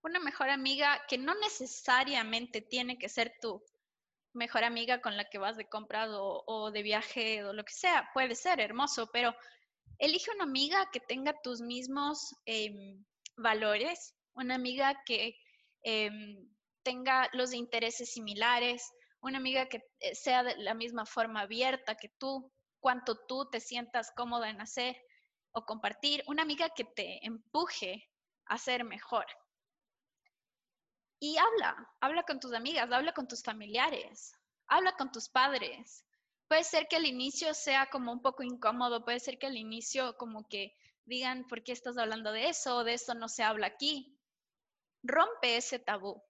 Una 0.03 0.20
mejor 0.20 0.51
amiga 0.51 1.03
que 1.09 1.18
no 1.18 1.34
necesariamente 1.36 2.61
tiene 2.61 2.99
que 2.99 3.09
ser 3.09 3.34
tu 3.40 3.64
mejor 4.34 4.64
amiga 4.64 5.01
con 5.01 5.16
la 5.16 5.24
que 5.24 5.38
vas 5.38 5.57
de 5.57 5.68
compras 5.68 6.11
o, 6.12 6.70
de 6.70 6.82
viaje 6.82 7.44
o 7.44 7.53
lo 7.53 7.64
que 7.64 7.72
sea. 7.72 8.11
Puede 8.12 8.34
ser 8.34 8.61
hermoso, 8.61 9.11
pero 9.11 9.34
elige 9.99 10.30
una 10.32 10.44
amiga 10.44 10.88
que 10.92 11.01
tenga 11.01 11.34
tus 11.42 11.61
mismos 11.61 12.34
em, 12.46 13.05
valores, 13.36 14.14
una 14.34 14.55
amiga 14.55 15.03
que 15.05 15.36
em, 15.82 16.49
tenga 16.82 17.28
los 17.32 17.53
intereses 17.53 18.12
similares, 18.12 18.90
una 19.20 19.38
amiga 19.38 19.68
que 19.68 19.82
eh, 20.01 20.14
sea 20.14 20.42
de 20.42 20.57
la 20.59 20.74
misma 20.74 21.05
forma 21.05 21.40
abierta 21.40 21.96
que 21.96 22.09
tú, 22.18 22.53
cuanto 22.80 23.26
tú 23.26 23.49
te 23.51 23.61
sientas 23.61 24.12
cómoda 24.16 24.49
en 24.49 24.61
hacer 24.61 24.96
o 25.53 25.64
compartir, 25.64 26.22
una 26.26 26.42
amiga 26.42 26.70
que 26.70 26.84
te 26.84 27.24
empuje 27.26 28.09
a 28.46 28.59
ser 28.59 28.84
mejor. 28.84 29.26
Y 31.20 31.36
habla, 31.36 31.90
habla 32.01 32.22
con 32.22 32.38
tus 32.38 32.53
amigas, 32.53 32.90
habla 32.92 33.12
con 33.12 33.26
tus 33.26 33.42
familiares, 33.42 34.32
habla 34.68 34.92
con 34.92 35.11
tus 35.11 35.28
padres. 35.28 36.05
Puede 36.49 36.64
ser 36.64 36.88
que 36.88 36.96
al 36.96 37.05
inicio 37.05 37.53
sea 37.53 37.86
como 37.86 38.11
un 38.11 38.22
poco 38.22 38.42
incómodo, 38.42 39.05
puede 39.05 39.20
ser 39.20 39.38
que 39.38 39.46
al 39.46 39.57
inicio 39.57 40.16
como 40.16 40.49
que 40.49 40.74
digan, 41.05 41.46
¿por 41.46 41.62
qué 41.62 41.72
estás 41.72 41.99
hablando 41.99 42.32
de 42.32 42.49
eso? 42.49 42.76
O 42.76 42.84
de 42.84 42.94
eso 42.94 43.14
no 43.14 43.28
se 43.28 43.42
habla 43.42 43.66
aquí. 43.66 44.18
Rompe 45.03 45.57
ese 45.57 45.78
tabú. 45.78 46.22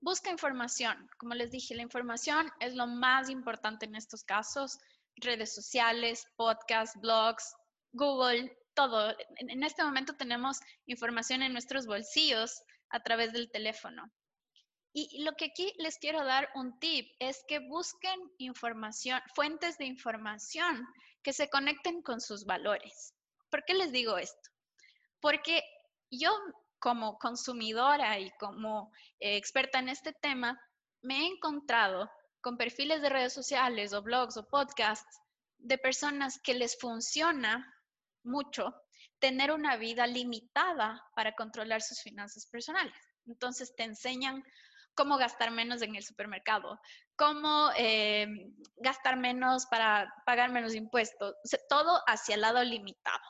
Busca 0.00 0.30
información. 0.30 1.08
Como 1.18 1.34
les 1.34 1.50
dije, 1.50 1.74
la 1.74 1.82
información 1.82 2.50
es 2.60 2.74
lo 2.74 2.86
más 2.86 3.30
importante 3.30 3.86
en 3.86 3.94
estos 3.94 4.24
casos. 4.24 4.78
Redes 5.16 5.54
sociales, 5.54 6.26
podcasts, 6.36 7.00
blogs, 7.00 7.54
Google, 7.92 8.56
todo. 8.74 9.16
En 9.36 9.62
este 9.62 9.84
momento 9.84 10.14
tenemos 10.16 10.58
información 10.86 11.42
en 11.42 11.52
nuestros 11.52 11.86
bolsillos 11.86 12.60
a 12.90 13.00
través 13.02 13.32
del 13.32 13.50
teléfono. 13.50 14.10
Y 14.96 15.24
lo 15.24 15.32
que 15.32 15.46
aquí 15.46 15.74
les 15.78 15.98
quiero 15.98 16.24
dar 16.24 16.48
un 16.54 16.78
tip 16.78 17.10
es 17.18 17.44
que 17.48 17.58
busquen 17.58 18.18
información, 18.38 19.20
fuentes 19.34 19.76
de 19.76 19.86
información 19.86 20.86
que 21.20 21.32
se 21.32 21.50
conecten 21.50 22.00
con 22.00 22.20
sus 22.20 22.44
valores. 22.44 23.12
¿Por 23.50 23.64
qué 23.64 23.74
les 23.74 23.90
digo 23.90 24.16
esto? 24.18 24.50
Porque 25.20 25.64
yo 26.12 26.30
como 26.78 27.18
consumidora 27.18 28.20
y 28.20 28.30
como 28.38 28.92
eh, 29.18 29.36
experta 29.36 29.80
en 29.80 29.88
este 29.88 30.12
tema, 30.12 30.56
me 31.02 31.22
he 31.22 31.26
encontrado 31.26 32.08
con 32.40 32.56
perfiles 32.56 33.02
de 33.02 33.08
redes 33.08 33.32
sociales 33.32 33.92
o 33.94 34.02
blogs 34.02 34.36
o 34.36 34.48
podcasts 34.48 35.18
de 35.58 35.76
personas 35.76 36.38
que 36.38 36.54
les 36.54 36.78
funciona 36.78 37.66
mucho 38.22 38.72
tener 39.18 39.50
una 39.50 39.76
vida 39.76 40.06
limitada 40.06 41.02
para 41.16 41.32
controlar 41.32 41.82
sus 41.82 42.00
finanzas 42.00 42.46
personales. 42.46 42.94
Entonces 43.26 43.74
te 43.74 43.84
enseñan 43.84 44.44
cómo 44.94 45.16
gastar 45.16 45.50
menos 45.50 45.82
en 45.82 45.94
el 45.96 46.04
supermercado, 46.04 46.80
cómo 47.16 47.70
eh, 47.76 48.26
gastar 48.76 49.16
menos 49.16 49.66
para 49.66 50.12
pagar 50.26 50.50
menos 50.50 50.74
impuestos, 50.74 51.34
todo 51.68 52.00
hacia 52.06 52.34
el 52.34 52.40
lado 52.40 52.62
limitado. 52.62 53.22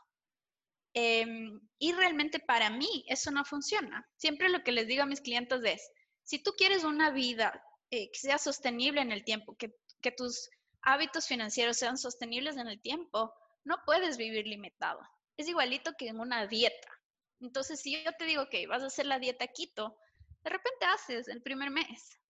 Em, 0.94 1.60
y 1.78 1.92
realmente 1.92 2.38
para 2.38 2.70
mí 2.70 3.04
eso 3.08 3.30
no 3.30 3.44
funciona. 3.44 4.08
Siempre 4.16 4.48
lo 4.48 4.62
que 4.62 4.72
les 4.72 4.86
digo 4.86 5.02
a 5.02 5.06
mis 5.06 5.20
clientes 5.20 5.60
es, 5.64 5.90
si 6.22 6.42
tú 6.42 6.52
quieres 6.56 6.84
una 6.84 7.10
vida 7.10 7.52
eh, 7.90 8.10
que 8.12 8.18
sea 8.18 8.38
sostenible 8.38 9.00
en 9.00 9.10
el 9.10 9.24
tiempo, 9.24 9.56
que, 9.56 9.74
que 10.00 10.12
tus 10.12 10.48
hábitos 10.82 11.26
financieros 11.26 11.76
sean 11.76 11.98
sostenibles 11.98 12.56
en 12.56 12.68
el 12.68 12.80
tiempo, 12.80 13.34
no 13.64 13.76
puedes 13.84 14.16
vivir 14.16 14.46
limitado. 14.46 15.00
Es 15.36 15.48
igualito 15.48 15.92
que 15.98 16.08
en 16.08 16.20
una 16.20 16.46
dieta. 16.46 16.88
Entonces, 17.40 17.80
si 17.80 18.02
yo 18.04 18.12
te 18.12 18.24
digo 18.24 18.48
que 18.48 18.66
vas 18.66 18.82
a 18.82 18.86
hacer 18.86 19.06
la 19.06 19.18
dieta 19.18 19.46
quito, 19.48 19.96
de 20.44 20.50
repente 20.50 20.84
haces 20.86 21.28
el 21.28 21.42
primer 21.42 21.70
mes. 21.70 22.20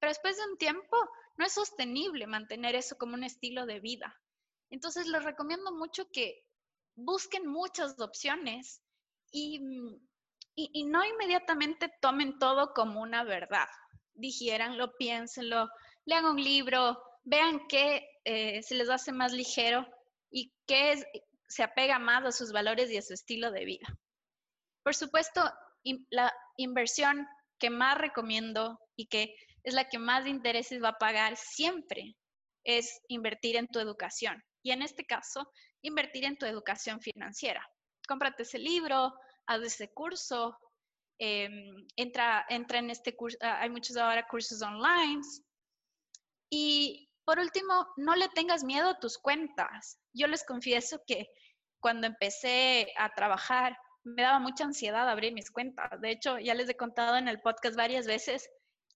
Pero 0.00 0.10
después 0.10 0.36
de 0.36 0.44
un 0.50 0.58
tiempo, 0.58 0.96
no 1.36 1.44
es 1.44 1.52
sostenible 1.52 2.26
mantener 2.26 2.74
eso 2.74 2.96
como 2.96 3.14
un 3.14 3.24
estilo 3.24 3.66
de 3.66 3.80
vida. 3.80 4.16
Entonces, 4.70 5.06
les 5.06 5.22
recomiendo 5.24 5.72
mucho 5.72 6.08
que 6.10 6.44
busquen 6.94 7.46
muchas 7.46 7.98
opciones 8.00 8.82
mm, 9.32 9.94
y, 10.54 10.70
y, 10.72 10.84
no 10.84 11.04
inmediatamente 11.04 11.92
tomen 12.00 12.38
todo 12.38 12.72
como 12.74 13.00
una 13.00 13.24
verdad. 13.24 13.68
Digiéranlo, 14.14 14.96
piénsenlo, 14.96 15.68
lean 16.04 16.24
un 16.24 16.42
libro, 16.42 17.00
vean 17.24 17.66
qué 17.68 18.08
eh, 18.24 18.62
se 18.62 18.74
les 18.74 18.90
hace 18.90 19.12
más 19.12 19.32
ligero 19.32 19.86
y 20.30 20.52
qué 20.66 20.92
es, 20.92 21.06
se 21.46 21.62
apega 21.62 21.98
más 21.98 22.24
a 22.24 22.32
sus 22.32 22.52
valores 22.52 22.90
y 22.90 22.96
a 22.96 23.02
su 23.02 23.14
estilo 23.14 23.50
de 23.50 23.64
vida. 23.64 23.86
Por 24.82 24.94
supuesto, 24.94 25.42
la 26.10 26.32
inversión 26.56 27.26
que 27.58 27.70
más 27.70 27.98
recomiendo 27.98 28.78
y 28.96 29.06
que 29.06 29.34
es 29.64 29.74
la 29.74 29.88
que 29.88 29.98
más 29.98 30.26
intereses 30.26 30.82
va 30.82 30.90
a 30.90 30.98
pagar 30.98 31.36
siempre 31.36 32.16
es 32.64 33.00
invertir 33.08 33.56
en 33.56 33.68
tu 33.68 33.78
educación. 33.78 34.42
Y 34.62 34.72
en 34.72 34.82
este 34.82 35.04
caso, 35.04 35.50
invertir 35.82 36.24
en 36.24 36.36
tu 36.36 36.46
educación 36.46 37.00
financiera. 37.00 37.66
Cómprate 38.06 38.42
ese 38.42 38.58
libro, 38.58 39.12
haz 39.46 39.62
ese 39.62 39.92
curso, 39.92 40.56
em, 41.18 41.86
entra, 41.96 42.44
entra 42.48 42.78
en 42.78 42.90
este 42.90 43.16
curso, 43.16 43.38
ah, 43.40 43.60
hay 43.60 43.70
muchos 43.70 43.96
ahora 43.96 44.26
cursos 44.28 44.62
online. 44.62 45.20
Y 46.50 47.08
por 47.24 47.38
último, 47.38 47.86
no 47.96 48.14
le 48.16 48.28
tengas 48.30 48.64
miedo 48.64 48.90
a 48.90 48.98
tus 48.98 49.18
cuentas. 49.18 49.98
Yo 50.14 50.26
les 50.26 50.44
confieso 50.44 51.00
que 51.06 51.26
cuando 51.80 52.06
empecé 52.06 52.92
a 52.96 53.10
trabajar, 53.14 53.76
me 54.14 54.22
daba 54.22 54.38
mucha 54.38 54.64
ansiedad 54.64 55.08
abrir 55.08 55.32
mis 55.32 55.50
cuentas. 55.50 56.00
De 56.00 56.10
hecho, 56.10 56.38
ya 56.38 56.54
les 56.54 56.68
he 56.68 56.76
contado 56.76 57.16
en 57.16 57.28
el 57.28 57.40
podcast 57.40 57.76
varias 57.76 58.06
veces 58.06 58.48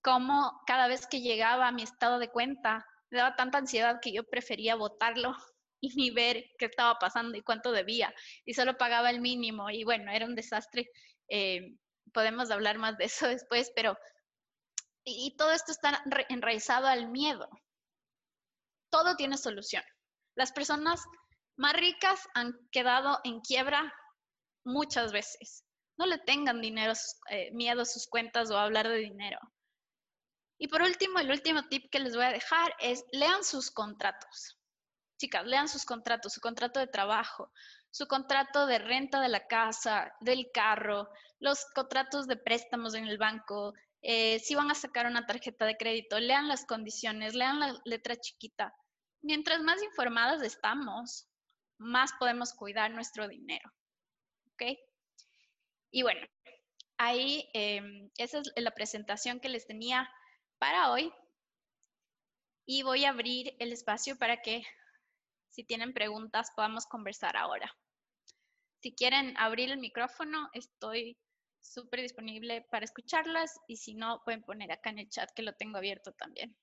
cómo 0.03 0.63
cada 0.67 0.89
vez 0.89 1.07
que 1.07 1.21
llegaba 1.21 1.69
a 1.69 1.73
mi 1.73 1.83
estado 1.83 2.19
de 2.19 2.29
cuenta, 2.29 2.87
me 3.11 3.19
daba 3.19 3.37
tanta 3.37 3.59
ansiedad 3.59 4.01
que 4.01 4.13
yo 4.13 4.25
prefería 4.25 4.75
votarlo 4.75 5.35
y 5.81 5.95
ni 5.95 6.11
ver 6.11 6.45
qué 6.59 6.67
estaba 6.67 6.99
pasando 6.99 7.37
y 7.37 7.43
cuánto 7.43 7.73
debía. 7.73 8.15
Y 8.45 8.55
solo 8.55 8.77
pagaba 8.77 9.11
el 9.11 9.21
mínimo. 9.21 9.71
Y 9.71 9.85
bueno, 9.85 10.11
era 10.11 10.27
un 10.27 10.35
desastre. 10.35 10.91
Eh, 11.29 11.77
podemos 12.13 12.51
hablar 12.51 12.79
más 12.79 12.97
de 12.99 13.05
eso 13.05 13.27
después, 13.29 13.73
pero... 13.75 13.97
Y, 15.05 15.35
todo 15.37 15.51
esto 15.51 15.73
está 15.73 16.01
enraizado 16.29 16.87
al 16.87 17.09
miedo. 17.09 17.49
Todo 18.89 19.17
tiene 19.17 19.37
solución. 19.37 19.83
Las 20.37 20.53
personas 20.53 21.03
más 21.57 21.73
ricas 21.73 22.29
han 22.35 22.55
quedado 22.71 23.19
en 23.25 23.41
quiebra 23.41 23.93
muchas 24.65 25.13
veces. 25.13 25.65
No 25.99 26.07
le 26.07 26.19
tengan 26.19 26.61
dinero, 26.61 26.93
eh, 27.31 27.51
miedo 27.53 27.83
a 27.83 27.87
sus 27.87 28.07
cuentas 28.07 28.51
o 28.51 28.57
a 28.57 28.65
hablar 28.65 28.89
de 28.89 28.99
dinero. 28.99 29.39
Y 30.59 30.69
por 30.69 30.83
último, 30.83 31.19
el 31.19 31.31
último 31.31 31.69
tip 31.69 31.91
que 31.91 31.99
les 31.99 32.15
voy 32.15 32.25
a 32.25 32.33
dejar 32.33 32.75
es 32.79 33.05
lean 33.13 33.45
sus 33.45 33.71
contratos. 33.71 34.59
Chicas, 35.19 35.45
lean 35.47 35.69
sus 35.69 35.85
contratos, 35.85 36.33
su 36.33 36.41
contrato 36.41 36.81
de 36.81 36.87
trabajo, 36.87 37.53
su 37.91 38.07
contrato 38.07 38.67
de 38.67 38.79
renta 38.79 39.21
de 39.21 39.29
la 39.29 39.47
casa, 39.47 40.13
del 40.21 40.51
carro, 40.53 41.09
los 41.41 41.65
contratos 41.75 42.27
de 42.27 42.37
préstamos 42.37 42.95
en 42.95 43.07
el 43.07 43.19
banco, 43.19 43.75
eh, 44.03 44.41
si 44.41 44.57
van 44.57 44.71
a 44.71 44.75
sacar 44.75 45.07
una 45.07 45.27
tarjeta 45.27 45.65
de 45.65 45.77
crédito, 45.77 46.19
lean 46.19 46.49
las 46.49 46.67
condiciones, 46.67 47.35
lean 47.35 47.61
la 47.61 47.81
letra 47.85 48.17
chiquita. 48.17 48.75
Mientras 49.23 49.61
más 49.63 49.81
informadas 49.83 50.43
estamos, 50.43 51.29
más 51.79 52.13
podemos 52.19 52.53
cuidar 52.53 52.91
nuestro 52.91 53.29
dinero. 53.29 53.71
¿Ok? 54.53 54.78
Y 55.90 56.03
bueno, 56.03 56.26
ahí 56.98 57.48
em, 57.55 58.11
esa 58.16 58.38
es 58.38 58.53
la 58.57 58.70
presentación 58.70 59.40
que 59.40 59.48
les 59.48 59.66
tenía 59.66 60.09
para 60.59 60.90
hoy. 60.90 61.12
Y 62.64 62.82
voy 62.82 63.05
a 63.05 63.11
abrir 63.11 63.55
el 63.59 63.72
espacio 63.72 64.16
para 64.16 64.40
que 64.40 64.62
si 65.50 65.64
tienen 65.64 65.92
preguntas, 65.92 66.50
podamos 66.57 66.86
conversar 66.86 67.36
ahora. 67.36 67.76
Si 68.80 68.94
quieren 68.94 69.34
abrir 69.36 69.70
el 69.70 69.78
micrófono, 69.78 70.48
estoy 70.55 71.18
súper 71.61 72.00
disponible 72.00 72.66
para 72.70 72.84
escucharlas 72.84 73.61
y 73.68 73.76
si 73.76 73.94
no, 73.94 74.22
pueden 74.24 74.42
poner 74.42 74.72
acá 74.72 74.90
en 74.90 74.98
el 74.98 75.09
chat 75.09 75.30
que 75.34 75.42
lo 75.42 75.53
tengo 75.55 75.78
abierto 75.78 76.12
también. 76.12 76.57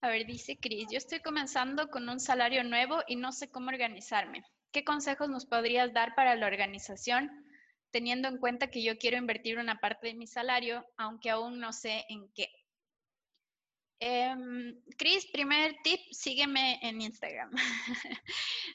A 0.00 0.08
ver, 0.10 0.26
dice 0.26 0.56
Cris, 0.60 0.86
yo 0.92 0.98
estoy 0.98 1.20
comenzando 1.20 1.88
con 1.88 2.08
un 2.08 2.20
salario 2.20 2.62
nuevo 2.62 3.02
y 3.08 3.16
no 3.16 3.32
sé 3.32 3.50
cómo 3.50 3.68
organizarme. 3.68 4.44
¿Qué 4.70 4.84
consejos 4.84 5.28
nos 5.28 5.44
podrías 5.44 5.92
dar 5.92 6.14
para 6.14 6.36
la 6.36 6.46
organización, 6.46 7.28
teniendo 7.90 8.28
en 8.28 8.38
cuenta 8.38 8.70
que 8.70 8.84
yo 8.84 8.96
quiero 8.96 9.16
invertir 9.16 9.58
una 9.58 9.80
parte 9.80 10.06
de 10.06 10.14
mi 10.14 10.28
salario, 10.28 10.86
aunque 10.98 11.30
aún 11.30 11.58
no 11.58 11.72
sé 11.72 12.04
en 12.08 12.30
qué? 12.32 12.48
Eh, 13.98 14.36
Cris, 14.96 15.26
primer 15.32 15.74
tip, 15.82 16.00
sígueme 16.12 16.78
en 16.82 17.00
Instagram. 17.00 17.50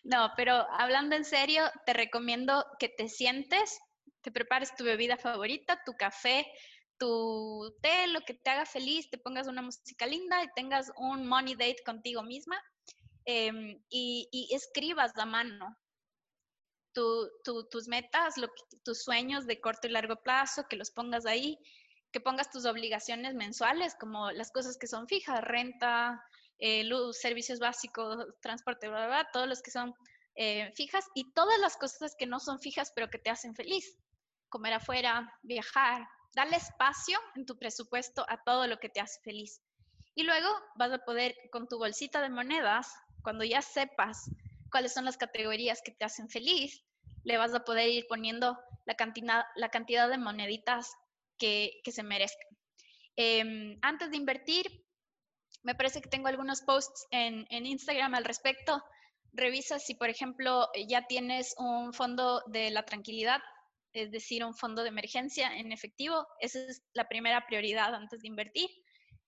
no, 0.03 0.33
pero 0.35 0.53
hablando 0.71 1.15
en 1.15 1.23
serio, 1.23 1.63
te 1.85 1.93
recomiendo 1.93 2.65
que 2.79 2.89
te 2.89 3.07
sientes, 3.07 3.79
te 4.21 4.31
prepares 4.31 4.75
tu 4.75 4.83
bebida 4.83 5.15
favorita, 5.15 5.81
tu 5.85 5.93
café, 5.93 6.45
tu 6.97 7.75
té, 7.81 8.07
lo 8.07 8.21
que 8.21 8.33
te 8.33 8.49
haga 8.49 8.65
feliz, 8.65 9.09
te 9.09 9.17
pongas 9.17 9.47
una 9.47 9.61
música 9.61 10.05
linda 10.05 10.43
y 10.43 10.53
tengas 10.55 10.91
un 10.97 11.27
money 11.27 11.55
date 11.55 11.83
contigo 11.85 12.23
misma 12.23 12.61
em, 13.25 13.81
y, 13.89 14.49
escribas 14.51 15.11
a 15.17 15.25
mano 15.25 15.77
tus 16.93 17.87
metas, 17.87 18.35
tus 18.83 19.03
sueños 19.03 19.47
de 19.47 19.59
corto 19.59 19.87
y 19.87 19.91
largo 19.91 20.15
plazo, 20.21 20.67
que 20.69 20.75
los 20.75 20.91
pongas 20.91 21.25
ahí 21.25 21.57
que 22.13 22.21
pongas 22.21 22.51
tus 22.51 22.65
obligaciones 22.65 23.33
mensuales, 23.33 23.95
como 23.99 24.31
las 24.31 24.51
cosas 24.51 24.77
que 24.77 24.87
son 24.87 25.07
fijas, 25.07 25.41
renta, 25.41 26.23
eh, 26.59 26.83
luz, 26.83 27.17
servicios 27.19 27.59
básicos, 27.59 28.27
transporte, 28.39 28.87
bla, 28.87 29.07
bla, 29.07 29.29
todos 29.33 29.47
los 29.47 29.61
que 29.61 29.71
son 29.71 29.93
eh, 30.35 30.71
fijas 30.75 31.05
y 31.15 31.33
todas 31.33 31.59
las 31.59 31.75
cosas 31.75 32.15
que 32.17 32.27
no 32.27 32.39
son 32.39 32.59
fijas 32.59 32.91
pero 32.95 33.09
que 33.09 33.17
te 33.17 33.31
hacen 33.31 33.55
feliz. 33.55 33.97
Comer 34.49 34.73
afuera, 34.73 35.27
viajar, 35.41 36.07
darle 36.35 36.57
espacio 36.57 37.19
en 37.35 37.45
tu 37.45 37.57
presupuesto 37.57 38.25
a 38.29 38.41
todo 38.43 38.67
lo 38.67 38.77
que 38.79 38.89
te 38.89 39.01
hace 39.01 39.19
feliz. 39.21 39.61
Y 40.15 40.23
luego 40.23 40.47
vas 40.75 40.91
a 40.91 40.99
poder, 40.99 41.35
con 41.51 41.67
tu 41.67 41.77
bolsita 41.77 42.21
de 42.21 42.29
monedas, 42.29 42.93
cuando 43.23 43.43
ya 43.43 43.61
sepas 43.61 44.29
cuáles 44.71 44.93
son 44.93 45.05
las 45.05 45.17
categorías 45.17 45.81
que 45.83 45.91
te 45.91 46.05
hacen 46.05 46.29
feliz, 46.29 46.83
le 47.23 47.37
vas 47.37 47.53
a 47.53 47.63
poder 47.63 47.89
ir 47.89 48.05
poniendo 48.07 48.57
la 48.85 48.95
cantidad, 48.95 49.43
la 49.55 49.69
cantidad 49.69 50.09
de 50.09 50.17
moneditas 50.17 50.91
que, 51.37 51.81
se 51.85 52.03
merezcan. 52.03 52.47
Em, 53.15 53.77
antes 53.81 54.11
de 54.11 54.17
invertir, 54.17 54.65
me 55.63 55.75
parece 55.75 56.01
que 56.01 56.09
tengo 56.09 56.27
algunos 56.27 56.61
posts 56.61 57.07
en, 57.11 57.45
Instagram 57.49 58.15
al 58.15 58.25
respecto. 58.25 58.83
Revisa 59.31 59.79
si, 59.79 59.95
por 59.95 60.09
ejemplo, 60.09 60.69
ya 60.87 61.07
tienes 61.07 61.55
un 61.57 61.93
fondo 61.93 62.43
de 62.47 62.69
la 62.69 62.83
tranquilidad, 62.83 63.41
es 63.93 64.11
decir, 64.11 64.43
un 64.43 64.55
fondo 64.55 64.83
de 64.83 64.89
emergencia 64.89 65.55
en 65.55 65.71
efectivo. 65.71 66.27
Esa 66.39 66.59
es 66.59 66.83
la 66.93 67.07
primera 67.07 67.45
prioridad 67.45 67.93
antes 67.93 68.21
de 68.21 68.27
invertir. 68.27 68.69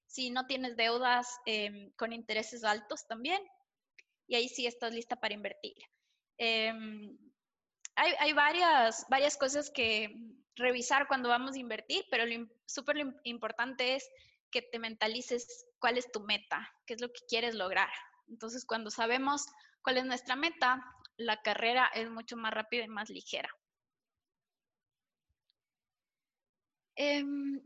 Si 0.07 0.29
no 0.29 0.45
tienes 0.47 0.75
deudas 0.75 1.27
em, 1.45 1.91
con 1.95 2.13
intereses 2.13 2.63
altos 2.63 3.07
también, 3.07 3.41
y 4.27 4.35
ahí 4.35 4.49
sí 4.49 4.65
estás 4.65 4.93
lista 4.93 5.15
para 5.15 5.33
invertir. 5.33 5.75
Em, 6.37 7.17
hay, 7.95 8.33
varias 8.33 9.37
cosas 9.37 9.69
que, 9.69 10.13
revisar 10.55 11.07
cuando 11.07 11.29
vamos 11.29 11.55
a 11.55 11.59
invertir, 11.59 12.05
pero 12.09 12.25
lo 12.25 12.47
súper 12.65 12.97
importante 13.23 13.95
es 13.95 14.09
que 14.51 14.61
te 14.61 14.79
mentalices 14.79 15.65
cuál 15.79 15.97
es 15.97 16.11
tu 16.11 16.21
meta, 16.21 16.69
qué 16.85 16.93
es 16.93 17.01
lo 17.01 17.09
que 17.09 17.25
quieres 17.27 17.55
lograr. 17.55 17.89
Entonces, 18.27 18.65
cuando 18.65 18.89
sabemos 18.89 19.45
cuál 19.81 19.97
es 19.97 20.05
nuestra 20.05 20.35
meta, 20.35 20.83
la 21.17 21.41
carrera 21.41 21.89
es 21.93 22.09
mucho 22.09 22.37
más 22.37 22.53
rápida 22.53 22.85
y 22.85 22.87
más 22.87 23.09
ligera. 23.09 23.49
Em, 26.95 27.61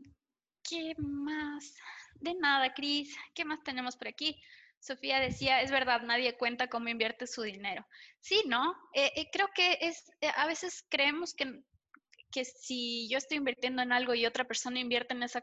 ¿Qué 0.62 0.94
más? 0.98 1.74
De 2.20 2.34
nada, 2.34 2.72
Cris. 2.74 3.16
¿Qué 3.34 3.44
más 3.44 3.62
tenemos 3.62 3.96
por 3.96 4.08
aquí? 4.08 4.40
Sofía 4.78 5.20
decía, 5.20 5.60
es 5.62 5.70
verdad, 5.70 6.02
nadie 6.02 6.36
cuenta 6.36 6.68
cómo 6.68 6.88
invierte 6.88 7.26
su 7.26 7.42
dinero. 7.42 7.86
Sí, 8.20 8.42
¿no? 8.46 8.74
Eh, 8.94 9.12
eh, 9.16 9.28
creo 9.32 9.48
que 9.54 9.78
es, 9.80 10.10
eh, 10.20 10.30
a 10.34 10.46
veces 10.46 10.84
creemos 10.88 11.34
que 11.34 12.44
si 12.44 13.08
yo 13.10 13.18
estoy 13.18 13.38
invirtiendo 13.38 13.82
en 13.82 13.92
algo 13.92 14.14
y 14.14 14.26
otra 14.26 14.44
persona 14.44 14.80
invierte 14.80 15.14
en 15.14 15.22
esa, 15.22 15.42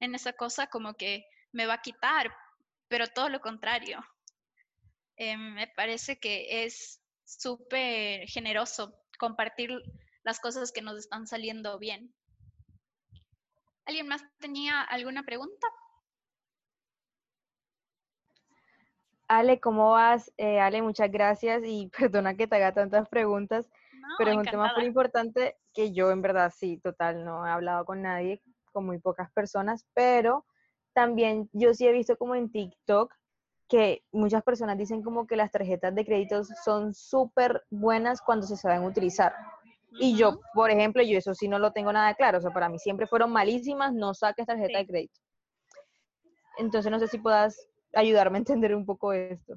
en 0.00 0.14
esa 0.14 0.32
cosa, 0.32 0.66
como 0.66 0.94
que 0.94 1.24
me 1.52 1.66
va 1.66 1.74
a 1.74 1.82
quitar, 1.82 2.34
pero 2.88 3.06
todo 3.08 3.28
lo 3.28 3.40
contrario. 3.40 4.04
Me 5.18 5.68
parece 5.76 6.18
que 6.18 6.64
es 6.64 7.00
súper 7.24 8.26
generoso 8.26 8.92
compartir 9.18 9.70
las 10.24 10.40
cosas 10.40 10.72
que 10.72 10.82
nos 10.82 10.98
están 10.98 11.26
saliendo 11.28 11.78
bien. 11.78 12.12
¿Alguien 13.84 14.08
más 14.08 14.24
tenía 14.38 14.82
alguna 14.82 15.22
pregunta? 15.22 15.66
Ale, 19.28 19.60
¿cómo 19.60 19.92
vas? 19.92 20.32
Eh, 20.36 20.60
Ale, 20.60 20.82
muchas 20.82 21.10
gracias 21.10 21.62
y 21.64 21.90
perdona 21.98 22.36
que 22.36 22.46
te 22.46 22.56
haga 22.56 22.72
tantas 22.72 23.08
preguntas 23.08 23.68
pero 24.18 24.30
es 24.32 24.36
un 24.36 24.44
tema 24.44 24.72
muy 24.76 24.86
importante 24.86 25.56
que 25.72 25.92
yo 25.92 26.10
en 26.10 26.22
verdad 26.22 26.52
sí, 26.54 26.78
total, 26.78 27.24
no 27.24 27.46
he 27.46 27.50
hablado 27.50 27.84
con 27.84 28.02
nadie, 28.02 28.42
con 28.72 28.86
muy 28.86 28.98
pocas 28.98 29.30
personas, 29.32 29.86
pero 29.94 30.44
también 30.92 31.48
yo 31.52 31.74
sí 31.74 31.86
he 31.86 31.92
visto 31.92 32.16
como 32.16 32.34
en 32.34 32.50
TikTok 32.50 33.14
que 33.68 34.04
muchas 34.12 34.42
personas 34.42 34.76
dicen 34.76 35.02
como 35.02 35.26
que 35.26 35.36
las 35.36 35.50
tarjetas 35.50 35.94
de 35.94 36.04
crédito 36.04 36.42
son 36.44 36.94
súper 36.94 37.64
buenas 37.70 38.20
cuando 38.20 38.46
se 38.46 38.56
saben 38.56 38.84
utilizar. 38.84 39.34
Y 39.98 40.16
yo, 40.16 40.40
por 40.54 40.70
ejemplo, 40.70 41.02
yo 41.02 41.18
eso 41.18 41.34
sí 41.34 41.48
no 41.48 41.58
lo 41.58 41.72
tengo 41.72 41.92
nada 41.92 42.14
claro, 42.14 42.38
o 42.38 42.40
sea, 42.40 42.50
para 42.50 42.68
mí 42.68 42.78
siempre 42.78 43.06
fueron 43.06 43.30
malísimas, 43.30 43.92
no 43.92 44.14
saques 44.14 44.46
tarjeta 44.46 44.78
de 44.78 44.86
crédito. 44.86 45.20
Entonces 46.58 46.90
no 46.90 46.98
sé 46.98 47.08
si 47.08 47.18
puedas 47.18 47.68
ayudarme 47.94 48.38
a 48.38 48.40
entender 48.40 48.74
un 48.74 48.86
poco 48.86 49.12
esto. 49.12 49.54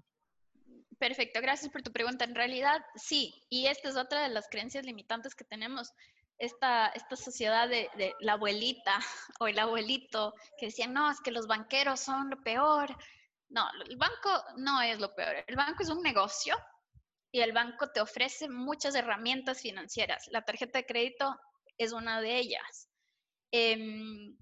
Perfecto, 0.98 1.42
gracias 1.42 1.72
por 1.72 1.82
tu 1.82 1.92
pregunta. 1.92 2.26
En 2.26 2.36
realidad, 2.36 2.82
sí, 2.96 3.34
y 3.50 3.68
esta 3.68 3.90
es 3.90 3.98
otra 3.98 4.24
de 4.24 4.30
las 4.30 4.48
creencias 4.50 4.86
limitantes 4.86 5.36
que 5.36 5.44
tenemos. 5.44 5.92
Esta, 6.38 6.88
esta 6.88 7.16
sociedad 7.16 7.70
de, 7.70 7.90
de, 7.98 8.14
la 8.20 8.34
abuelita 8.34 9.00
o 9.40 9.48
el 9.48 9.58
abuelito 9.58 10.34
que 10.58 10.68
decían, 10.68 10.94
no, 10.94 11.10
es 11.10 11.22
que 11.22 11.32
los 11.32 11.48
banqueros 11.48 12.00
son 12.00 12.30
lo 12.30 12.42
peor. 12.42 12.96
No, 13.50 13.66
el 13.88 13.98
banco 13.98 14.44
no 14.58 14.82
es 14.82 15.00
lo 15.00 15.14
peor. 15.16 15.44
El 15.48 15.56
banco 15.56 15.84
es 15.84 15.90
un 15.90 16.02
negocio 16.02 16.58
y 17.36 17.42
el 17.42 17.52
banco 17.52 17.90
te 17.90 18.00
ofrece 18.00 18.48
muchas 18.48 18.96
herramientas 18.96 19.60
financieras. 19.60 20.26
La 20.32 20.44
tarjeta 20.44 20.80
de 20.80 20.86
crédito 20.86 21.38
es 21.78 21.92
una 21.92 22.22
de 22.22 22.38
ellas. 22.38 22.88
Em, 23.52 24.38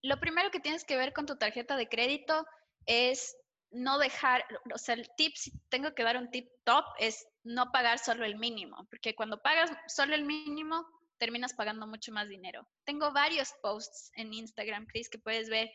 lo 0.00 0.20
primero 0.20 0.52
que 0.52 0.60
tienes 0.60 0.84
que 0.84 0.96
ver 0.96 1.12
con 1.12 1.26
tu 1.26 1.36
tarjeta 1.36 1.76
de 1.76 1.88
crédito 1.88 2.46
es 2.86 3.36
no 3.72 3.98
dejar, 3.98 4.44
o 4.72 4.78
sea, 4.78 4.94
el 4.94 5.08
tip, 5.16 5.34
si 5.34 5.50
tengo 5.70 5.92
que 5.92 6.04
dar 6.04 6.16
un 6.16 6.30
tip 6.30 6.48
top, 6.62 6.84
es 7.00 7.26
no 7.42 7.72
pagar 7.72 7.98
solo 7.98 8.24
el 8.24 8.36
mínimo, 8.36 8.86
porque 8.90 9.16
cuando 9.16 9.42
pagas 9.42 9.72
solo 9.88 10.14
el 10.14 10.24
mínimo, 10.24 10.86
terminas 11.18 11.52
pagando 11.52 11.84
mucho 11.88 12.12
más 12.12 12.28
dinero. 12.28 12.64
Tengo 12.84 13.12
varios 13.12 13.52
posts 13.60 14.12
en 14.14 14.32
Instagram, 14.32 14.86
Chris, 14.86 15.08
que 15.08 15.18
puedes 15.18 15.48
ver 15.48 15.68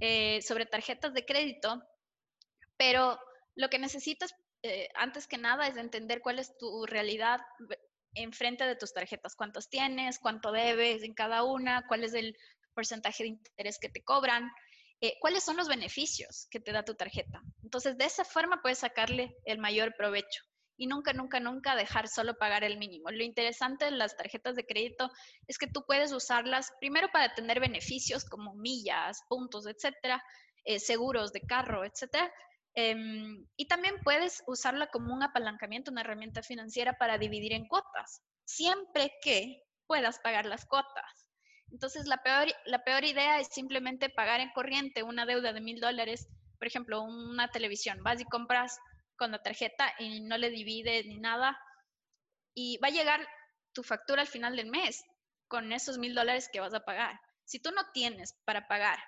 eh, 0.00 0.42
sobre 0.42 0.66
tarjetas 0.66 1.14
de 1.14 1.24
crédito, 1.24 1.80
pero 2.76 3.16
lo 3.54 3.68
que 3.68 3.78
necesitas 3.78 4.34
eh, 4.64 4.88
antes 4.94 5.26
que 5.26 5.36
nada 5.36 5.68
es 5.68 5.76
entender 5.76 6.22
cuál 6.22 6.38
es 6.38 6.56
tu 6.56 6.86
realidad 6.86 7.38
enfrente 8.14 8.64
de 8.64 8.76
tus 8.76 8.94
tarjetas, 8.94 9.36
cuántos 9.36 9.68
tienes, 9.68 10.18
cuánto 10.18 10.52
debes 10.52 11.02
en 11.02 11.12
cada 11.12 11.44
una, 11.44 11.86
cuál 11.86 12.02
es 12.02 12.14
el 12.14 12.34
porcentaje 12.72 13.24
de 13.24 13.28
interés 13.28 13.78
que 13.78 13.90
te 13.90 14.02
cobran, 14.02 14.50
eh, 15.02 15.18
cuáles 15.20 15.44
son 15.44 15.58
los 15.58 15.68
beneficios 15.68 16.48
que 16.50 16.60
te 16.60 16.72
da 16.72 16.82
tu 16.82 16.94
tarjeta. 16.94 17.42
Entonces, 17.62 17.98
de 17.98 18.06
esa 18.06 18.24
forma 18.24 18.62
puedes 18.62 18.78
sacarle 18.78 19.36
el 19.44 19.58
mayor 19.58 19.94
provecho 19.98 20.42
y 20.78 20.86
nunca, 20.86 21.12
nunca, 21.12 21.40
nunca 21.40 21.76
dejar 21.76 22.08
solo 22.08 22.38
pagar 22.38 22.64
el 22.64 22.78
mínimo. 22.78 23.10
Lo 23.10 23.22
interesante 23.22 23.84
de 23.84 23.90
las 23.90 24.16
tarjetas 24.16 24.56
de 24.56 24.64
crédito 24.64 25.10
es 25.46 25.58
que 25.58 25.66
tú 25.66 25.84
puedes 25.86 26.10
usarlas 26.12 26.72
primero 26.80 27.08
para 27.12 27.34
tener 27.34 27.60
beneficios 27.60 28.24
como 28.24 28.54
millas, 28.54 29.22
puntos, 29.28 29.66
etcétera, 29.66 30.24
eh, 30.64 30.80
seguros 30.80 31.32
de 31.32 31.42
carro, 31.42 31.84
etcétera. 31.84 32.32
Em, 32.76 33.46
y 33.56 33.66
también 33.68 34.00
puedes 34.02 34.42
usarla 34.46 34.88
como 34.88 35.14
un 35.14 35.22
apalancamiento, 35.22 35.92
una 35.92 36.00
herramienta 36.00 36.42
financiera 36.42 36.98
para 36.98 37.18
dividir 37.18 37.52
en 37.52 37.68
cuotas, 37.68 38.20
siempre 38.44 39.12
que 39.22 39.62
puedas 39.86 40.18
pagar 40.18 40.46
las 40.46 40.66
cuotas. 40.66 41.30
Entonces, 41.70 42.06
la 42.06 42.22
peor, 42.22 42.48
la 42.66 42.82
peor 42.84 43.04
idea 43.04 43.40
es 43.40 43.48
simplemente 43.48 44.08
pagar 44.10 44.40
en 44.40 44.50
corriente 44.50 45.02
una 45.02 45.26
deuda 45.26 45.52
de 45.52 45.60
mil 45.60 45.80
dólares, 45.80 46.28
por 46.58 46.66
ejemplo, 46.68 47.02
una 47.02 47.48
televisión. 47.48 48.02
Vas 48.02 48.20
y 48.20 48.24
compras 48.24 48.78
con 49.16 49.30
la 49.30 49.42
tarjeta 49.42 49.92
y 49.98 50.20
no 50.20 50.36
le 50.38 50.50
divides 50.50 51.06
ni 51.06 51.18
nada. 51.18 51.58
Y 52.54 52.78
va 52.78 52.88
a 52.88 52.92
llegar 52.92 53.26
tu 53.72 53.82
factura 53.82 54.22
al 54.22 54.28
final 54.28 54.56
del 54.56 54.70
mes 54.70 55.04
con 55.48 55.72
esos 55.72 55.98
mil 55.98 56.14
dólares 56.14 56.48
que 56.52 56.60
vas 56.60 56.74
a 56.74 56.84
pagar. 56.84 57.20
Si 57.44 57.60
tú 57.60 57.70
no 57.72 57.82
tienes 57.92 58.34
para 58.44 58.66
pagar 58.68 58.98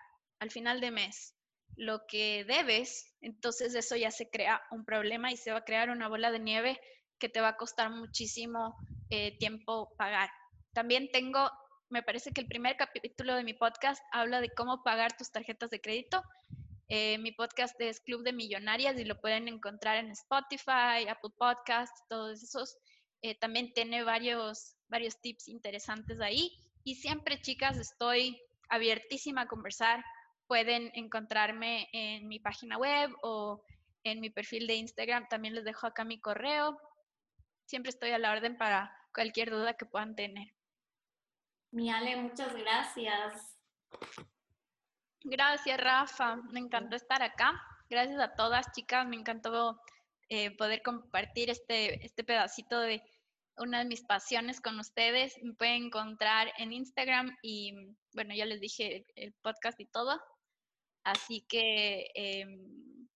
al 0.40 0.50
final 0.50 0.80
de 0.80 0.90
mes 0.90 1.36
lo 1.77 2.07
que 2.07 2.45
debes, 2.45 3.14
entonces 3.20 3.74
eso 3.74 3.97
ya 3.97 4.11
se 4.11 4.29
crea 4.31 4.62
un 4.70 4.85
problema 4.85 5.31
y 5.31 5.37
se 5.37 5.53
va 5.53 5.59
a 5.59 5.64
crear 5.64 5.91
una 5.91 6.09
bola 6.09 6.31
de 6.31 6.41
nieve 6.41 6.81
que 7.18 7.29
te 7.29 7.41
va 7.41 7.49
a 7.49 7.57
costar 7.57 7.91
muchísimo 7.91 8.77
eh, 9.11 9.37
tiempo 9.39 9.95
pagar. 9.97 10.31
También 10.72 11.11
tengo 11.11 11.51
me 11.89 12.03
parece 12.03 12.33
que 12.33 12.41
el 12.41 12.49
primer 12.49 12.77
capítulo 12.77 13.37
de 13.37 13.45
mi 13.45 13.55
podcast 13.55 14.03
habla 14.11 14.41
de 14.41 14.51
cómo 14.51 14.83
pagar 14.83 15.16
tus 15.16 15.31
tarjetas 15.31 15.70
de 15.70 15.81
crédito. 15.81 16.22
Eh, 16.89 17.18
mi 17.18 17.33
podcast 17.33 17.81
es 17.81 18.01
Club 18.01 18.22
de 18.22 18.33
Millonarias 18.33 18.99
y 18.99 19.05
lo 19.05 19.20
pueden 19.20 19.49
encontrar 19.49 19.97
en 19.97 20.11
Spotify, 20.11 21.07
Apple 21.09 21.31
Podcasts, 21.37 22.03
todos 22.09 22.43
esos. 22.43 22.77
Eh, 23.22 23.37
también 23.39 23.72
tiene 23.72 24.03
varios, 24.03 24.77
varios 24.89 25.20
tips 25.20 25.49
interesantes 25.49 26.20
ahí. 26.20 26.53
Y 26.83 26.97
siempre, 26.97 27.41
chicas, 27.41 27.77
estoy 27.77 28.41
abiertísima 28.68 29.43
a 29.43 29.49
conversar. 29.49 30.05
Pueden 30.47 30.90
encontrarme 30.94 31.88
en 31.92 32.28
mi 32.28 32.38
página 32.38 32.78
web 32.78 33.11
o 33.22 33.62
en 34.05 34.20
mi 34.20 34.30
perfil 34.30 34.66
de 34.66 34.74
Instagram. 34.74 35.26
También 35.28 35.55
les 35.55 35.64
dejo 35.64 35.86
acá 35.86 36.05
mi 36.05 36.20
correo. 36.20 36.78
Siempre 37.66 37.90
estoy 37.90 38.11
a 38.11 38.18
la 38.18 38.32
orden 38.32 38.57
para 38.57 38.97
cualquier 39.12 39.51
duda 39.51 39.74
que 39.74 39.86
puedan 39.86 40.14
tener. 40.14 40.55
Mi 41.72 41.90
Ale, 41.90 42.16
muchas 42.16 42.55
gracias. 42.55 43.59
Gracias, 45.24 45.78
Rafa. 45.80 46.36
Me 46.51 46.61
encantó 46.61 46.94
estar 46.97 47.22
acá. 47.22 47.61
Gracias 47.90 48.20
a 48.20 48.34
todas, 48.34 48.70
chicas. 48.72 49.07
Me 49.07 49.16
encantó 49.16 49.80
eh, 50.28 50.57
poder 50.57 50.82
compartir 50.82 51.51
este, 51.51 52.05
este 52.05 52.22
pedacito 52.22 52.80
de 52.80 53.03
una 53.59 53.80
de 53.80 53.86
mis 53.86 54.05
pasiones 54.05 54.61
con 54.61 54.78
ustedes. 54.78 55.36
Me 55.42 55.55
pueden 55.55 55.86
encontrar 55.86 56.53
en 56.59 56.72
Instagram 56.72 57.36
y, 57.42 57.72
bueno, 58.14 58.34
ya 58.34 58.44
les 58.44 58.61
dije 58.61 59.05
el 59.16 59.32
podcast 59.42 59.80
y 59.80 59.86
todo. 59.86 60.20
Así 61.07 61.46
que 61.48 62.11
em, 62.16 63.09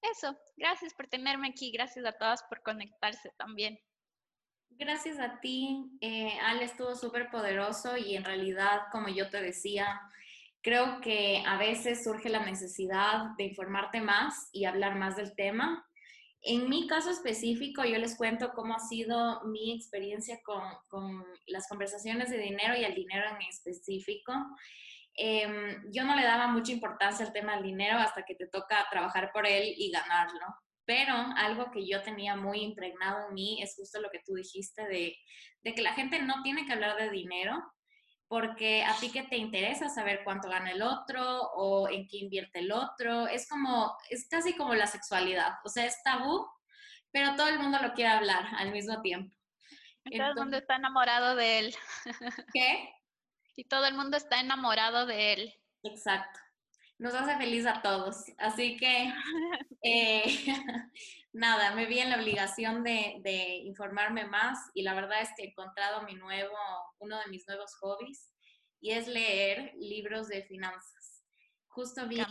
eso, 0.00 0.34
gracias 0.56 0.94
por 0.94 1.08
tenerme 1.08 1.48
aquí, 1.48 1.70
gracias 1.70 2.06
a 2.06 2.12
todas 2.12 2.42
por 2.44 2.62
conectarse 2.62 3.30
también. 3.36 3.78
Gracias 4.70 5.18
a 5.18 5.40
ti, 5.40 5.84
eh, 6.00 6.38
Ale 6.42 6.64
estuvo 6.64 6.94
súper 6.96 7.30
poderoso 7.30 7.98
y 7.98 8.16
en 8.16 8.24
realidad, 8.24 8.84
como 8.90 9.08
yo 9.08 9.28
te 9.28 9.42
decía, 9.42 10.00
creo 10.62 11.02
que 11.02 11.42
a 11.46 11.58
veces 11.58 12.02
surge 12.02 12.30
la 12.30 12.46
necesidad 12.46 13.36
de 13.36 13.44
informarte 13.44 14.00
más 14.00 14.48
y 14.50 14.64
hablar 14.64 14.96
más 14.96 15.16
del 15.16 15.34
tema. 15.36 15.86
En 16.40 16.70
mi 16.70 16.86
caso 16.86 17.10
específico, 17.10 17.84
yo 17.84 17.98
les 17.98 18.16
cuento 18.16 18.52
cómo 18.54 18.74
ha 18.74 18.80
sido 18.80 19.44
mi 19.44 19.76
experiencia 19.76 20.40
con, 20.42 20.62
con 20.88 21.22
las 21.46 21.68
conversaciones 21.68 22.30
de 22.30 22.38
dinero 22.38 22.74
y 22.74 22.84
el 22.84 22.94
dinero 22.94 23.26
en 23.28 23.46
específico. 23.46 24.32
Em, 25.16 25.80
yo 25.92 26.04
no 26.04 26.16
le 26.16 26.24
daba 26.24 26.48
mucha 26.48 26.72
importancia 26.72 27.24
al 27.24 27.32
tema 27.32 27.54
del 27.54 27.64
dinero 27.64 27.98
hasta 27.98 28.24
que 28.24 28.34
te 28.34 28.48
toca 28.48 28.86
trabajar 28.90 29.30
por 29.32 29.46
él 29.46 29.74
y 29.76 29.90
ganarlo. 29.90 30.46
Pero 30.84 31.14
algo 31.36 31.70
que 31.70 31.86
yo 31.86 32.02
tenía 32.02 32.36
muy 32.36 32.60
impregnado 32.60 33.28
en 33.28 33.34
mí 33.34 33.62
es 33.62 33.74
justo 33.76 34.00
lo 34.00 34.10
que 34.10 34.20
tú 34.24 34.34
dijiste 34.34 34.86
de, 34.86 35.16
que 35.72 35.82
la 35.82 35.94
gente 35.94 36.20
no 36.20 36.42
tiene 36.42 36.66
que 36.66 36.72
hablar 36.72 36.96
de 36.96 37.10
dinero 37.10 37.62
porque 38.26 38.82
a 38.82 38.94
ti 38.98 39.10
que 39.10 39.22
te 39.22 39.36
interesa 39.36 39.88
saber 39.88 40.22
cuánto 40.24 40.48
gana 40.48 40.72
el 40.72 40.82
otro 40.82 41.42
o 41.54 41.88
en 41.88 42.08
qué 42.08 42.18
invierte 42.18 42.58
el 42.58 42.72
otro, 42.72 43.28
es 43.28 43.48
como, 43.48 43.96
es 44.10 44.26
casi 44.28 44.56
como 44.56 44.74
la 44.74 44.86
sexualidad, 44.86 45.52
o 45.64 45.68
sea, 45.68 45.84
es 45.84 46.02
tabú, 46.02 46.44
pero 47.12 47.36
todo 47.36 47.48
el 47.48 47.60
mundo 47.60 47.78
lo 47.80 47.92
quiere 47.92 48.10
hablar 48.10 48.46
al 48.56 48.72
mismo 48.72 49.00
tiempo. 49.02 49.32
Y 50.06 50.18
todo 50.18 50.28
el 50.28 50.34
mundo 50.34 50.56
está 50.56 50.76
enamorado 50.76 51.36
de 51.36 51.58
él. 51.60 51.74
¿Qué? 52.52 52.90
Y 53.56 53.64
todo 53.64 53.86
el 53.86 53.94
mundo 53.94 54.16
está 54.16 54.40
enamorado 54.40 55.06
de 55.06 55.32
él. 55.32 55.54
Exacto 55.82 56.40
nos 56.98 57.14
hace 57.14 57.36
feliz 57.36 57.66
a 57.66 57.82
todos. 57.82 58.24
Así 58.38 58.76
que, 58.76 59.12
eh, 59.82 60.24
nada, 61.32 61.74
me 61.74 61.86
vi 61.86 61.98
en 61.98 62.10
la 62.10 62.16
obligación 62.16 62.82
de, 62.82 63.60
informarme 63.64 64.26
más 64.26 64.58
y 64.74 64.82
la 64.82 64.94
verdad 64.94 65.22
es 65.22 65.30
que 65.36 65.44
he 65.44 65.48
encontrado 65.48 66.02
mi 66.02 66.14
nuevo, 66.14 66.56
uno 66.98 67.18
de 67.18 67.30
mis 67.30 67.46
nuevos 67.48 67.74
hobbies 67.76 68.30
y 68.80 68.92
es 68.92 69.06
leer 69.08 69.72
libros 69.76 70.28
de 70.28 70.44
finanzas. 70.44 71.24
Justo 71.68 72.06
vi, 72.06 72.22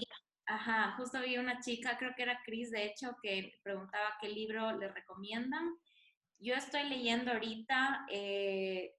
ajá, 0.45 0.95
justo 0.97 1.19
vi 1.21 1.37
una 1.37 1.59
chica, 1.59 1.97
creo 1.97 2.13
que 2.15 2.23
era 2.23 2.41
Chris, 2.45 2.71
de 2.71 2.85
hecho, 2.85 3.15
que 3.21 3.53
preguntaba 3.63 4.17
qué 4.21 4.29
libro 4.29 4.77
le 4.77 4.87
recomiendan. 4.87 5.77
Yo 6.39 6.55
estoy 6.55 6.83
leyendo 6.83 7.31
ahorita, 7.31 8.05
eh, 8.09 8.95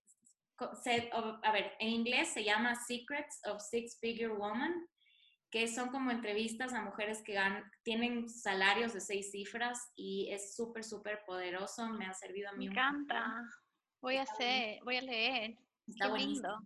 a 0.58 1.52
ver, 1.52 1.72
en 1.78 1.88
inglés 1.88 2.28
se 2.28 2.44
llama 2.44 2.74
Secrets 2.74 3.40
of 3.46 3.60
Six 3.60 3.98
Figure 4.00 4.34
Woman 4.34 4.86
que 5.54 5.68
son 5.68 5.90
como 5.90 6.10
entrevistas 6.10 6.72
a 6.72 6.82
mujeres 6.82 7.22
que 7.22 7.38
tienen 7.84 8.28
salarios 8.28 8.92
de 8.92 9.00
seis 9.00 9.30
cifras 9.30 9.92
y 9.94 10.28
es 10.32 10.56
súper, 10.56 10.82
súper 10.82 11.20
poderoso. 11.24 11.88
Me 11.90 12.06
ha 12.06 12.12
servido 12.12 12.48
a 12.48 12.54
mí. 12.54 12.66
Me 12.66 12.72
encanta. 12.72 13.40
Voy 14.00 14.16
a 14.16 14.22
hacer, 14.22 14.80
voy 14.82 14.96
a 14.96 15.02
leer. 15.02 15.56
Está 15.86 16.12
Qué 16.12 16.18
lindo. 16.18 16.58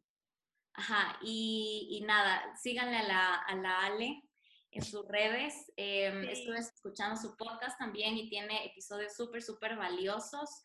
Ajá, 0.72 1.18
y, 1.20 2.02
nada, 2.06 2.56
síganle 2.56 2.96
a 2.96 3.02
la, 3.02 3.34
a 3.34 3.56
la 3.56 3.78
Ale 3.84 4.22
en 4.70 4.82
sus 4.82 5.06
redes. 5.06 5.70
Em, 5.76 6.24
estuve 6.24 6.56
escuchando 6.56 7.20
su 7.20 7.36
podcast 7.36 7.78
también 7.78 8.16
y 8.16 8.30
tiene 8.30 8.64
episodios 8.64 9.14
súper, 9.14 9.42
súper 9.42 9.76
valiosos 9.76 10.62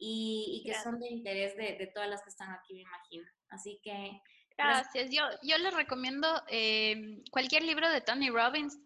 y, 0.00 0.64
que 0.66 0.74
son 0.82 0.98
de 0.98 1.08
interés 1.08 1.56
de, 1.56 1.76
de, 1.76 1.86
todas 1.88 2.08
las 2.08 2.22
que 2.22 2.30
están 2.30 2.50
aquí, 2.52 2.74
me 2.74 2.80
imagino. 2.80 3.28
Así 3.50 3.78
que 3.82 4.20
Gracias. 4.60 5.10
Yo, 5.10 5.22
yo 5.42 5.58
les 5.58 5.74
recomiendo 5.74 6.28
eh, 6.48 7.22
cualquier 7.30 7.62
libro 7.62 7.90
de 7.90 8.00
Tony 8.00 8.30
Robbins. 8.30 8.78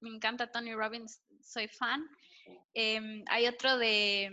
Me 0.00 0.10
encanta 0.10 0.50
Tony 0.50 0.74
Robbins, 0.74 1.20
soy 1.42 1.68
fan. 1.68 2.08
Em, 2.72 3.24
hay 3.28 3.46
otro 3.46 3.76
de 3.76 4.30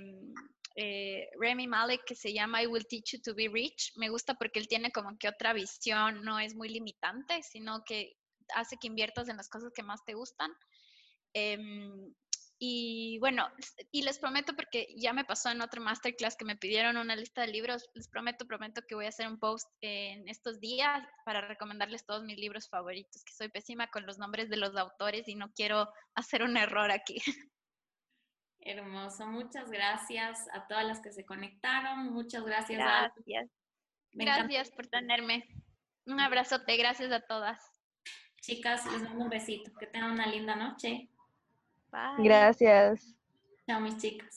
eh, 0.75 1.29
Remy 1.39 1.67
Malek 1.67 2.05
que 2.05 2.15
se 2.15 2.33
llama 2.33 2.61
I 2.61 2.67
Will 2.67 2.85
Teach 2.87 3.13
You 3.13 3.21
to 3.21 3.35
Be 3.35 3.49
Rich. 3.49 3.93
Me 3.97 4.09
gusta 4.09 4.35
porque 4.35 4.59
él 4.59 4.67
tiene 4.67 4.91
como 4.91 5.17
que 5.17 5.27
otra 5.27 5.53
visión, 5.53 6.23
no 6.23 6.39
es 6.39 6.55
muy 6.55 6.69
limitante, 6.69 7.41
sino 7.43 7.83
que 7.83 8.13
hace 8.53 8.77
que 8.77 8.87
inviertas 8.87 9.27
en 9.27 9.37
las 9.37 9.49
cosas 9.49 9.73
que 9.75 9.83
más 9.83 10.03
te 10.05 10.13
gustan. 10.13 10.51
Em, 11.33 12.13
y 12.57 13.17
bueno, 13.19 13.47
y 13.91 14.03
les 14.03 14.17
prometo, 14.17 14.55
porque 14.55 14.87
ya 14.97 15.11
me 15.11 15.25
pasó 15.25 15.49
en 15.49 15.61
otro 15.61 15.81
masterclass 15.81 16.37
que 16.37 16.45
me 16.45 16.55
pidieron 16.55 16.97
una 16.97 17.15
lista 17.15 17.41
de 17.41 17.47
libros, 17.47 17.89
les 17.93 18.07
prometo, 18.07 18.47
prometo 18.47 18.81
que 18.87 18.95
voy 18.95 19.05
a 19.05 19.09
hacer 19.09 19.27
un 19.27 19.39
post 19.39 19.67
en 19.81 20.27
estos 20.29 20.59
días 20.59 21.05
para 21.25 21.41
recomendarles 21.41 22.05
todos 22.05 22.23
mis 22.23 22.37
libros 22.37 22.69
favoritos, 22.69 23.23
que 23.25 23.33
soy 23.33 23.49
pésima 23.49 23.87
con 23.87 24.05
los 24.05 24.17
nombres 24.17 24.49
de 24.49 24.57
los 24.57 24.75
autores 24.77 25.27
y 25.27 25.35
no 25.35 25.51
quiero 25.53 25.91
hacer 26.15 26.43
un 26.43 26.55
error 26.55 26.91
aquí. 26.91 27.17
Hermoso, 28.59 29.27
muchas 29.27 29.69
gracias 29.69 30.47
a 30.53 30.65
todas 30.67 30.85
las 30.85 31.01
que 31.01 31.11
se 31.11 31.25
conectaron, 31.25 32.13
muchas 32.13 32.43
gracias. 32.45 32.79
Gracias. 32.79 33.49
Gracias 34.13 34.71
por 34.71 34.87
tenerme. 34.87 35.45
Un 36.05 36.19
abrazote, 36.19 36.77
gracias 36.77 37.11
a 37.11 37.19
todas. 37.19 37.59
Chicas, 38.41 38.85
les 38.91 39.01
mando 39.01 39.23
un 39.25 39.29
besito. 39.29 39.71
Que 39.77 39.87
tengan 39.87 40.11
una 40.11 40.27
linda 40.27 40.55
noche. 40.55 41.09
Bye. 41.95 42.23
Gracias. 42.25 43.15
Chao, 43.65 43.79
mis 43.79 43.97
chicas. 43.97 44.35